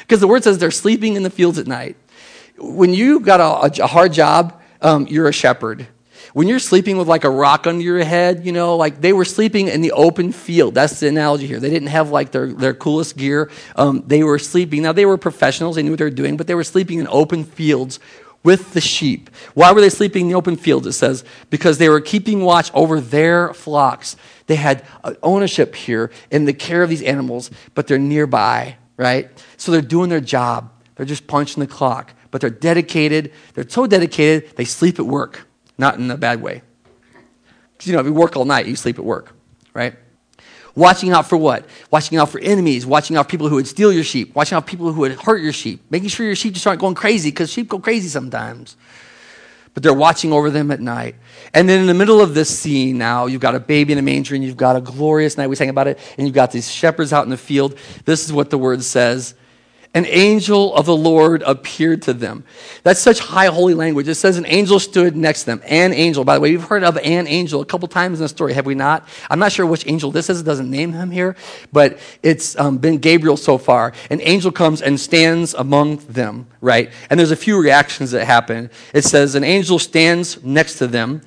because 0.03 0.20
the 0.20 0.29
word 0.29 0.44
says 0.44 0.59
they're 0.59 0.70
sleeping 0.70 1.16
in 1.16 1.25
the 1.25 1.31
fields 1.31 1.59
at 1.59 1.66
night. 1.66 1.96
When 2.57 2.94
you 2.94 3.18
got 3.18 3.40
a, 3.40 3.83
a 3.83 3.88
hard 3.88 4.12
job, 4.12 4.62
um, 4.81 5.09
you're 5.09 5.27
a 5.27 5.33
shepherd 5.33 5.88
when 6.33 6.49
you're 6.49 6.59
sleeping 6.59 6.97
with 6.97 7.09
like 7.09 7.25
a 7.25 7.31
rock 7.31 7.66
under 7.66 7.83
your 7.83 8.03
head, 8.03 8.47
you 8.47 8.53
know, 8.53 8.77
like 8.77 9.01
they 9.01 9.12
were 9.12 9.25
sleeping 9.25 9.68
in 9.68 9.83
the 9.83 9.92
open 9.92 10.33
field. 10.33 10.75
That's 10.75 11.01
the 11.01 11.09
analogy 11.09 11.47
here. 11.47 11.61
They 11.61 11.71
didn't 11.71 11.88
have 11.88 12.11
like 12.11 12.31
their, 12.31 12.47
their 12.53 12.75
coolest 12.75 13.16
gear. 13.16 13.51
Um, 13.77 14.03
they 14.07 14.23
were 14.23 14.38
sleeping. 14.38 14.83
Now, 14.83 14.92
they 14.92 15.07
were 15.07 15.18
professionals, 15.18 15.77
they 15.77 15.83
knew 15.83 15.90
what 15.90 15.99
they 15.99 16.05
were 16.05 16.11
doing, 16.11 16.37
but 16.37 16.47
they 16.47 16.55
were 16.55 16.64
sleeping 16.64 16.99
in 16.99 17.09
open 17.09 17.45
fields 17.45 18.01
with 18.42 18.73
the 18.73 18.81
sheep. 18.81 19.31
Why 19.55 19.73
were 19.73 19.81
they 19.81 19.90
sleeping 19.90 20.23
in 20.23 20.29
the 20.29 20.35
open 20.35 20.57
fields? 20.57 20.87
It 20.87 20.92
says, 20.92 21.25
because 21.51 21.79
they 21.79 21.88
were 21.88 22.01
keeping 22.01 22.42
watch 22.42 22.71
over 22.75 23.01
their 23.01 23.53
flocks. 23.55 24.16
They 24.47 24.57
had 24.57 24.85
ownership 25.23 25.75
here 25.75 26.11
in 26.31 26.47
the 26.47 26.53
care 26.53 26.83
of 26.83 26.90
these 26.90 27.03
animals, 27.03 27.51
but 27.75 27.87
they're 27.87 27.99
nearby, 27.99 28.77
right? 28.97 29.31
So 29.59 29.71
they're 29.71 29.81
doing 29.81 30.09
their 30.09 30.21
job. 30.21 30.73
They're 30.97 31.07
just 31.07 31.27
punching 31.29 31.61
the 31.61 31.68
clock, 31.68 32.14
but 32.31 32.40
they're 32.40 32.51
dedicated. 32.51 33.33
They're 33.55 33.68
so 33.68 33.87
dedicated, 33.87 34.57
they 34.57 34.64
sleep 34.64 34.99
at 34.99 35.07
work 35.07 35.47
not 35.83 35.99
in 35.99 36.11
a 36.11 36.16
bad 36.16 36.40
way. 36.40 36.62
You 37.83 37.92
know, 37.92 37.99
if 37.99 38.07
you 38.07 38.14
work 38.14 38.37
all 38.37 38.45
night, 38.45 38.66
you 38.66 38.77
sleep 38.77 39.01
at 39.01 39.05
work, 39.05 39.35
right? 39.75 39.97
Watching 40.77 41.11
out 41.11 41.29
for 41.29 41.37
what? 41.37 41.66
Watching 41.90 42.16
out 42.16 42.31
for 42.31 42.38
enemies, 42.38 42.87
watching 42.87 43.16
out 43.16 43.27
for 43.27 43.31
people 43.31 43.49
who 43.49 43.57
would 43.57 43.66
steal 43.66 43.92
your 43.92 44.05
sheep, 44.05 44.35
watching 44.37 44.57
out 44.57 44.62
for 44.62 44.71
people 44.71 44.92
who 44.92 45.01
would 45.01 45.21
hurt 45.21 45.42
your 45.42 45.53
sheep, 45.53 45.83
making 45.90 46.09
sure 46.09 46.25
your 46.25 46.37
sheep 46.37 46.55
just 46.55 46.64
aren't 46.66 46.81
going 46.81 46.95
crazy 46.95 47.31
because 47.31 47.51
sheep 47.51 47.68
go 47.68 47.81
crazy 47.81 48.09
sometimes. 48.09 48.77
But 49.75 49.83
they're 49.83 49.92
watching 49.92 50.33
over 50.33 50.51
them 50.51 50.71
at 50.71 50.81
night. 50.81 51.16
And 51.53 51.68
then 51.68 51.81
in 51.81 51.87
the 51.88 51.95
middle 51.95 52.21
of 52.21 52.35
this 52.35 52.57
scene 52.57 52.97
now, 52.97 53.27
you've 53.27 53.40
got 53.40 53.57
a 53.57 53.61
baby 53.61 53.92
in 53.92 53.99
a 53.99 54.03
manger 54.03 54.37
and 54.37 54.45
you've 54.45 54.57
got 54.57 54.77
a 54.77 54.81
glorious 54.81 55.37
night. 55.37 55.49
We 55.49 55.57
sang 55.57 55.71
about 55.71 55.88
it. 55.88 55.99
And 56.16 56.27
you've 56.27 56.35
got 56.35 56.53
these 56.53 56.71
shepherds 56.71 57.12
out 57.12 57.25
in 57.25 57.31
the 57.31 57.37
field. 57.37 57.77
This 58.05 58.25
is 58.25 58.33
what 58.33 58.51
the 58.51 58.59
word 58.59 58.85
says 58.85 59.35
an 59.94 60.07
angel 60.07 60.74
of 60.74 60.87
the 60.87 60.96
Lord 60.96 61.42
appeared 61.42 62.00
to 62.02 62.14
them. 62.14 62.44
That's 62.83 63.00
such 63.00 63.18
high 63.18 63.46
holy 63.46 63.74
language. 63.74 64.09
It 64.09 64.14
says 64.14 64.38
an 64.38 64.46
angel 64.46 64.81
stood 64.81 65.16
next 65.16 65.40
to 65.40 65.46
them. 65.46 65.62
An 65.66 65.92
angel. 65.92 66.24
By 66.24 66.37
the 66.37 66.40
way, 66.40 66.52
we've 66.52 66.64
heard 66.64 66.83
of 66.83 66.96
an 66.96 67.26
angel 67.26 67.61
a 67.61 67.66
couple 67.66 67.87
times 67.88 68.18
in 68.18 68.24
the 68.24 68.28
story, 68.28 68.55
have 68.55 68.64
we 68.64 68.74
not? 68.74 69.07
I'm 69.28 69.38
not 69.38 69.52
sure 69.52 69.66
which 69.66 69.87
angel 69.87 70.11
this 70.11 70.31
is. 70.31 70.40
It 70.40 70.44
doesn't 70.44 70.70
name 70.70 70.94
him 70.94 71.11
here, 71.11 71.37
but 71.72 71.98
it's 72.22 72.59
um, 72.59 72.78
been 72.78 72.98
Gabriel 72.98 73.37
so 73.37 73.59
far. 73.59 73.92
An 74.09 74.22
angel 74.22 74.50
comes 74.50 74.81
and 74.81 74.98
stands 74.98 75.52
among 75.52 75.98
them, 75.98 76.46
right? 76.62 76.90
And 77.11 77.20
there's 77.20 77.31
a 77.31 77.37
few 77.37 77.61
reactions 77.61 78.12
that 78.12 78.24
happen. 78.24 78.70
It 78.94 79.02
says 79.02 79.35
an 79.35 79.44
angel 79.44 79.78
stands 79.78 80.42
next 80.42 80.78
to 80.78 80.87
them 80.87 81.20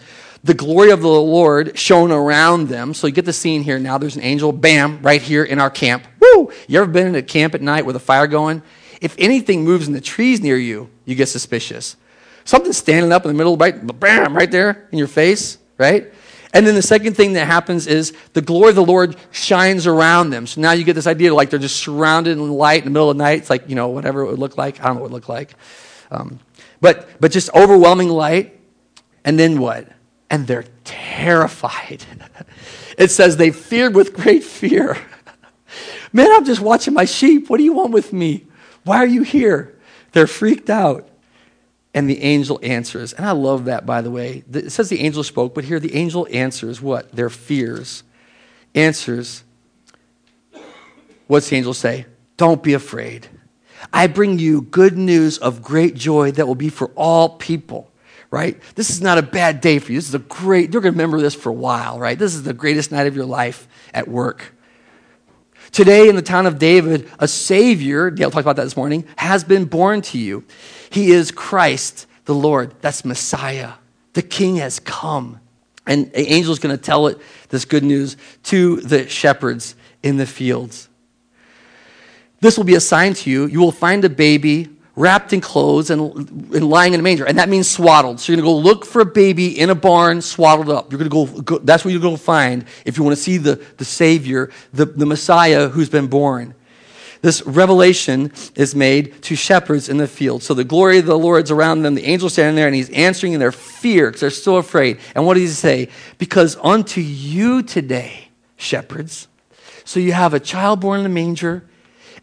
the 0.45 0.53
glory 0.53 0.91
of 0.91 1.01
the 1.01 1.07
Lord 1.07 1.75
shone 1.75 2.11
around 2.11 2.67
them. 2.67 2.93
So 2.93 3.07
you 3.07 3.13
get 3.13 3.25
the 3.25 3.33
scene 3.33 3.63
here 3.63 3.79
now. 3.79 3.97
There's 3.97 4.15
an 4.15 4.21
angel, 4.21 4.51
bam, 4.51 5.01
right 5.01 5.19
here 5.19 5.43
in 5.43 5.59
our 5.59 5.71
camp. 5.71 6.05
Woo! 6.35 6.51
You 6.67 6.81
ever 6.81 6.91
been 6.91 7.07
in 7.07 7.15
a 7.15 7.21
camp 7.21 7.55
at 7.55 7.61
night 7.61 7.85
with 7.85 7.95
a 7.95 7.99
fire 7.99 8.27
going? 8.27 8.61
If 9.01 9.15
anything 9.17 9.63
moves 9.63 9.87
in 9.87 9.93
the 9.93 10.01
trees 10.01 10.41
near 10.41 10.57
you, 10.57 10.89
you 11.05 11.15
get 11.15 11.29
suspicious. 11.29 11.95
Something's 12.43 12.77
standing 12.77 13.11
up 13.11 13.25
in 13.25 13.29
the 13.29 13.37
middle, 13.37 13.57
right, 13.57 13.99
bam, 13.99 14.35
right 14.35 14.49
there 14.49 14.87
in 14.91 14.97
your 14.97 15.07
face, 15.07 15.57
right? 15.77 16.11
And 16.53 16.65
then 16.65 16.75
the 16.75 16.81
second 16.81 17.15
thing 17.15 17.33
that 17.33 17.47
happens 17.47 17.87
is 17.87 18.13
the 18.33 18.41
glory 18.41 18.69
of 18.69 18.75
the 18.75 18.85
Lord 18.85 19.17
shines 19.31 19.87
around 19.87 20.29
them. 20.29 20.47
So 20.47 20.61
now 20.61 20.71
you 20.71 20.83
get 20.83 20.93
this 20.93 21.07
idea 21.07 21.33
like 21.33 21.49
they're 21.49 21.59
just 21.59 21.77
surrounded 21.77 22.37
in 22.37 22.49
light 22.49 22.79
in 22.79 22.85
the 22.85 22.91
middle 22.91 23.09
of 23.09 23.17
the 23.17 23.23
night. 23.23 23.39
It's 23.39 23.49
like, 23.49 23.67
you 23.67 23.75
know, 23.75 23.89
whatever 23.89 24.21
it 24.21 24.29
would 24.29 24.39
look 24.39 24.57
like. 24.57 24.79
I 24.79 24.85
don't 24.85 24.95
know 24.95 25.01
what 25.01 25.07
it 25.07 25.13
would 25.13 25.21
look 25.21 25.29
like. 25.29 25.55
Um, 26.11 26.39
but, 26.79 27.09
but 27.19 27.31
just 27.31 27.49
overwhelming 27.53 28.09
light. 28.09 28.57
And 29.25 29.37
then 29.37 29.59
what? 29.59 29.89
and 30.29 30.47
they're 30.47 30.65
terrified. 30.83 32.05
it 32.97 33.11
says 33.11 33.37
they 33.37 33.51
feared 33.51 33.95
with 33.95 34.13
great 34.13 34.43
fear. 34.43 34.97
Man, 36.15 36.31
I'm 36.31 36.45
just 36.45 36.61
watching 36.61 36.93
my 36.93 37.03
sheep. 37.03 37.49
What 37.49 37.57
do 37.57 37.65
you 37.65 37.73
want 37.73 37.91
with 37.91 38.13
me? 38.13 38.47
Why 38.85 38.99
are 38.99 39.05
you 39.05 39.23
here? 39.23 39.77
They're 40.13 40.27
freaked 40.27 40.69
out. 40.69 41.09
And 41.93 42.09
the 42.09 42.21
angel 42.21 42.57
answers. 42.63 43.11
And 43.11 43.25
I 43.25 43.31
love 43.31 43.65
that, 43.65 43.85
by 43.85 43.99
the 43.99 44.09
way. 44.09 44.45
It 44.49 44.71
says 44.71 44.87
the 44.87 45.01
angel 45.01 45.25
spoke, 45.25 45.53
but 45.53 45.65
here 45.65 45.77
the 45.77 45.93
angel 45.93 46.25
answers 46.31 46.81
what? 46.81 47.11
Their 47.11 47.29
fears. 47.29 48.03
Answers. 48.73 49.43
What's 51.27 51.49
the 51.49 51.57
angel 51.57 51.73
say? 51.73 52.05
Don't 52.37 52.63
be 52.63 52.73
afraid. 52.73 53.27
I 53.91 54.07
bring 54.07 54.39
you 54.39 54.61
good 54.61 54.97
news 54.97 55.37
of 55.37 55.61
great 55.61 55.95
joy 55.95 56.31
that 56.31 56.47
will 56.47 56.55
be 56.55 56.69
for 56.69 56.91
all 56.95 57.27
people 57.27 57.91
right? 58.31 58.59
This 58.73 58.89
is 58.89 59.01
not 59.01 59.17
a 59.17 59.21
bad 59.21 59.61
day 59.61 59.79
for 59.79 59.93
you. 59.93 59.97
This 59.97 60.09
is 60.09 60.15
a 60.15 60.19
great, 60.19 60.73
you're 60.73 60.81
going 60.81 60.93
to 60.93 60.97
remember 60.97 61.21
this 61.21 61.35
for 61.35 61.49
a 61.49 61.53
while, 61.53 61.99
right? 61.99 62.19
This 62.19 62.35
is 62.35 62.43
the 62.43 62.53
greatest 62.53 62.91
night 62.91 63.07
of 63.07 63.15
your 63.15 63.25
life 63.25 63.65
at 63.93 64.09
work. 64.09 64.54
Today, 65.75 66.07
in 66.07 66.15
the 66.15 66.21
town 66.21 66.45
of 66.45 66.57
David, 66.57 67.11
a 67.19 67.27
Savior, 67.27 68.09
Dale 68.09 68.31
talked 68.31 68.45
about 68.45 68.55
that 68.55 68.63
this 68.63 68.77
morning, 68.77 69.05
has 69.17 69.43
been 69.43 69.65
born 69.65 70.01
to 70.03 70.17
you. 70.17 70.45
He 70.89 71.11
is 71.11 71.31
Christ 71.31 72.07
the 72.23 72.33
Lord. 72.33 72.73
That's 72.79 73.03
Messiah. 73.03 73.73
The 74.13 74.21
King 74.21 74.55
has 74.55 74.79
come. 74.79 75.41
And 75.85 76.09
angel 76.13 76.53
is 76.53 76.59
going 76.59 76.77
to 76.77 76.81
tell 76.81 77.07
it, 77.07 77.17
this 77.49 77.65
good 77.65 77.83
news 77.83 78.15
to 78.43 78.77
the 78.77 79.09
shepherds 79.09 79.75
in 80.01 80.15
the 80.15 80.25
fields. 80.25 80.87
This 82.39 82.55
will 82.55 82.63
be 82.63 82.75
a 82.75 82.79
sign 82.79 83.13
to 83.13 83.29
you. 83.29 83.45
You 83.45 83.59
will 83.59 83.73
find 83.73 84.05
a 84.05 84.09
baby 84.09 84.69
wrapped 84.95 85.33
in 85.33 85.41
clothes 85.41 85.89
and, 85.89 86.01
and 86.53 86.69
lying 86.69 86.93
in 86.93 86.99
a 86.99 87.03
manger. 87.03 87.25
And 87.25 87.37
that 87.37 87.49
means 87.49 87.69
swaddled. 87.69 88.19
So 88.19 88.31
you're 88.31 88.41
going 88.41 88.45
to 88.45 88.63
go 88.63 88.69
look 88.69 88.85
for 88.85 89.01
a 89.01 89.05
baby 89.05 89.59
in 89.59 89.69
a 89.69 89.75
barn 89.75 90.21
swaddled 90.21 90.69
up. 90.69 90.91
You're 90.91 90.99
going 90.99 91.09
to 91.09 91.41
go, 91.41 91.41
go 91.41 91.57
that's 91.59 91.83
what 91.83 91.91
you're 91.91 92.01
going 92.01 92.17
to 92.17 92.23
find 92.23 92.65
if 92.85 92.97
you 92.97 93.03
want 93.03 93.15
to 93.15 93.21
see 93.21 93.37
the, 93.37 93.55
the 93.77 93.85
Savior, 93.85 94.51
the, 94.73 94.85
the 94.85 95.05
Messiah 95.05 95.67
who's 95.67 95.89
been 95.89 96.07
born. 96.07 96.53
This 97.21 97.41
revelation 97.41 98.31
is 98.53 98.75
made 98.75 99.21
to 99.23 99.35
shepherds 99.35 99.89
in 99.89 99.97
the 99.97 100.07
field. 100.07 100.43
So 100.43 100.53
the 100.53 100.63
glory 100.63 100.99
of 100.99 101.07
the 101.07 101.17
Lord's 101.17 101.49
around 101.49 101.81
them. 101.81 101.95
The 101.95 102.05
angel's 102.05 102.33
standing 102.33 102.55
there 102.55 102.67
and 102.67 102.75
he's 102.75 102.91
answering 102.91 103.33
in 103.33 103.39
their 103.39 103.51
fear 103.51 104.07
because 104.07 104.21
they're 104.21 104.29
still 104.29 104.57
afraid. 104.57 104.99
And 105.15 105.25
what 105.25 105.33
does 105.33 105.43
he 105.43 105.47
say? 105.47 105.89
Because 106.19 106.55
unto 106.61 107.01
you 107.01 107.63
today, 107.63 108.29
shepherds, 108.57 109.27
so 109.83 109.99
you 109.99 110.13
have 110.13 110.33
a 110.33 110.39
child 110.39 110.81
born 110.81 110.99
in 110.99 111.05
a 111.05 111.09
manger 111.09 111.63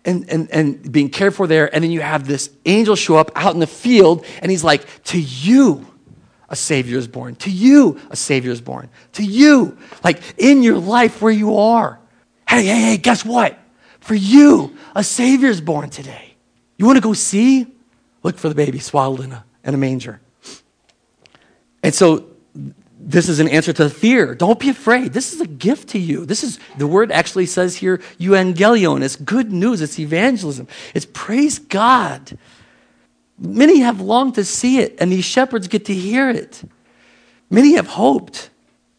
and, 0.05 0.29
and, 0.29 0.51
and 0.51 0.93
being 0.93 1.09
cared 1.09 1.35
for 1.35 1.47
there. 1.47 1.73
And 1.75 1.85
then 1.85 1.91
you 1.91 2.01
have 2.01 2.27
this 2.27 2.51
angel 2.67 2.97
show 2.97 3.17
up 3.17 3.31
out 3.35 3.55
in 3.55 3.61
the 3.61 3.67
field, 3.67 4.25
and 4.41 4.51
he's 4.51 4.65
like, 4.65 4.87
To 5.05 5.21
you, 5.21 5.87
a 6.49 6.57
Savior 6.57 6.99
is 6.99 7.09
born. 7.09 7.37
To 7.37 7.51
you, 7.51 7.99
a 8.11 8.17
Savior 8.17 8.51
is 8.51 8.61
born. 8.61 8.91
To 9.13 9.25
you, 9.25 9.79
like 10.05 10.21
in 10.39 10.63
your 10.63 10.79
life 10.79 11.23
where 11.23 11.33
you 11.33 11.57
are. 11.57 11.99
Hey, 12.49 12.65
hey, 12.67 12.81
hey, 12.81 12.97
guess 12.99 13.25
what? 13.25 13.59
For 14.01 14.15
you, 14.15 14.77
a 14.95 15.05
Savior 15.05 15.49
is 15.49 15.61
born 15.61 15.89
today. 15.89 16.35
You 16.77 16.87
want 16.87 16.97
to 16.97 17.03
go 17.03 17.13
see? 17.13 17.67
Look 18.23 18.37
for 18.39 18.49
the 18.49 18.55
baby 18.55 18.79
swaddled 18.79 19.21
in 19.21 19.33
a, 19.33 19.45
in 19.65 19.75
a 19.75 19.79
manger. 19.79 20.21
And 21.83 21.95
so 21.95 22.32
this 23.05 23.29
is 23.29 23.41
an 23.41 23.49
answer 23.49 23.73
to 23.73 23.91
fear. 23.91 24.35
Don't 24.35 24.61
be 24.61 24.69
afraid. 24.69 25.13
This 25.13 25.33
is 25.33 25.41
a 25.41 25.47
gift 25.47 25.89
to 25.91 25.99
you. 25.99 26.25
This 26.25 26.45
is, 26.45 26.61
the 26.79 26.87
word 26.87 27.11
actually 27.11 27.47
says 27.47 27.77
here, 27.77 27.99
euangelion. 28.19 29.03
It's 29.03 29.17
good 29.17 29.53
news. 29.53 29.83
It's 29.83 29.99
evangelism. 29.99 30.69
It's 30.95 31.07
praise 31.13 31.59
God. 31.59 32.39
Many 33.39 33.81
have 33.81 34.01
longed 34.01 34.37
to 34.37 34.45
see 34.45 34.79
it, 34.79 34.97
and 35.01 35.11
these 35.11 35.25
shepherds 35.25 35.67
get 35.67 35.87
to 35.87 35.95
hear 35.95 36.31
it. 36.31 36.63
Many 37.51 37.75
have 37.75 37.89
hoped, 37.89 38.51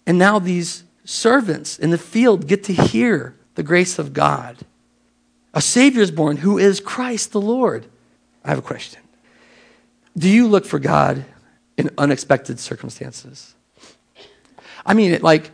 and 0.05 0.19
now 0.19 0.37
these 0.37 0.83
servants 1.05 1.79
in 1.79 1.89
the 1.89 1.97
field 1.97 2.47
get 2.47 2.65
to 2.65 2.73
hear 2.73 3.35
the 3.55 3.63
grace 3.63 3.99
of 3.99 4.11
God. 4.11 4.57
A 5.53 5.61
Savior 5.61 6.01
is 6.01 6.11
born 6.11 6.37
who 6.37 6.57
is 6.57 6.81
Christ 6.81 7.31
the 7.31 7.41
Lord. 7.41 7.85
I 8.43 8.49
have 8.49 8.59
a 8.59 8.63
question. 8.63 9.01
Do 10.17 10.27
you 10.27 10.47
look 10.47 10.65
for 10.65 10.79
God 10.79 11.23
in 11.77 11.89
unexpected 11.97 12.59
circumstances? 12.59 13.55
I 14.85 14.93
mean, 14.93 15.13
it, 15.13 15.23
like, 15.23 15.51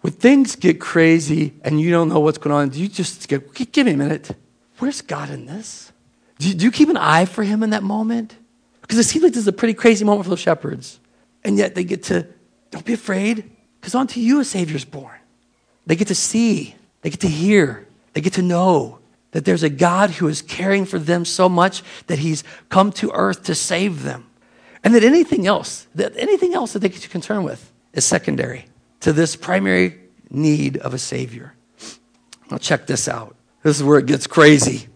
when 0.00 0.12
things 0.12 0.56
get 0.56 0.80
crazy 0.80 1.54
and 1.62 1.80
you 1.80 1.90
don't 1.90 2.08
know 2.08 2.20
what's 2.20 2.38
going 2.38 2.54
on, 2.54 2.68
do 2.70 2.80
you 2.80 2.88
just 2.88 3.28
get, 3.28 3.54
give 3.72 3.86
me 3.86 3.92
a 3.92 3.96
minute? 3.96 4.30
Where's 4.78 5.00
God 5.00 5.30
in 5.30 5.46
this? 5.46 5.92
Do 6.38 6.48
you, 6.48 6.54
do 6.54 6.64
you 6.64 6.72
keep 6.72 6.88
an 6.88 6.96
eye 6.96 7.24
for 7.24 7.44
him 7.44 7.62
in 7.62 7.70
that 7.70 7.82
moment? 7.82 8.34
Because 8.80 8.98
it 8.98 9.04
seems 9.04 9.22
like 9.22 9.32
this 9.32 9.42
is 9.42 9.48
a 9.48 9.52
pretty 9.52 9.74
crazy 9.74 10.04
moment 10.04 10.24
for 10.24 10.30
the 10.30 10.36
shepherds. 10.36 10.98
And 11.44 11.56
yet 11.56 11.74
they 11.74 11.84
get 11.84 12.04
to, 12.04 12.26
don't 12.70 12.84
be 12.84 12.92
afraid, 12.92 13.50
because 13.80 13.94
unto 13.94 14.20
you 14.20 14.40
a 14.40 14.44
Savior's 14.44 14.84
born. 14.84 15.18
They 15.86 15.96
get 15.96 16.08
to 16.08 16.14
see, 16.14 16.74
they 17.02 17.10
get 17.10 17.20
to 17.20 17.28
hear, 17.28 17.86
they 18.12 18.20
get 18.20 18.34
to 18.34 18.42
know 18.42 18.98
that 19.32 19.44
there's 19.44 19.62
a 19.62 19.70
God 19.70 20.10
who 20.10 20.28
is 20.28 20.42
caring 20.42 20.84
for 20.84 20.98
them 20.98 21.24
so 21.24 21.48
much 21.48 21.82
that 22.06 22.18
he's 22.18 22.44
come 22.68 22.92
to 22.92 23.10
earth 23.12 23.44
to 23.44 23.54
save 23.54 24.02
them. 24.02 24.26
And 24.84 24.94
that 24.94 25.04
anything 25.04 25.46
else, 25.46 25.86
that 25.94 26.12
anything 26.16 26.54
else 26.54 26.72
that 26.72 26.80
they 26.80 26.88
get 26.88 27.08
concerned 27.08 27.44
with 27.44 27.71
is 27.92 28.04
secondary 28.04 28.66
to 29.00 29.12
this 29.12 29.36
primary 29.36 30.00
need 30.30 30.78
of 30.78 30.94
a 30.94 30.98
Savior. 30.98 31.54
Now, 32.50 32.58
check 32.58 32.86
this 32.86 33.08
out. 33.08 33.36
This 33.62 33.76
is 33.76 33.84
where 33.84 33.98
it 33.98 34.06
gets 34.06 34.26
crazy. 34.26 34.88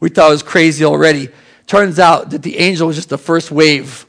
We 0.00 0.08
thought 0.08 0.28
it 0.28 0.32
was 0.32 0.42
crazy 0.42 0.84
already. 0.84 1.28
Turns 1.66 1.98
out 1.98 2.30
that 2.30 2.42
the 2.42 2.58
angel 2.58 2.86
was 2.86 2.96
just 2.96 3.08
the 3.08 3.18
first 3.18 3.50
wave 3.50 4.06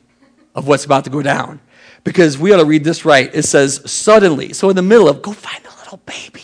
of 0.53 0.67
what's 0.67 0.86
about 0.86 1.03
to 1.05 1.09
go 1.09 1.21
down. 1.21 1.59
Because 2.03 2.38
we 2.38 2.53
ought 2.53 2.57
to 2.57 2.65
read 2.65 2.84
this 2.84 3.05
right. 3.05 3.34
It 3.34 3.43
says, 3.43 3.82
suddenly. 3.89 4.53
So, 4.53 4.69
in 4.69 4.76
the 4.76 4.82
middle 4.82 5.07
of, 5.07 5.21
go 5.21 5.32
find 5.32 5.63
the 5.63 5.76
little 5.80 6.01
baby. 6.05 6.43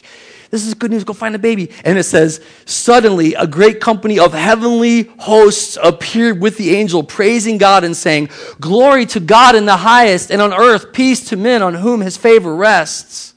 This 0.51 0.67
is 0.67 0.73
good 0.73 0.91
news. 0.91 1.05
Go 1.05 1.13
find 1.13 1.33
a 1.33 1.39
baby. 1.39 1.71
And 1.85 1.97
it 1.97 2.03
says, 2.03 2.41
Suddenly, 2.65 3.35
a 3.35 3.47
great 3.47 3.79
company 3.79 4.19
of 4.19 4.33
heavenly 4.33 5.03
hosts 5.17 5.77
appeared 5.81 6.41
with 6.41 6.57
the 6.57 6.75
angel, 6.75 7.03
praising 7.03 7.57
God 7.57 7.85
and 7.85 7.95
saying, 7.95 8.29
Glory 8.59 9.05
to 9.07 9.21
God 9.21 9.55
in 9.55 9.65
the 9.65 9.77
highest, 9.77 10.29
and 10.29 10.41
on 10.41 10.53
earth, 10.53 10.91
peace 10.91 11.29
to 11.29 11.37
men 11.37 11.61
on 11.61 11.73
whom 11.73 12.01
his 12.01 12.17
favor 12.17 12.53
rests. 12.53 13.33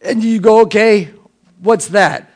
And 0.00 0.22
you 0.22 0.38
go, 0.38 0.60
Okay, 0.60 1.10
what's 1.58 1.88
that? 1.88 2.30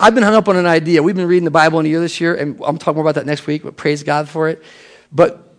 I've 0.00 0.14
been 0.14 0.24
hung 0.24 0.34
up 0.34 0.48
on 0.48 0.56
an 0.56 0.66
idea. 0.66 1.02
We've 1.02 1.16
been 1.16 1.28
reading 1.28 1.44
the 1.44 1.50
Bible 1.50 1.78
in 1.80 1.86
a 1.86 1.88
year 1.90 2.00
this 2.00 2.20
year, 2.20 2.34
and 2.34 2.58
I'm 2.64 2.78
talking 2.78 2.96
more 2.96 3.04
about 3.04 3.14
that 3.16 3.26
next 3.26 3.46
week, 3.46 3.62
but 3.62 3.76
praise 3.76 4.02
God 4.02 4.28
for 4.28 4.48
it. 4.48 4.62
But 5.12 5.54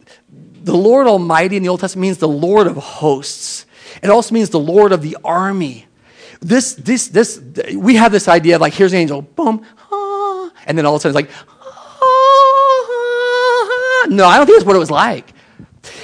the 0.63 0.75
Lord 0.75 1.07
Almighty 1.07 1.57
in 1.57 1.63
the 1.63 1.69
Old 1.69 1.79
Testament 1.79 2.01
means 2.03 2.17
the 2.17 2.27
Lord 2.27 2.67
of 2.67 2.75
hosts. 2.75 3.65
It 4.01 4.09
also 4.09 4.33
means 4.33 4.49
the 4.49 4.59
Lord 4.59 4.91
of 4.91 5.01
the 5.01 5.17
army 5.23 5.86
this, 6.39 6.75
this, 6.75 7.07
this, 7.07 7.41
we 7.75 7.95
have 7.95 8.11
this 8.11 8.27
idea 8.27 8.55
of 8.55 8.61
like, 8.61 8.73
here's 8.73 8.93
an 8.93 8.99
angel, 8.99 9.21
boom, 9.21 9.65
ah, 9.91 10.51
and 10.65 10.77
then 10.77 10.85
all 10.85 10.95
of 10.95 10.99
a 10.99 11.01
sudden 11.01 11.17
it's 11.17 11.27
like, 11.27 11.37
ah, 12.01 12.47
no, 14.09 14.25
I 14.25 14.37
don't 14.37 14.45
think 14.45 14.57
that's 14.57 14.65
what 14.65 14.75
it 14.75 14.79
was 14.79 14.91
like. 14.91 15.33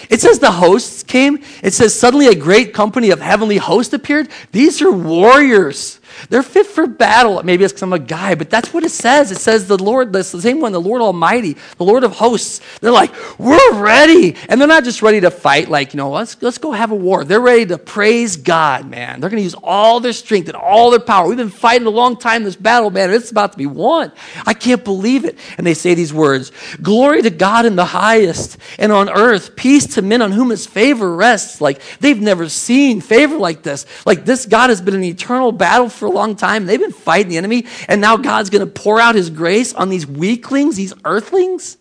It 0.10 0.22
says 0.22 0.40
the 0.40 0.52
hosts 0.52 1.04
came. 1.04 1.40
It 1.62 1.74
says 1.74 1.98
suddenly 1.98 2.28
a 2.28 2.36
great 2.36 2.74
company 2.74 3.10
of 3.10 3.20
heavenly 3.20 3.58
hosts 3.58 3.94
appeared. 3.94 4.30
These 4.52 4.82
are 4.82 4.92
warriors. 4.92 6.00
They're 6.30 6.44
fit 6.44 6.66
for 6.66 6.88
battle. 6.88 7.42
Maybe 7.44 7.64
it's 7.64 7.74
because 7.74 7.84
I'm 7.84 7.94
a 7.94 8.00
guy, 8.00 8.36
but 8.36 8.50
that's 8.50 8.74
what 8.74 8.84
it 8.84 8.90
says. 8.90 9.32
It 9.32 9.40
says 9.40 9.68
the 9.68 9.78
Lord, 9.78 10.14
the 10.14 10.24
same 10.24 10.62
one, 10.62 10.72
the 10.72 10.82
Lord 10.82 11.02
Almighty, 11.02 11.58
the 11.78 11.84
Lord 11.84 12.04
of 12.04 12.14
hosts. 12.14 12.62
They're 12.80 12.92
like, 12.92 13.12
we're 13.40 13.82
ready. 13.82 14.36
And 14.50 14.60
they're 14.60 14.68
not 14.68 14.84
just 14.84 15.02
ready 15.02 15.22
to 15.22 15.32
fight, 15.32 15.70
like, 15.70 15.94
you 15.94 15.98
know, 15.98 16.12
let's, 16.12 16.42
let's 16.42 16.58
go 16.58 16.72
have 16.72 16.92
a 16.92 16.96
war. 16.96 17.24
They're 17.24 17.40
ready 17.40 17.66
to 17.68 17.78
praise 17.78 18.38
God, 18.38 18.90
man. 18.90 19.20
They're 19.20 19.30
going 19.30 19.40
to 19.40 19.44
use 19.44 19.56
all 19.56 20.00
their 20.00 20.14
strength 20.14 20.48
and 20.48 20.58
all 20.58 20.92
their 20.92 21.00
power. 21.00 21.28
We've 21.28 21.38
been 21.38 21.50
fighting 21.50 21.88
a 21.88 21.92
long 21.92 22.18
time 22.18 22.44
this 22.44 22.56
battle, 22.56 22.90
man. 22.90 23.12
It's 23.12 23.32
about 23.32 23.54
to 23.54 23.58
be 23.58 23.66
won. 23.66 24.12
I 24.46 24.54
can't 24.54 24.84
believe 24.84 25.26
it. 25.26 25.38
And 25.58 25.66
they 25.66 25.74
say 25.74 25.94
these 25.94 26.14
words 26.14 26.52
Glory 26.82 27.22
to 27.22 27.30
God 27.30 27.66
in 27.66 27.76
the 27.76 27.86
highest, 27.86 28.58
and 28.78 28.92
on 28.92 29.10
earth, 29.10 29.56
peace 29.56 29.96
to 29.96 30.02
men 30.02 30.22
on 30.22 30.32
whom 30.32 30.50
his 30.50 30.66
favor 30.66 31.16
rests. 31.16 31.62
Like, 31.62 31.82
they've 32.00 32.20
never 32.20 32.50
seen 32.50 33.02
favor 33.02 33.38
like 33.38 33.64
this. 33.64 33.86
Like, 34.06 34.26
this 34.26 34.46
God 34.46 34.70
has 34.70 34.82
been 34.82 34.96
an 34.96 35.04
eternal 35.04 35.52
battle 35.52 35.90
for 35.90 36.03
a 36.06 36.12
long 36.12 36.36
time. 36.36 36.66
They've 36.66 36.80
been 36.80 36.92
fighting 36.92 37.30
the 37.30 37.38
enemy, 37.38 37.66
and 37.88 38.02
now 38.02 38.18
God's 38.18 38.50
going 38.50 38.66
to 38.66 38.72
pour 38.72 39.00
out 39.00 39.16
his 39.16 39.30
grace 39.30 39.74
on 39.74 39.90
these 39.90 40.06
weaklings, 40.08 40.76
these 40.76 40.94
earthlings, 41.06 41.78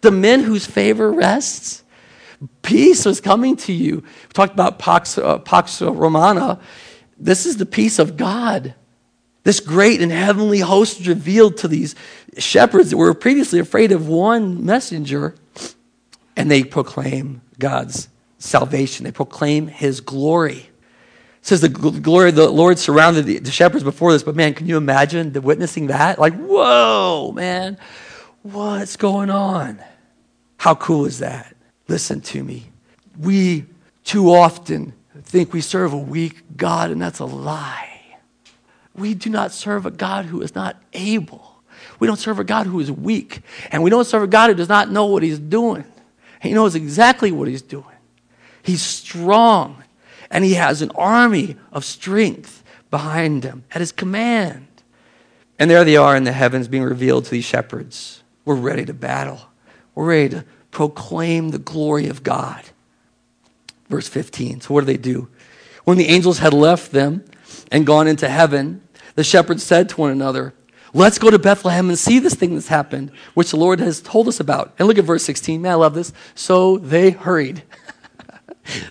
the 0.00 0.10
men 0.10 0.40
whose 0.40 0.66
favor 0.66 1.10
rests. 1.10 1.82
Peace 2.62 3.04
is 3.06 3.20
coming 3.20 3.56
to 3.56 3.72
you. 3.72 3.96
We 3.96 4.32
talked 4.32 4.52
about 4.52 4.78
Pax, 4.78 5.18
uh, 5.18 5.38
Pax 5.38 5.82
Romana. 5.82 6.60
This 7.18 7.46
is 7.46 7.56
the 7.56 7.66
peace 7.66 7.98
of 7.98 8.16
God. 8.16 8.74
This 9.44 9.60
great 9.60 10.02
and 10.02 10.12
heavenly 10.12 10.60
host 10.60 11.06
revealed 11.06 11.56
to 11.58 11.68
these 11.68 11.94
shepherds 12.36 12.90
that 12.90 12.96
were 12.96 13.14
previously 13.14 13.58
afraid 13.58 13.92
of 13.92 14.06
one 14.06 14.64
messenger, 14.64 15.34
and 16.36 16.50
they 16.50 16.62
proclaim 16.62 17.40
God's 17.58 18.08
salvation. 18.38 19.04
They 19.04 19.10
proclaim 19.10 19.66
his 19.66 20.00
glory 20.00 20.67
says 21.42 21.60
the 21.60 21.68
glory 21.68 22.30
of 22.30 22.34
the 22.34 22.48
Lord 22.48 22.78
surrounded 22.78 23.24
the, 23.24 23.38
the 23.38 23.50
shepherds 23.50 23.84
before 23.84 24.12
this, 24.12 24.22
but 24.22 24.36
man, 24.36 24.54
can 24.54 24.66
you 24.66 24.76
imagine 24.76 25.32
the 25.32 25.40
witnessing 25.40 25.86
that? 25.86 26.18
Like, 26.18 26.34
whoa, 26.34 27.32
man, 27.34 27.78
what's 28.42 28.96
going 28.96 29.30
on? 29.30 29.80
How 30.58 30.74
cool 30.74 31.06
is 31.06 31.20
that? 31.20 31.54
Listen 31.86 32.20
to 32.22 32.42
me. 32.42 32.70
We 33.18 33.64
too 34.04 34.32
often 34.32 34.92
think 35.22 35.52
we 35.52 35.60
serve 35.60 35.92
a 35.92 35.98
weak 35.98 36.42
God, 36.56 36.90
and 36.90 37.00
that's 37.00 37.20
a 37.20 37.24
lie. 37.24 38.00
We 38.94 39.14
do 39.14 39.30
not 39.30 39.52
serve 39.52 39.86
a 39.86 39.90
God 39.90 40.24
who 40.24 40.42
is 40.42 40.54
not 40.54 40.76
able. 40.92 41.62
We 42.00 42.06
don't 42.06 42.18
serve 42.18 42.38
a 42.38 42.44
God 42.44 42.66
who 42.66 42.80
is 42.80 42.90
weak. 42.90 43.40
And 43.70 43.82
we 43.82 43.90
don't 43.90 44.04
serve 44.04 44.22
a 44.22 44.26
God 44.26 44.50
who 44.50 44.54
does 44.54 44.68
not 44.68 44.90
know 44.90 45.06
what 45.06 45.22
he's 45.22 45.38
doing. 45.38 45.84
He 46.40 46.52
knows 46.52 46.74
exactly 46.74 47.32
what 47.32 47.48
he's 47.48 47.62
doing. 47.62 47.84
He's 48.62 48.82
strong 48.82 49.82
and 50.30 50.44
he 50.44 50.54
has 50.54 50.82
an 50.82 50.90
army 50.92 51.56
of 51.72 51.84
strength 51.84 52.62
behind 52.90 53.44
him 53.44 53.64
at 53.72 53.80
his 53.80 53.92
command. 53.92 54.66
And 55.58 55.70
there 55.70 55.84
they 55.84 55.96
are 55.96 56.16
in 56.16 56.24
the 56.24 56.32
heavens 56.32 56.68
being 56.68 56.84
revealed 56.84 57.24
to 57.24 57.30
these 57.30 57.44
shepherds. 57.44 58.22
We're 58.44 58.54
ready 58.54 58.84
to 58.86 58.94
battle, 58.94 59.40
we're 59.94 60.06
ready 60.06 60.28
to 60.30 60.44
proclaim 60.70 61.50
the 61.50 61.58
glory 61.58 62.08
of 62.08 62.22
God. 62.22 62.62
Verse 63.88 64.06
15. 64.06 64.60
So, 64.60 64.74
what 64.74 64.80
do 64.80 64.86
they 64.86 64.98
do? 64.98 65.28
When 65.84 65.96
the 65.96 66.08
angels 66.08 66.38
had 66.38 66.52
left 66.52 66.92
them 66.92 67.24
and 67.72 67.86
gone 67.86 68.06
into 68.06 68.28
heaven, 68.28 68.82
the 69.14 69.24
shepherds 69.24 69.62
said 69.62 69.88
to 69.88 69.96
one 69.96 70.10
another, 70.10 70.52
Let's 70.94 71.18
go 71.18 71.30
to 71.30 71.38
Bethlehem 71.38 71.88
and 71.88 71.98
see 71.98 72.18
this 72.18 72.34
thing 72.34 72.54
that's 72.54 72.68
happened, 72.68 73.10
which 73.34 73.50
the 73.50 73.56
Lord 73.56 73.80
has 73.80 74.00
told 74.00 74.28
us 74.28 74.40
about. 74.40 74.74
And 74.78 74.88
look 74.88 74.98
at 74.98 75.04
verse 75.04 75.22
16. 75.22 75.60
Man, 75.60 75.72
I 75.72 75.74
love 75.74 75.94
this. 75.94 76.12
So 76.34 76.78
they 76.78 77.10
hurried. 77.10 77.62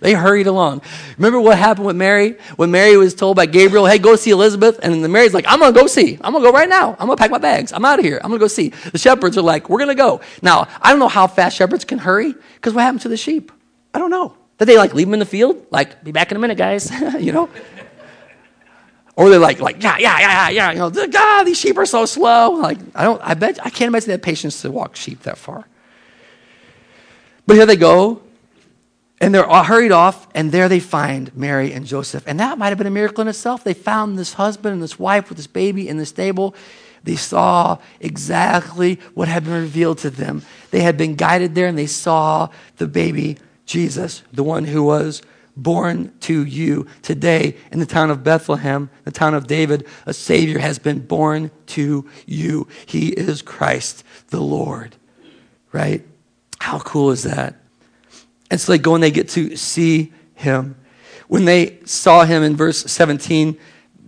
they 0.01 0.13
hurried 0.13 0.47
along. 0.47 0.81
Remember 1.17 1.39
what 1.39 1.57
happened 1.57 1.85
with 1.85 1.95
Mary? 1.95 2.37
When 2.55 2.71
Mary 2.71 2.97
was 2.97 3.13
told 3.13 3.35
by 3.35 3.45
Gabriel, 3.45 3.85
hey, 3.85 3.97
go 3.97 4.15
see 4.15 4.31
Elizabeth. 4.31 4.79
And 4.81 5.03
then 5.03 5.11
Mary's 5.11 5.33
like, 5.33 5.45
I'm 5.47 5.59
going 5.59 5.73
to 5.73 5.79
go 5.79 5.87
see. 5.87 6.17
I'm 6.21 6.31
going 6.33 6.43
to 6.43 6.51
go 6.51 6.53
right 6.53 6.69
now. 6.69 6.91
I'm 6.99 7.07
going 7.07 7.17
to 7.17 7.21
pack 7.21 7.31
my 7.31 7.37
bags. 7.37 7.73
I'm 7.73 7.85
out 7.85 7.99
of 7.99 8.05
here. 8.05 8.19
I'm 8.23 8.29
going 8.29 8.39
to 8.39 8.43
go 8.43 8.47
see. 8.47 8.69
The 8.69 8.97
shepherds 8.97 9.37
are 9.37 9.41
like, 9.41 9.69
we're 9.69 9.79
going 9.79 9.89
to 9.89 9.95
go. 9.95 10.21
Now, 10.41 10.67
I 10.81 10.91
don't 10.91 10.99
know 10.99 11.07
how 11.07 11.27
fast 11.27 11.57
shepherds 11.57 11.85
can 11.85 11.99
hurry 11.99 12.33
because 12.55 12.73
what 12.73 12.81
happened 12.81 13.01
to 13.01 13.09
the 13.09 13.17
sheep? 13.17 13.51
I 13.93 13.99
don't 13.99 14.11
know. 14.11 14.35
Did 14.57 14.65
they 14.65 14.77
like 14.77 14.93
leave 14.93 15.07
them 15.07 15.13
in 15.13 15.19
the 15.19 15.25
field? 15.25 15.65
Like, 15.69 16.03
be 16.03 16.11
back 16.11 16.31
in 16.31 16.37
a 16.37 16.39
minute, 16.39 16.57
guys. 16.57 16.91
you 17.19 17.31
know? 17.31 17.49
Or 19.15 19.29
they're 19.31 19.39
like, 19.39 19.59
like, 19.59 19.81
yeah, 19.81 19.97
yeah, 19.97 20.19
yeah, 20.19 20.49
yeah, 20.49 20.71
you 20.71 20.77
know, 20.77 20.91
God, 20.91 21.15
ah, 21.15 21.43
these 21.43 21.57
sheep 21.57 21.75
are 21.77 21.87
so 21.87 22.05
slow. 22.05 22.51
Like, 22.51 22.77
I 22.93 23.03
don't, 23.03 23.19
I 23.23 23.33
bet, 23.33 23.59
I 23.65 23.71
can't 23.71 23.87
imagine 23.87 24.09
they 24.09 24.17
patience 24.19 24.61
to 24.61 24.71
walk 24.71 24.95
sheep 24.95 25.23
that 25.23 25.39
far. 25.39 25.65
But 27.47 27.55
here 27.55 27.65
they 27.65 27.77
go. 27.77 28.21
And 29.19 29.33
they're 29.33 29.47
all 29.47 29.63
hurried 29.63 29.91
off, 29.91 30.27
and 30.35 30.51
there 30.51 30.69
they 30.69 30.79
find 30.79 31.35
Mary 31.35 31.73
and 31.73 31.85
Joseph. 31.87 32.23
And 32.27 32.39
that 32.39 32.57
might 32.57 32.69
have 32.69 32.77
been 32.77 32.87
a 32.87 32.91
miracle 32.91 33.23
in 33.23 33.27
itself. 33.27 33.63
They 33.63 33.73
found 33.73 34.17
this 34.17 34.33
husband 34.33 34.73
and 34.73 34.83
this 34.83 34.99
wife 34.99 35.29
with 35.29 35.37
this 35.37 35.47
baby 35.47 35.89
in 35.89 35.97
the 35.97 36.05
stable. 36.05 36.53
They 37.03 37.15
saw 37.15 37.79
exactly 37.99 38.99
what 39.15 39.27
had 39.27 39.43
been 39.43 39.53
revealed 39.53 39.97
to 39.99 40.11
them. 40.11 40.43
They 40.69 40.81
had 40.81 40.97
been 40.97 41.15
guided 41.15 41.55
there, 41.55 41.67
and 41.67 41.77
they 41.77 41.87
saw 41.87 42.49
the 42.77 42.87
baby 42.87 43.37
Jesus, 43.65 44.21
the 44.31 44.43
one 44.43 44.65
who 44.65 44.83
was 44.83 45.21
born 45.55 46.13
to 46.21 46.45
you 46.45 46.85
today 47.01 47.57
in 47.71 47.79
the 47.79 47.85
town 47.85 48.11
of 48.11 48.23
Bethlehem, 48.23 48.89
the 49.03 49.11
town 49.11 49.33
of 49.33 49.47
David. 49.47 49.87
A 50.05 50.13
Savior 50.13 50.59
has 50.59 50.77
been 50.77 50.99
born 50.99 51.49
to 51.67 52.07
you. 52.27 52.67
He 52.85 53.09
is 53.09 53.41
Christ 53.41 54.03
the 54.27 54.41
Lord. 54.41 54.95
Right? 55.71 56.05
How 56.59 56.79
cool 56.79 57.11
is 57.11 57.23
that? 57.23 57.55
And 58.49 58.59
so 58.59 58.71
they 58.71 58.77
go 58.77 58.95
and 58.95 59.03
they 59.03 59.11
get 59.11 59.29
to 59.29 59.55
see 59.55 60.13
him. 60.35 60.75
When 61.27 61.45
they 61.45 61.79
saw 61.85 62.23
him 62.23 62.43
in 62.43 62.55
verse 62.55 62.79
17, 62.79 63.57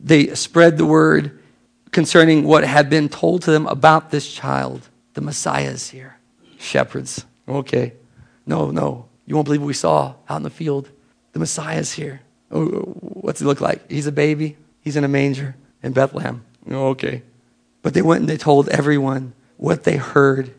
they 0.01 0.33
spread 0.35 0.77
the 0.77 0.85
word 0.85 1.39
concerning 1.91 2.45
what 2.45 2.63
had 2.63 2.89
been 2.89 3.09
told 3.09 3.41
to 3.43 3.51
them 3.51 3.67
about 3.67 4.11
this 4.11 4.31
child. 4.31 4.87
The 5.13 5.21
Messiah 5.21 5.69
is 5.69 5.89
here. 5.89 6.17
Shepherds. 6.57 7.25
Okay. 7.47 7.93
No, 8.45 8.71
no. 8.71 9.07
You 9.25 9.35
won't 9.35 9.45
believe 9.45 9.61
what 9.61 9.67
we 9.67 9.73
saw 9.73 10.15
out 10.29 10.37
in 10.37 10.43
the 10.43 10.49
field. 10.49 10.89
The 11.33 11.39
Messiah 11.39 11.79
is 11.79 11.91
here. 11.91 12.21
Oh, 12.51 12.65
what's 12.65 13.39
he 13.39 13.45
look 13.45 13.61
like? 13.61 13.89
He's 13.91 14.07
a 14.07 14.11
baby. 14.11 14.57
He's 14.81 14.95
in 14.95 15.03
a 15.03 15.07
manger 15.07 15.55
in 15.83 15.91
Bethlehem. 15.93 16.43
Okay. 16.69 17.23
But 17.81 17.93
they 17.93 18.01
went 18.01 18.21
and 18.21 18.29
they 18.29 18.37
told 18.37 18.69
everyone 18.69 19.33
what 19.57 19.83
they 19.83 19.97
heard. 19.97 20.53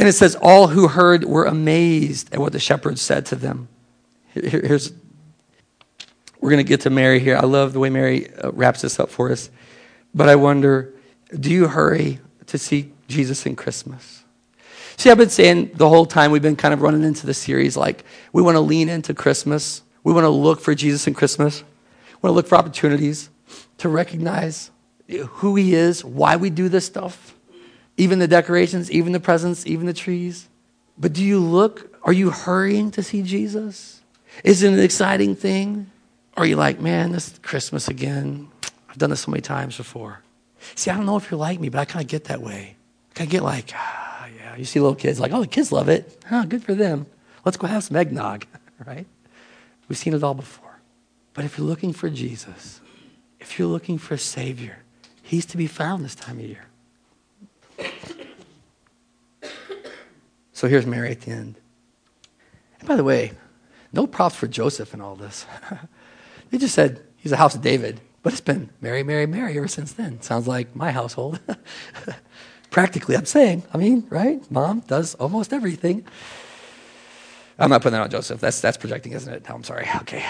And 0.00 0.08
it 0.08 0.14
says, 0.14 0.34
all 0.34 0.68
who 0.68 0.88
heard 0.88 1.24
were 1.24 1.44
amazed 1.44 2.32
at 2.32 2.40
what 2.40 2.52
the 2.52 2.58
shepherds 2.58 3.02
said 3.02 3.26
to 3.26 3.36
them. 3.36 3.68
Here, 4.32 4.62
here's, 4.64 4.94
we're 6.40 6.48
going 6.48 6.64
to 6.64 6.68
get 6.68 6.80
to 6.80 6.90
Mary 6.90 7.20
here. 7.20 7.36
I 7.36 7.44
love 7.44 7.74
the 7.74 7.80
way 7.80 7.90
Mary 7.90 8.32
uh, 8.32 8.50
wraps 8.52 8.80
this 8.80 8.98
up 8.98 9.10
for 9.10 9.30
us. 9.30 9.50
But 10.14 10.30
I 10.30 10.36
wonder, 10.36 10.94
do 11.38 11.50
you 11.50 11.68
hurry 11.68 12.18
to 12.46 12.56
see 12.56 12.92
Jesus 13.08 13.44
in 13.44 13.54
Christmas? 13.56 14.24
See, 14.96 15.10
I've 15.10 15.18
been 15.18 15.28
saying 15.28 15.72
the 15.74 15.90
whole 15.90 16.06
time 16.06 16.30
we've 16.30 16.40
been 16.40 16.56
kind 16.56 16.72
of 16.72 16.80
running 16.80 17.02
into 17.02 17.26
the 17.26 17.34
series 17.34 17.76
like 17.76 18.02
we 18.32 18.40
want 18.40 18.54
to 18.54 18.60
lean 18.60 18.88
into 18.88 19.12
Christmas. 19.12 19.82
We 20.02 20.14
want 20.14 20.24
to 20.24 20.30
look 20.30 20.62
for 20.62 20.74
Jesus 20.74 21.06
in 21.08 21.12
Christmas. 21.12 21.60
We 21.60 22.28
want 22.28 22.32
to 22.32 22.36
look 22.36 22.46
for 22.46 22.56
opportunities 22.56 23.28
to 23.76 23.90
recognize 23.90 24.70
who 25.28 25.56
he 25.56 25.74
is, 25.74 26.02
why 26.02 26.36
we 26.36 26.48
do 26.48 26.70
this 26.70 26.86
stuff, 26.86 27.34
even 28.00 28.18
the 28.18 28.26
decorations, 28.26 28.90
even 28.90 29.12
the 29.12 29.20
presents, 29.20 29.66
even 29.66 29.84
the 29.84 29.92
trees. 29.92 30.48
But 30.96 31.12
do 31.12 31.22
you 31.22 31.38
look, 31.38 31.94
are 32.02 32.14
you 32.14 32.30
hurrying 32.30 32.90
to 32.92 33.02
see 33.02 33.22
Jesus? 33.22 34.00
Is 34.42 34.62
it 34.62 34.72
an 34.72 34.80
exciting 34.80 35.36
thing? 35.36 35.90
Or 36.34 36.44
are 36.44 36.46
you 36.46 36.56
like, 36.56 36.80
man, 36.80 37.12
this 37.12 37.28
is 37.28 37.38
Christmas 37.40 37.88
again? 37.88 38.48
I've 38.88 38.96
done 38.96 39.10
this 39.10 39.20
so 39.20 39.30
many 39.30 39.42
times 39.42 39.76
before. 39.76 40.22
See, 40.74 40.90
I 40.90 40.96
don't 40.96 41.04
know 41.04 41.18
if 41.18 41.30
you're 41.30 41.38
like 41.38 41.60
me, 41.60 41.68
but 41.68 41.78
I 41.78 41.84
kind 41.84 42.02
of 42.02 42.08
get 42.08 42.24
that 42.24 42.40
way. 42.40 42.76
I 43.18 43.26
get 43.26 43.42
like, 43.42 43.70
ah, 43.74 44.28
yeah. 44.34 44.56
You 44.56 44.64
see 44.64 44.80
little 44.80 44.94
kids 44.94 45.20
like, 45.20 45.32
oh, 45.32 45.42
the 45.42 45.46
kids 45.46 45.70
love 45.70 45.90
it. 45.90 46.24
Huh, 46.26 46.46
good 46.46 46.64
for 46.64 46.74
them. 46.74 47.04
Let's 47.44 47.58
go 47.58 47.66
have 47.66 47.84
some 47.84 47.98
eggnog, 47.98 48.46
right? 48.86 49.06
We've 49.88 49.98
seen 49.98 50.14
it 50.14 50.22
all 50.22 50.32
before. 50.32 50.80
But 51.34 51.44
if 51.44 51.58
you're 51.58 51.66
looking 51.66 51.92
for 51.92 52.08
Jesus, 52.08 52.80
if 53.40 53.58
you're 53.58 53.68
looking 53.68 53.98
for 53.98 54.14
a 54.14 54.18
Savior, 54.18 54.78
He's 55.22 55.44
to 55.46 55.58
be 55.58 55.66
found 55.66 56.02
this 56.02 56.14
time 56.14 56.38
of 56.38 56.46
year. 56.46 56.69
So 60.60 60.68
here's 60.68 60.84
Mary 60.84 61.10
at 61.10 61.22
the 61.22 61.30
end. 61.30 61.56
And 62.80 62.86
by 62.86 62.94
the 62.94 63.02
way, 63.02 63.32
no 63.94 64.06
props 64.06 64.36
for 64.36 64.46
Joseph 64.46 64.92
in 64.92 65.00
all 65.00 65.16
this. 65.16 65.46
they 66.50 66.58
just 66.58 66.74
said 66.74 67.02
he's 67.16 67.32
a 67.32 67.38
house 67.38 67.54
of 67.54 67.62
David, 67.62 67.98
but 68.22 68.34
it's 68.34 68.42
been 68.42 68.68
Mary, 68.78 69.02
Mary, 69.02 69.24
Mary 69.24 69.56
ever 69.56 69.68
since 69.68 69.94
then. 69.94 70.20
Sounds 70.20 70.46
like 70.46 70.76
my 70.76 70.90
household. 70.90 71.40
Practically, 72.70 73.16
I'm 73.16 73.24
saying. 73.24 73.62
I 73.72 73.78
mean, 73.78 74.06
right? 74.10 74.48
Mom 74.50 74.80
does 74.80 75.14
almost 75.14 75.54
everything. 75.54 76.04
I'm 77.58 77.70
not 77.70 77.80
putting 77.80 77.94
that 77.94 78.02
on 78.02 78.10
Joseph. 78.10 78.40
That's, 78.40 78.60
that's 78.60 78.76
projecting, 78.76 79.12
isn't 79.12 79.32
it? 79.32 79.48
No, 79.48 79.54
I'm 79.54 79.64
sorry. 79.64 79.88
Okay. 80.02 80.24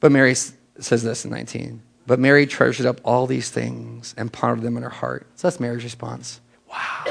But 0.00 0.10
Mary 0.10 0.34
says 0.34 1.02
this 1.02 1.26
in 1.26 1.32
19. 1.32 1.82
But 2.06 2.18
Mary 2.18 2.46
treasured 2.46 2.86
up 2.86 3.00
all 3.04 3.26
these 3.26 3.50
things 3.50 4.14
and 4.16 4.32
pondered 4.32 4.64
them 4.64 4.76
in 4.76 4.82
her 4.82 4.88
heart. 4.88 5.26
So 5.36 5.46
that's 5.48 5.60
Mary's 5.60 5.84
response. 5.84 6.40
Wow, 6.68 7.04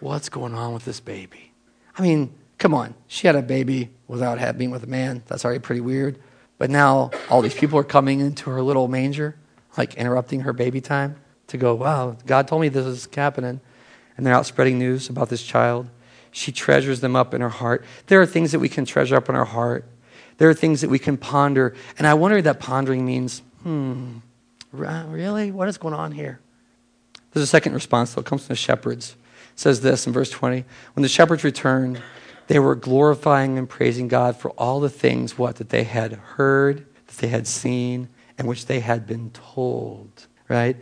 what's 0.00 0.28
going 0.28 0.54
on 0.54 0.74
with 0.74 0.84
this 0.84 1.00
baby? 1.00 1.52
I 1.96 2.02
mean, 2.02 2.34
come 2.58 2.74
on. 2.74 2.94
She 3.06 3.26
had 3.26 3.36
a 3.36 3.42
baby 3.42 3.90
without 4.06 4.58
being 4.58 4.70
with 4.70 4.84
a 4.84 4.88
man. 4.88 5.22
That's 5.26 5.44
already 5.44 5.60
pretty 5.60 5.80
weird. 5.80 6.18
But 6.58 6.70
now 6.70 7.10
all 7.30 7.40
these 7.42 7.54
people 7.54 7.78
are 7.78 7.84
coming 7.84 8.20
into 8.20 8.50
her 8.50 8.62
little 8.62 8.88
manger, 8.88 9.36
like 9.76 9.94
interrupting 9.94 10.40
her 10.40 10.52
baby 10.52 10.80
time 10.80 11.16
to 11.46 11.56
go, 11.56 11.74
wow, 11.74 12.16
God 12.26 12.48
told 12.48 12.60
me 12.60 12.68
this 12.68 12.86
is 12.86 13.08
happening. 13.14 13.60
And 14.16 14.26
they're 14.26 14.34
out 14.34 14.46
spreading 14.46 14.78
news 14.78 15.08
about 15.08 15.28
this 15.28 15.42
child. 15.42 15.88
She 16.30 16.50
treasures 16.52 17.00
them 17.00 17.14
up 17.14 17.32
in 17.32 17.40
her 17.40 17.48
heart. 17.48 17.84
There 18.06 18.20
are 18.20 18.26
things 18.26 18.52
that 18.52 18.58
we 18.58 18.68
can 18.68 18.84
treasure 18.84 19.16
up 19.16 19.28
in 19.28 19.34
our 19.34 19.44
heart. 19.44 19.84
There 20.38 20.50
are 20.50 20.54
things 20.54 20.80
that 20.80 20.90
we 20.90 20.98
can 20.98 21.16
ponder. 21.16 21.74
And 21.96 22.06
I 22.06 22.14
wonder 22.14 22.38
if 22.38 22.44
that 22.44 22.60
pondering 22.60 23.06
means 23.06 23.42
hmm, 23.68 24.18
really? 24.72 25.50
What 25.50 25.68
is 25.68 25.76
going 25.76 25.94
on 25.94 26.12
here? 26.12 26.40
There's 27.32 27.44
a 27.44 27.46
second 27.46 27.74
response, 27.74 28.14
though. 28.14 28.20
It 28.20 28.26
comes 28.26 28.46
from 28.46 28.54
the 28.54 28.56
shepherds. 28.56 29.16
It 29.52 29.60
says 29.60 29.80
this 29.80 30.06
in 30.06 30.12
verse 30.12 30.30
20 30.30 30.64
When 30.94 31.02
the 31.02 31.08
shepherds 31.08 31.44
returned, 31.44 32.00
they 32.46 32.58
were 32.58 32.74
glorifying 32.74 33.58
and 33.58 33.68
praising 33.68 34.08
God 34.08 34.36
for 34.36 34.50
all 34.52 34.80
the 34.80 34.88
things, 34.88 35.36
what, 35.36 35.56
that 35.56 35.68
they 35.68 35.84
had 35.84 36.14
heard, 36.14 36.86
that 37.06 37.16
they 37.18 37.28
had 37.28 37.46
seen, 37.46 38.08
and 38.38 38.48
which 38.48 38.66
they 38.66 38.80
had 38.80 39.06
been 39.06 39.30
told, 39.30 40.26
right? 40.48 40.76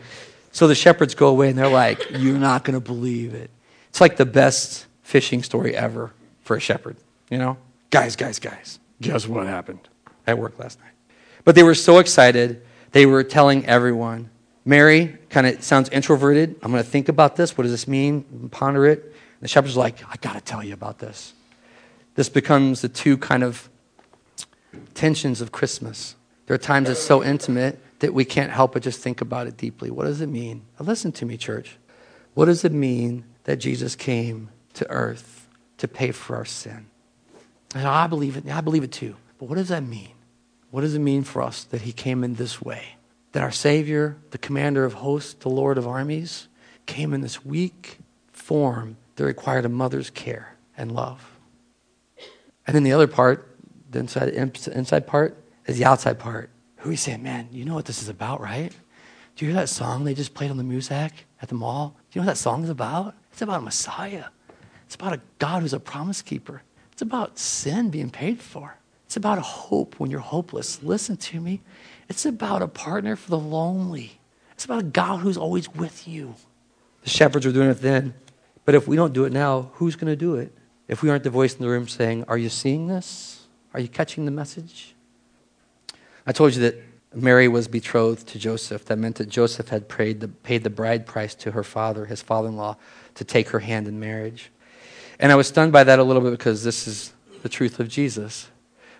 So 0.52 0.68
the 0.68 0.74
shepherds 0.76 1.14
go 1.14 1.26
away 1.26 1.50
and 1.50 1.58
they're 1.58 1.68
like, 1.68 2.00
You're 2.10 2.38
not 2.38 2.64
going 2.64 2.78
to 2.78 2.84
believe 2.84 3.34
it. 3.34 3.50
It's 3.88 4.00
like 4.00 4.16
the 4.16 4.26
best 4.26 4.86
fishing 5.02 5.42
story 5.42 5.74
ever 5.74 6.12
for 6.42 6.56
a 6.56 6.60
shepherd, 6.60 6.96
you 7.30 7.38
know? 7.38 7.56
Guys, 7.90 8.14
guys, 8.14 8.38
guys, 8.38 8.78
guess 9.00 9.26
what 9.26 9.46
happened 9.46 9.88
at 10.26 10.38
work 10.38 10.58
last 10.58 10.78
night? 10.80 10.92
But 11.44 11.54
they 11.54 11.62
were 11.62 11.74
so 11.74 11.98
excited 11.98 12.62
they 12.96 13.04
were 13.04 13.22
telling 13.22 13.66
everyone. 13.66 14.30
Mary 14.64 15.18
kind 15.28 15.46
of 15.46 15.62
sounds 15.62 15.90
introverted. 15.90 16.56
I'm 16.62 16.72
going 16.72 16.82
to 16.82 16.88
think 16.88 17.10
about 17.10 17.36
this. 17.36 17.58
What 17.58 17.64
does 17.64 17.70
this 17.70 17.86
mean? 17.86 18.48
Ponder 18.50 18.86
it. 18.86 19.02
And 19.02 19.42
the 19.42 19.48
shepherds 19.48 19.76
are 19.76 19.80
like, 19.80 20.02
I 20.08 20.16
got 20.22 20.32
to 20.32 20.40
tell 20.40 20.64
you 20.64 20.72
about 20.72 20.98
this. 20.98 21.34
This 22.14 22.30
becomes 22.30 22.80
the 22.80 22.88
two 22.88 23.18
kind 23.18 23.42
of 23.42 23.68
tensions 24.94 25.42
of 25.42 25.52
Christmas. 25.52 26.16
There 26.46 26.54
are 26.54 26.58
times 26.58 26.88
it's 26.88 26.98
so 26.98 27.22
intimate 27.22 27.78
that 27.98 28.14
we 28.14 28.24
can't 28.24 28.50
help 28.50 28.72
but 28.72 28.82
just 28.82 29.02
think 29.02 29.20
about 29.20 29.46
it 29.46 29.58
deeply. 29.58 29.90
What 29.90 30.06
does 30.06 30.22
it 30.22 30.28
mean? 30.28 30.62
Now 30.80 30.86
listen 30.86 31.12
to 31.12 31.26
me, 31.26 31.36
church. 31.36 31.76
What 32.32 32.46
does 32.46 32.64
it 32.64 32.72
mean 32.72 33.24
that 33.44 33.56
Jesus 33.56 33.94
came 33.94 34.48
to 34.72 34.88
earth 34.88 35.48
to 35.76 35.86
pay 35.86 36.12
for 36.12 36.34
our 36.34 36.46
sin? 36.46 36.86
And 37.74 37.86
I 37.86 38.06
believe 38.06 38.38
it. 38.38 38.48
I 38.50 38.62
believe 38.62 38.84
it 38.84 38.92
too. 38.92 39.16
But 39.38 39.50
what 39.50 39.56
does 39.56 39.68
that 39.68 39.82
mean? 39.82 40.15
What 40.70 40.82
does 40.82 40.94
it 40.94 41.00
mean 41.00 41.22
for 41.22 41.42
us 41.42 41.64
that 41.64 41.82
he 41.82 41.92
came 41.92 42.24
in 42.24 42.34
this 42.34 42.60
way? 42.60 42.96
That 43.32 43.42
our 43.42 43.50
Savior, 43.50 44.16
the 44.30 44.38
commander 44.38 44.84
of 44.84 44.94
hosts, 44.94 45.34
the 45.34 45.48
Lord 45.48 45.78
of 45.78 45.86
armies, 45.86 46.48
came 46.86 47.12
in 47.12 47.20
this 47.20 47.44
weak 47.44 47.98
form 48.32 48.96
that 49.16 49.24
required 49.24 49.64
a 49.64 49.68
mother's 49.68 50.10
care 50.10 50.56
and 50.76 50.92
love. 50.92 51.38
And 52.66 52.74
then 52.74 52.82
the 52.82 52.92
other 52.92 53.06
part, 53.06 53.56
the 53.90 54.00
inside, 54.00 54.28
inside 54.30 55.06
part, 55.06 55.42
is 55.66 55.78
the 55.78 55.84
outside 55.84 56.18
part. 56.18 56.50
Who 56.78 56.90
we 56.90 56.96
saying, 56.96 57.22
man, 57.22 57.48
you 57.50 57.64
know 57.64 57.74
what 57.74 57.86
this 57.86 58.02
is 58.02 58.08
about, 58.08 58.40
right? 58.40 58.72
Do 59.34 59.44
you 59.44 59.52
hear 59.52 59.60
that 59.60 59.68
song 59.68 60.04
they 60.04 60.14
just 60.14 60.34
played 60.34 60.50
on 60.50 60.56
the 60.56 60.62
Muzak 60.62 61.12
at 61.42 61.48
the 61.48 61.54
mall? 61.54 61.94
Do 62.10 62.18
you 62.18 62.22
know 62.22 62.26
what 62.26 62.32
that 62.32 62.38
song 62.38 62.64
is 62.64 62.70
about? 62.70 63.14
It's 63.32 63.42
about 63.42 63.60
a 63.60 63.64
Messiah. 63.64 64.24
It's 64.86 64.94
about 64.94 65.12
a 65.12 65.20
God 65.38 65.62
who's 65.62 65.74
a 65.74 65.80
promise 65.80 66.22
keeper. 66.22 66.62
It's 66.92 67.02
about 67.02 67.38
sin 67.38 67.90
being 67.90 68.10
paid 68.10 68.40
for. 68.40 68.76
It's 69.06 69.16
about 69.16 69.38
a 69.38 69.42
hope 69.42 69.98
when 69.98 70.10
you're 70.10 70.20
hopeless. 70.20 70.82
Listen 70.82 71.16
to 71.16 71.40
me. 71.40 71.60
It's 72.08 72.26
about 72.26 72.62
a 72.62 72.68
partner 72.68 73.16
for 73.16 73.30
the 73.30 73.38
lonely. 73.38 74.18
It's 74.52 74.64
about 74.64 74.80
a 74.80 74.84
God 74.84 75.20
who's 75.20 75.36
always 75.36 75.68
with 75.68 76.06
you. 76.08 76.34
The 77.02 77.10
shepherds 77.10 77.46
were 77.46 77.52
doing 77.52 77.70
it 77.70 77.80
then. 77.80 78.14
But 78.64 78.74
if 78.74 78.88
we 78.88 78.96
don't 78.96 79.12
do 79.12 79.24
it 79.24 79.32
now, 79.32 79.70
who's 79.74 79.94
going 79.94 80.12
to 80.12 80.16
do 80.16 80.34
it? 80.34 80.52
If 80.88 81.02
we 81.02 81.10
aren't 81.10 81.22
the 81.22 81.30
voice 81.30 81.54
in 81.54 81.62
the 81.62 81.68
room 81.68 81.86
saying, 81.86 82.24
Are 82.26 82.36
you 82.38 82.48
seeing 82.48 82.88
this? 82.88 83.46
Are 83.72 83.80
you 83.80 83.88
catching 83.88 84.24
the 84.24 84.30
message? 84.30 84.94
I 86.26 86.32
told 86.32 86.54
you 86.54 86.62
that 86.62 86.76
Mary 87.14 87.46
was 87.46 87.68
betrothed 87.68 88.26
to 88.28 88.38
Joseph. 88.38 88.86
That 88.86 88.98
meant 88.98 89.16
that 89.16 89.28
Joseph 89.28 89.68
had 89.68 89.88
the, 89.88 90.28
paid 90.42 90.64
the 90.64 90.70
bride 90.70 91.06
price 91.06 91.34
to 91.36 91.52
her 91.52 91.62
father, 91.62 92.06
his 92.06 92.22
father 92.22 92.48
in 92.48 92.56
law, 92.56 92.76
to 93.14 93.24
take 93.24 93.50
her 93.50 93.60
hand 93.60 93.86
in 93.86 94.00
marriage. 94.00 94.50
And 95.20 95.30
I 95.30 95.36
was 95.36 95.46
stunned 95.46 95.72
by 95.72 95.84
that 95.84 95.98
a 95.98 96.02
little 96.02 96.22
bit 96.22 96.32
because 96.32 96.64
this 96.64 96.88
is 96.88 97.12
the 97.42 97.48
truth 97.48 97.78
of 97.78 97.88
Jesus 97.88 98.48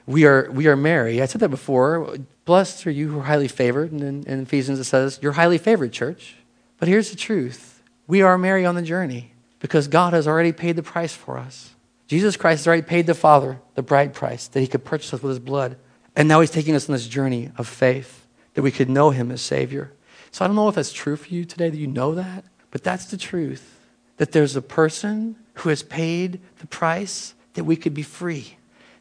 we 0.06 0.24
are, 0.24 0.50
we 0.50 0.66
are 0.68 0.76
Mary. 0.76 1.20
I 1.20 1.26
said 1.26 1.40
that 1.40 1.48
before. 1.48 2.16
Blessed 2.44 2.86
are 2.86 2.90
you 2.90 3.08
who 3.10 3.18
are 3.18 3.24
highly 3.24 3.48
favored. 3.48 3.90
And 3.92 4.26
in, 4.26 4.40
Ephesians 4.42 4.78
it 4.78 4.84
says, 4.84 5.18
You're 5.20 5.32
highly 5.32 5.58
favored, 5.58 5.92
church. 5.92 6.36
But 6.78 6.88
here's 6.88 7.10
the 7.10 7.16
truth 7.16 7.82
we 8.06 8.22
are 8.22 8.38
Mary 8.38 8.64
on 8.64 8.76
the 8.76 8.82
journey 8.82 9.32
because 9.58 9.88
God 9.88 10.12
has 10.12 10.28
already 10.28 10.52
paid 10.52 10.76
the 10.76 10.82
price 10.82 11.14
for 11.14 11.38
us. 11.38 11.74
Jesus 12.06 12.36
Christ 12.36 12.60
has 12.60 12.66
already 12.68 12.82
paid 12.82 13.06
the 13.06 13.14
Father 13.14 13.60
the 13.74 13.82
bride 13.82 14.14
price 14.14 14.46
that 14.48 14.60
he 14.60 14.68
could 14.68 14.84
purchase 14.84 15.12
us 15.12 15.22
with 15.22 15.30
his 15.30 15.38
blood. 15.38 15.76
And 16.14 16.28
now 16.28 16.40
he's 16.40 16.50
taking 16.50 16.74
us 16.74 16.88
on 16.88 16.92
this 16.92 17.08
journey 17.08 17.50
of 17.58 17.66
faith 17.66 18.26
that 18.54 18.62
we 18.62 18.70
could 18.70 18.88
know 18.88 19.10
him 19.10 19.30
as 19.32 19.42
Savior. 19.42 19.92
So 20.30 20.44
I 20.44 20.48
don't 20.48 20.56
know 20.56 20.68
if 20.68 20.76
that's 20.76 20.92
true 20.92 21.16
for 21.16 21.28
you 21.28 21.44
today 21.44 21.68
that 21.68 21.76
you 21.76 21.86
know 21.86 22.14
that, 22.14 22.44
but 22.70 22.84
that's 22.84 23.06
the 23.06 23.16
truth 23.16 23.80
that 24.18 24.32
there's 24.32 24.56
a 24.56 24.62
person 24.62 25.36
who 25.54 25.68
has 25.68 25.82
paid 25.82 26.40
the 26.58 26.66
price 26.66 27.34
that 27.54 27.64
we 27.64 27.76
could 27.76 27.94
be 27.94 28.02
free. 28.02 28.56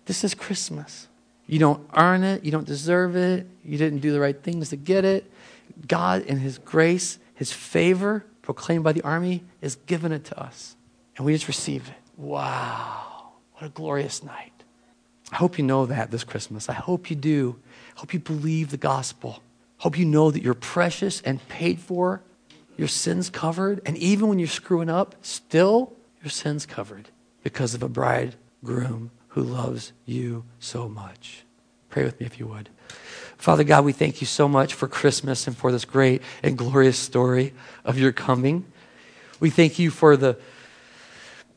This 0.05 0.23
is 0.23 0.33
Christmas. 0.33 1.07
You 1.47 1.59
don't 1.59 1.87
earn 1.95 2.23
it, 2.23 2.43
you 2.43 2.51
don't 2.51 2.65
deserve 2.65 3.15
it, 3.15 3.47
you 3.63 3.77
didn't 3.77 3.99
do 3.99 4.11
the 4.11 4.19
right 4.19 4.41
things 4.41 4.69
to 4.69 4.75
get 4.75 5.05
it. 5.05 5.31
God, 5.87 6.23
in 6.23 6.37
His 6.37 6.57
grace, 6.57 7.19
His 7.35 7.51
favor, 7.51 8.25
proclaimed 8.41 8.83
by 8.83 8.93
the 8.93 9.01
army, 9.01 9.43
is 9.61 9.75
given 9.87 10.11
it 10.11 10.25
to 10.25 10.39
us. 10.39 10.75
And 11.17 11.25
we 11.25 11.33
just 11.33 11.47
receive 11.47 11.87
it. 11.87 11.95
Wow. 12.17 13.31
What 13.53 13.67
a 13.67 13.69
glorious 13.69 14.23
night. 14.23 14.51
I 15.31 15.37
hope 15.37 15.57
you 15.57 15.63
know 15.63 15.85
that 15.85 16.11
this 16.11 16.23
Christmas. 16.23 16.69
I 16.69 16.73
hope 16.73 17.09
you 17.09 17.15
do. 17.15 17.57
I 17.95 17.99
hope 18.01 18.13
you 18.13 18.19
believe 18.19 18.71
the 18.71 18.77
gospel. 18.77 19.41
I 19.79 19.83
hope 19.83 19.97
you 19.97 20.05
know 20.05 20.31
that 20.31 20.41
you're 20.41 20.53
precious 20.53 21.21
and 21.21 21.47
paid 21.47 21.79
for, 21.79 22.21
your 22.77 22.87
sins 22.87 23.29
covered, 23.29 23.81
and 23.85 23.97
even 23.97 24.27
when 24.27 24.39
you're 24.39 24.47
screwing 24.47 24.89
up, 24.89 25.15
still 25.21 25.93
your 26.21 26.29
sins 26.29 26.65
covered 26.65 27.09
because 27.43 27.73
of 27.73 27.83
a 27.83 27.89
bridegroom 27.89 29.11
who 29.35 29.43
loves 29.43 29.91
you 30.05 30.45
so 30.59 30.87
much. 30.87 31.43
Pray 31.89 32.05
with 32.05 32.17
me 32.21 32.25
if 32.25 32.39
you 32.39 32.47
would. 32.47 32.69
Father 33.37 33.65
God, 33.65 33.83
we 33.83 33.91
thank 33.91 34.21
you 34.21 34.27
so 34.27 34.47
much 34.47 34.73
for 34.73 34.87
Christmas 34.87 35.45
and 35.45 35.57
for 35.57 35.73
this 35.73 35.83
great 35.83 36.21
and 36.41 36.57
glorious 36.57 36.97
story 36.97 37.53
of 37.83 37.99
your 37.99 38.13
coming. 38.13 38.65
We 39.41 39.49
thank 39.49 39.77
you 39.77 39.91
for 39.91 40.15
the 40.15 40.39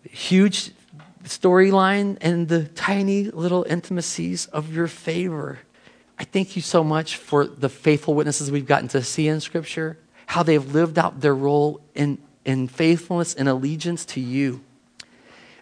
huge 0.02 0.72
storyline 1.22 2.18
and 2.20 2.48
the 2.48 2.64
tiny 2.64 3.30
little 3.30 3.64
intimacies 3.68 4.46
of 4.46 4.74
your 4.74 4.88
favor. 4.88 5.60
I 6.18 6.24
thank 6.24 6.56
you 6.56 6.62
so 6.62 6.82
much 6.82 7.16
for 7.16 7.46
the 7.46 7.68
faithful 7.68 8.14
witnesses 8.14 8.50
we've 8.50 8.66
gotten 8.66 8.88
to 8.88 9.04
see 9.04 9.28
in 9.28 9.38
Scripture, 9.40 9.98
how 10.26 10.42
they've 10.42 10.74
lived 10.74 10.98
out 10.98 11.20
their 11.20 11.34
role 11.34 11.80
in, 11.94 12.18
in 12.44 12.66
faithfulness 12.66 13.36
and 13.36 13.48
allegiance 13.48 14.04
to 14.06 14.20
you. 14.20 14.64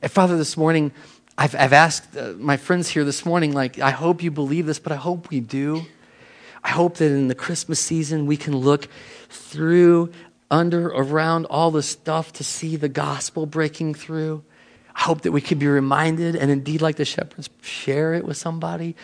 And 0.00 0.10
Father, 0.10 0.38
this 0.38 0.56
morning, 0.56 0.92
I've, 1.38 1.54
I've 1.54 1.72
asked 1.72 2.16
uh, 2.16 2.32
my 2.38 2.56
friends 2.56 2.88
here 2.88 3.04
this 3.04 3.26
morning, 3.26 3.52
like, 3.52 3.78
I 3.78 3.90
hope 3.90 4.22
you 4.22 4.30
believe 4.30 4.66
this, 4.66 4.78
but 4.78 4.92
I 4.92 4.96
hope 4.96 5.28
we 5.28 5.40
do. 5.40 5.84
I 6.64 6.70
hope 6.70 6.96
that 6.96 7.12
in 7.12 7.28
the 7.28 7.34
Christmas 7.34 7.78
season 7.78 8.26
we 8.26 8.36
can 8.36 8.56
look 8.56 8.88
through, 9.28 10.12
under, 10.50 10.88
around 10.88 11.44
all 11.46 11.70
the 11.70 11.82
stuff 11.82 12.32
to 12.34 12.44
see 12.44 12.76
the 12.76 12.88
gospel 12.88 13.44
breaking 13.46 13.94
through. 13.94 14.42
I 14.94 15.02
hope 15.02 15.22
that 15.22 15.32
we 15.32 15.42
can 15.42 15.58
be 15.58 15.66
reminded 15.66 16.36
and 16.36 16.50
indeed, 16.50 16.80
like 16.80 16.96
the 16.96 17.04
shepherds, 17.04 17.50
share 17.60 18.14
it 18.14 18.24
with 18.24 18.38
somebody. 18.38 18.96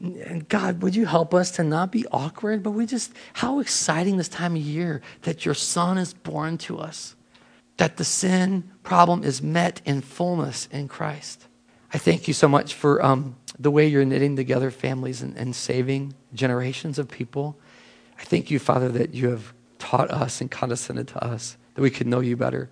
And 0.00 0.46
God, 0.48 0.82
would 0.82 0.94
you 0.94 1.06
help 1.06 1.32
us 1.32 1.50
to 1.52 1.64
not 1.64 1.90
be 1.90 2.06
awkward, 2.12 2.62
but 2.62 2.72
we 2.72 2.84
just, 2.84 3.12
how 3.34 3.58
exciting 3.60 4.18
this 4.18 4.28
time 4.28 4.54
of 4.54 4.62
year 4.62 5.00
that 5.22 5.46
your 5.46 5.54
son 5.54 5.96
is 5.96 6.12
born 6.12 6.58
to 6.58 6.78
us, 6.78 7.16
that 7.78 7.96
the 7.96 8.04
sin 8.04 8.70
problem 8.82 9.24
is 9.24 9.40
met 9.42 9.80
in 9.86 10.02
fullness 10.02 10.68
in 10.70 10.88
Christ. 10.88 11.46
I 11.92 11.98
thank 11.98 12.28
you 12.28 12.34
so 12.34 12.48
much 12.48 12.74
for 12.74 13.04
um, 13.04 13.36
the 13.58 13.70
way 13.70 13.86
you're 13.86 14.04
knitting 14.04 14.36
together 14.36 14.70
families 14.70 15.22
and, 15.22 15.36
and 15.36 15.54
saving 15.54 16.14
generations 16.32 16.98
of 16.98 17.08
people. 17.08 17.58
I 18.18 18.22
thank 18.22 18.50
you, 18.50 18.58
Father, 18.58 18.88
that 18.90 19.14
you 19.14 19.30
have 19.30 19.52
taught 19.78 20.10
us 20.10 20.40
and 20.40 20.50
condescended 20.50 21.08
to 21.08 21.24
us, 21.24 21.56
that 21.74 21.82
we 21.82 21.90
could 21.90 22.06
know 22.06 22.20
you 22.20 22.36
better. 22.36 22.70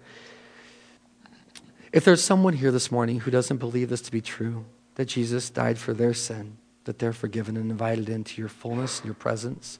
If 1.92 2.04
there's 2.04 2.22
someone 2.22 2.52
here 2.54 2.70
this 2.70 2.92
morning 2.92 3.20
who 3.20 3.30
doesn't 3.30 3.56
believe 3.56 3.88
this 3.88 4.02
to 4.02 4.12
be 4.12 4.20
true, 4.20 4.66
that 4.94 5.06
Jesus 5.06 5.50
died 5.50 5.78
for 5.78 5.94
their 5.94 6.14
sin, 6.14 6.58
that 6.84 6.98
they're 6.98 7.12
forgiven 7.12 7.56
and 7.56 7.70
invited 7.70 8.08
into 8.08 8.40
your 8.40 8.48
fullness, 8.48 8.98
and 8.98 9.06
your 9.06 9.14
presence, 9.14 9.78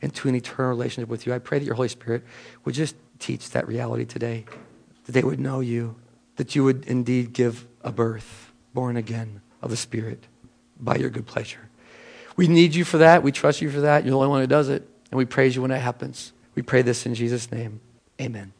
into 0.00 0.28
an 0.28 0.34
eternal 0.34 0.70
relationship 0.70 1.08
with 1.08 1.26
you, 1.26 1.34
I 1.34 1.38
pray 1.38 1.58
that 1.58 1.64
your 1.64 1.74
Holy 1.74 1.88
Spirit 1.88 2.24
would 2.64 2.74
just 2.74 2.96
teach 3.18 3.50
that 3.50 3.68
reality 3.68 4.04
today, 4.04 4.46
that 5.04 5.12
they 5.12 5.22
would 5.22 5.38
know 5.38 5.60
you, 5.60 5.96
that 6.36 6.54
you 6.54 6.64
would 6.64 6.86
indeed 6.86 7.32
give 7.32 7.66
a 7.82 7.92
birth, 7.92 8.49
born 8.74 8.96
again 8.96 9.40
of 9.62 9.70
the 9.70 9.76
Spirit 9.76 10.26
by 10.78 10.96
your 10.96 11.10
good 11.10 11.26
pleasure. 11.26 11.68
We 12.36 12.48
need 12.48 12.74
you 12.74 12.84
for 12.84 12.98
that. 12.98 13.22
We 13.22 13.32
trust 13.32 13.60
you 13.60 13.70
for 13.70 13.80
that. 13.80 14.04
You're 14.04 14.12
the 14.12 14.16
only 14.16 14.28
one 14.28 14.40
who 14.40 14.46
does 14.46 14.68
it. 14.68 14.88
And 15.10 15.18
we 15.18 15.24
praise 15.24 15.56
you 15.56 15.62
when 15.62 15.70
it 15.70 15.78
happens. 15.78 16.32
We 16.54 16.62
pray 16.62 16.82
this 16.82 17.04
in 17.04 17.14
Jesus' 17.14 17.50
name. 17.50 17.80
Amen. 18.20 18.52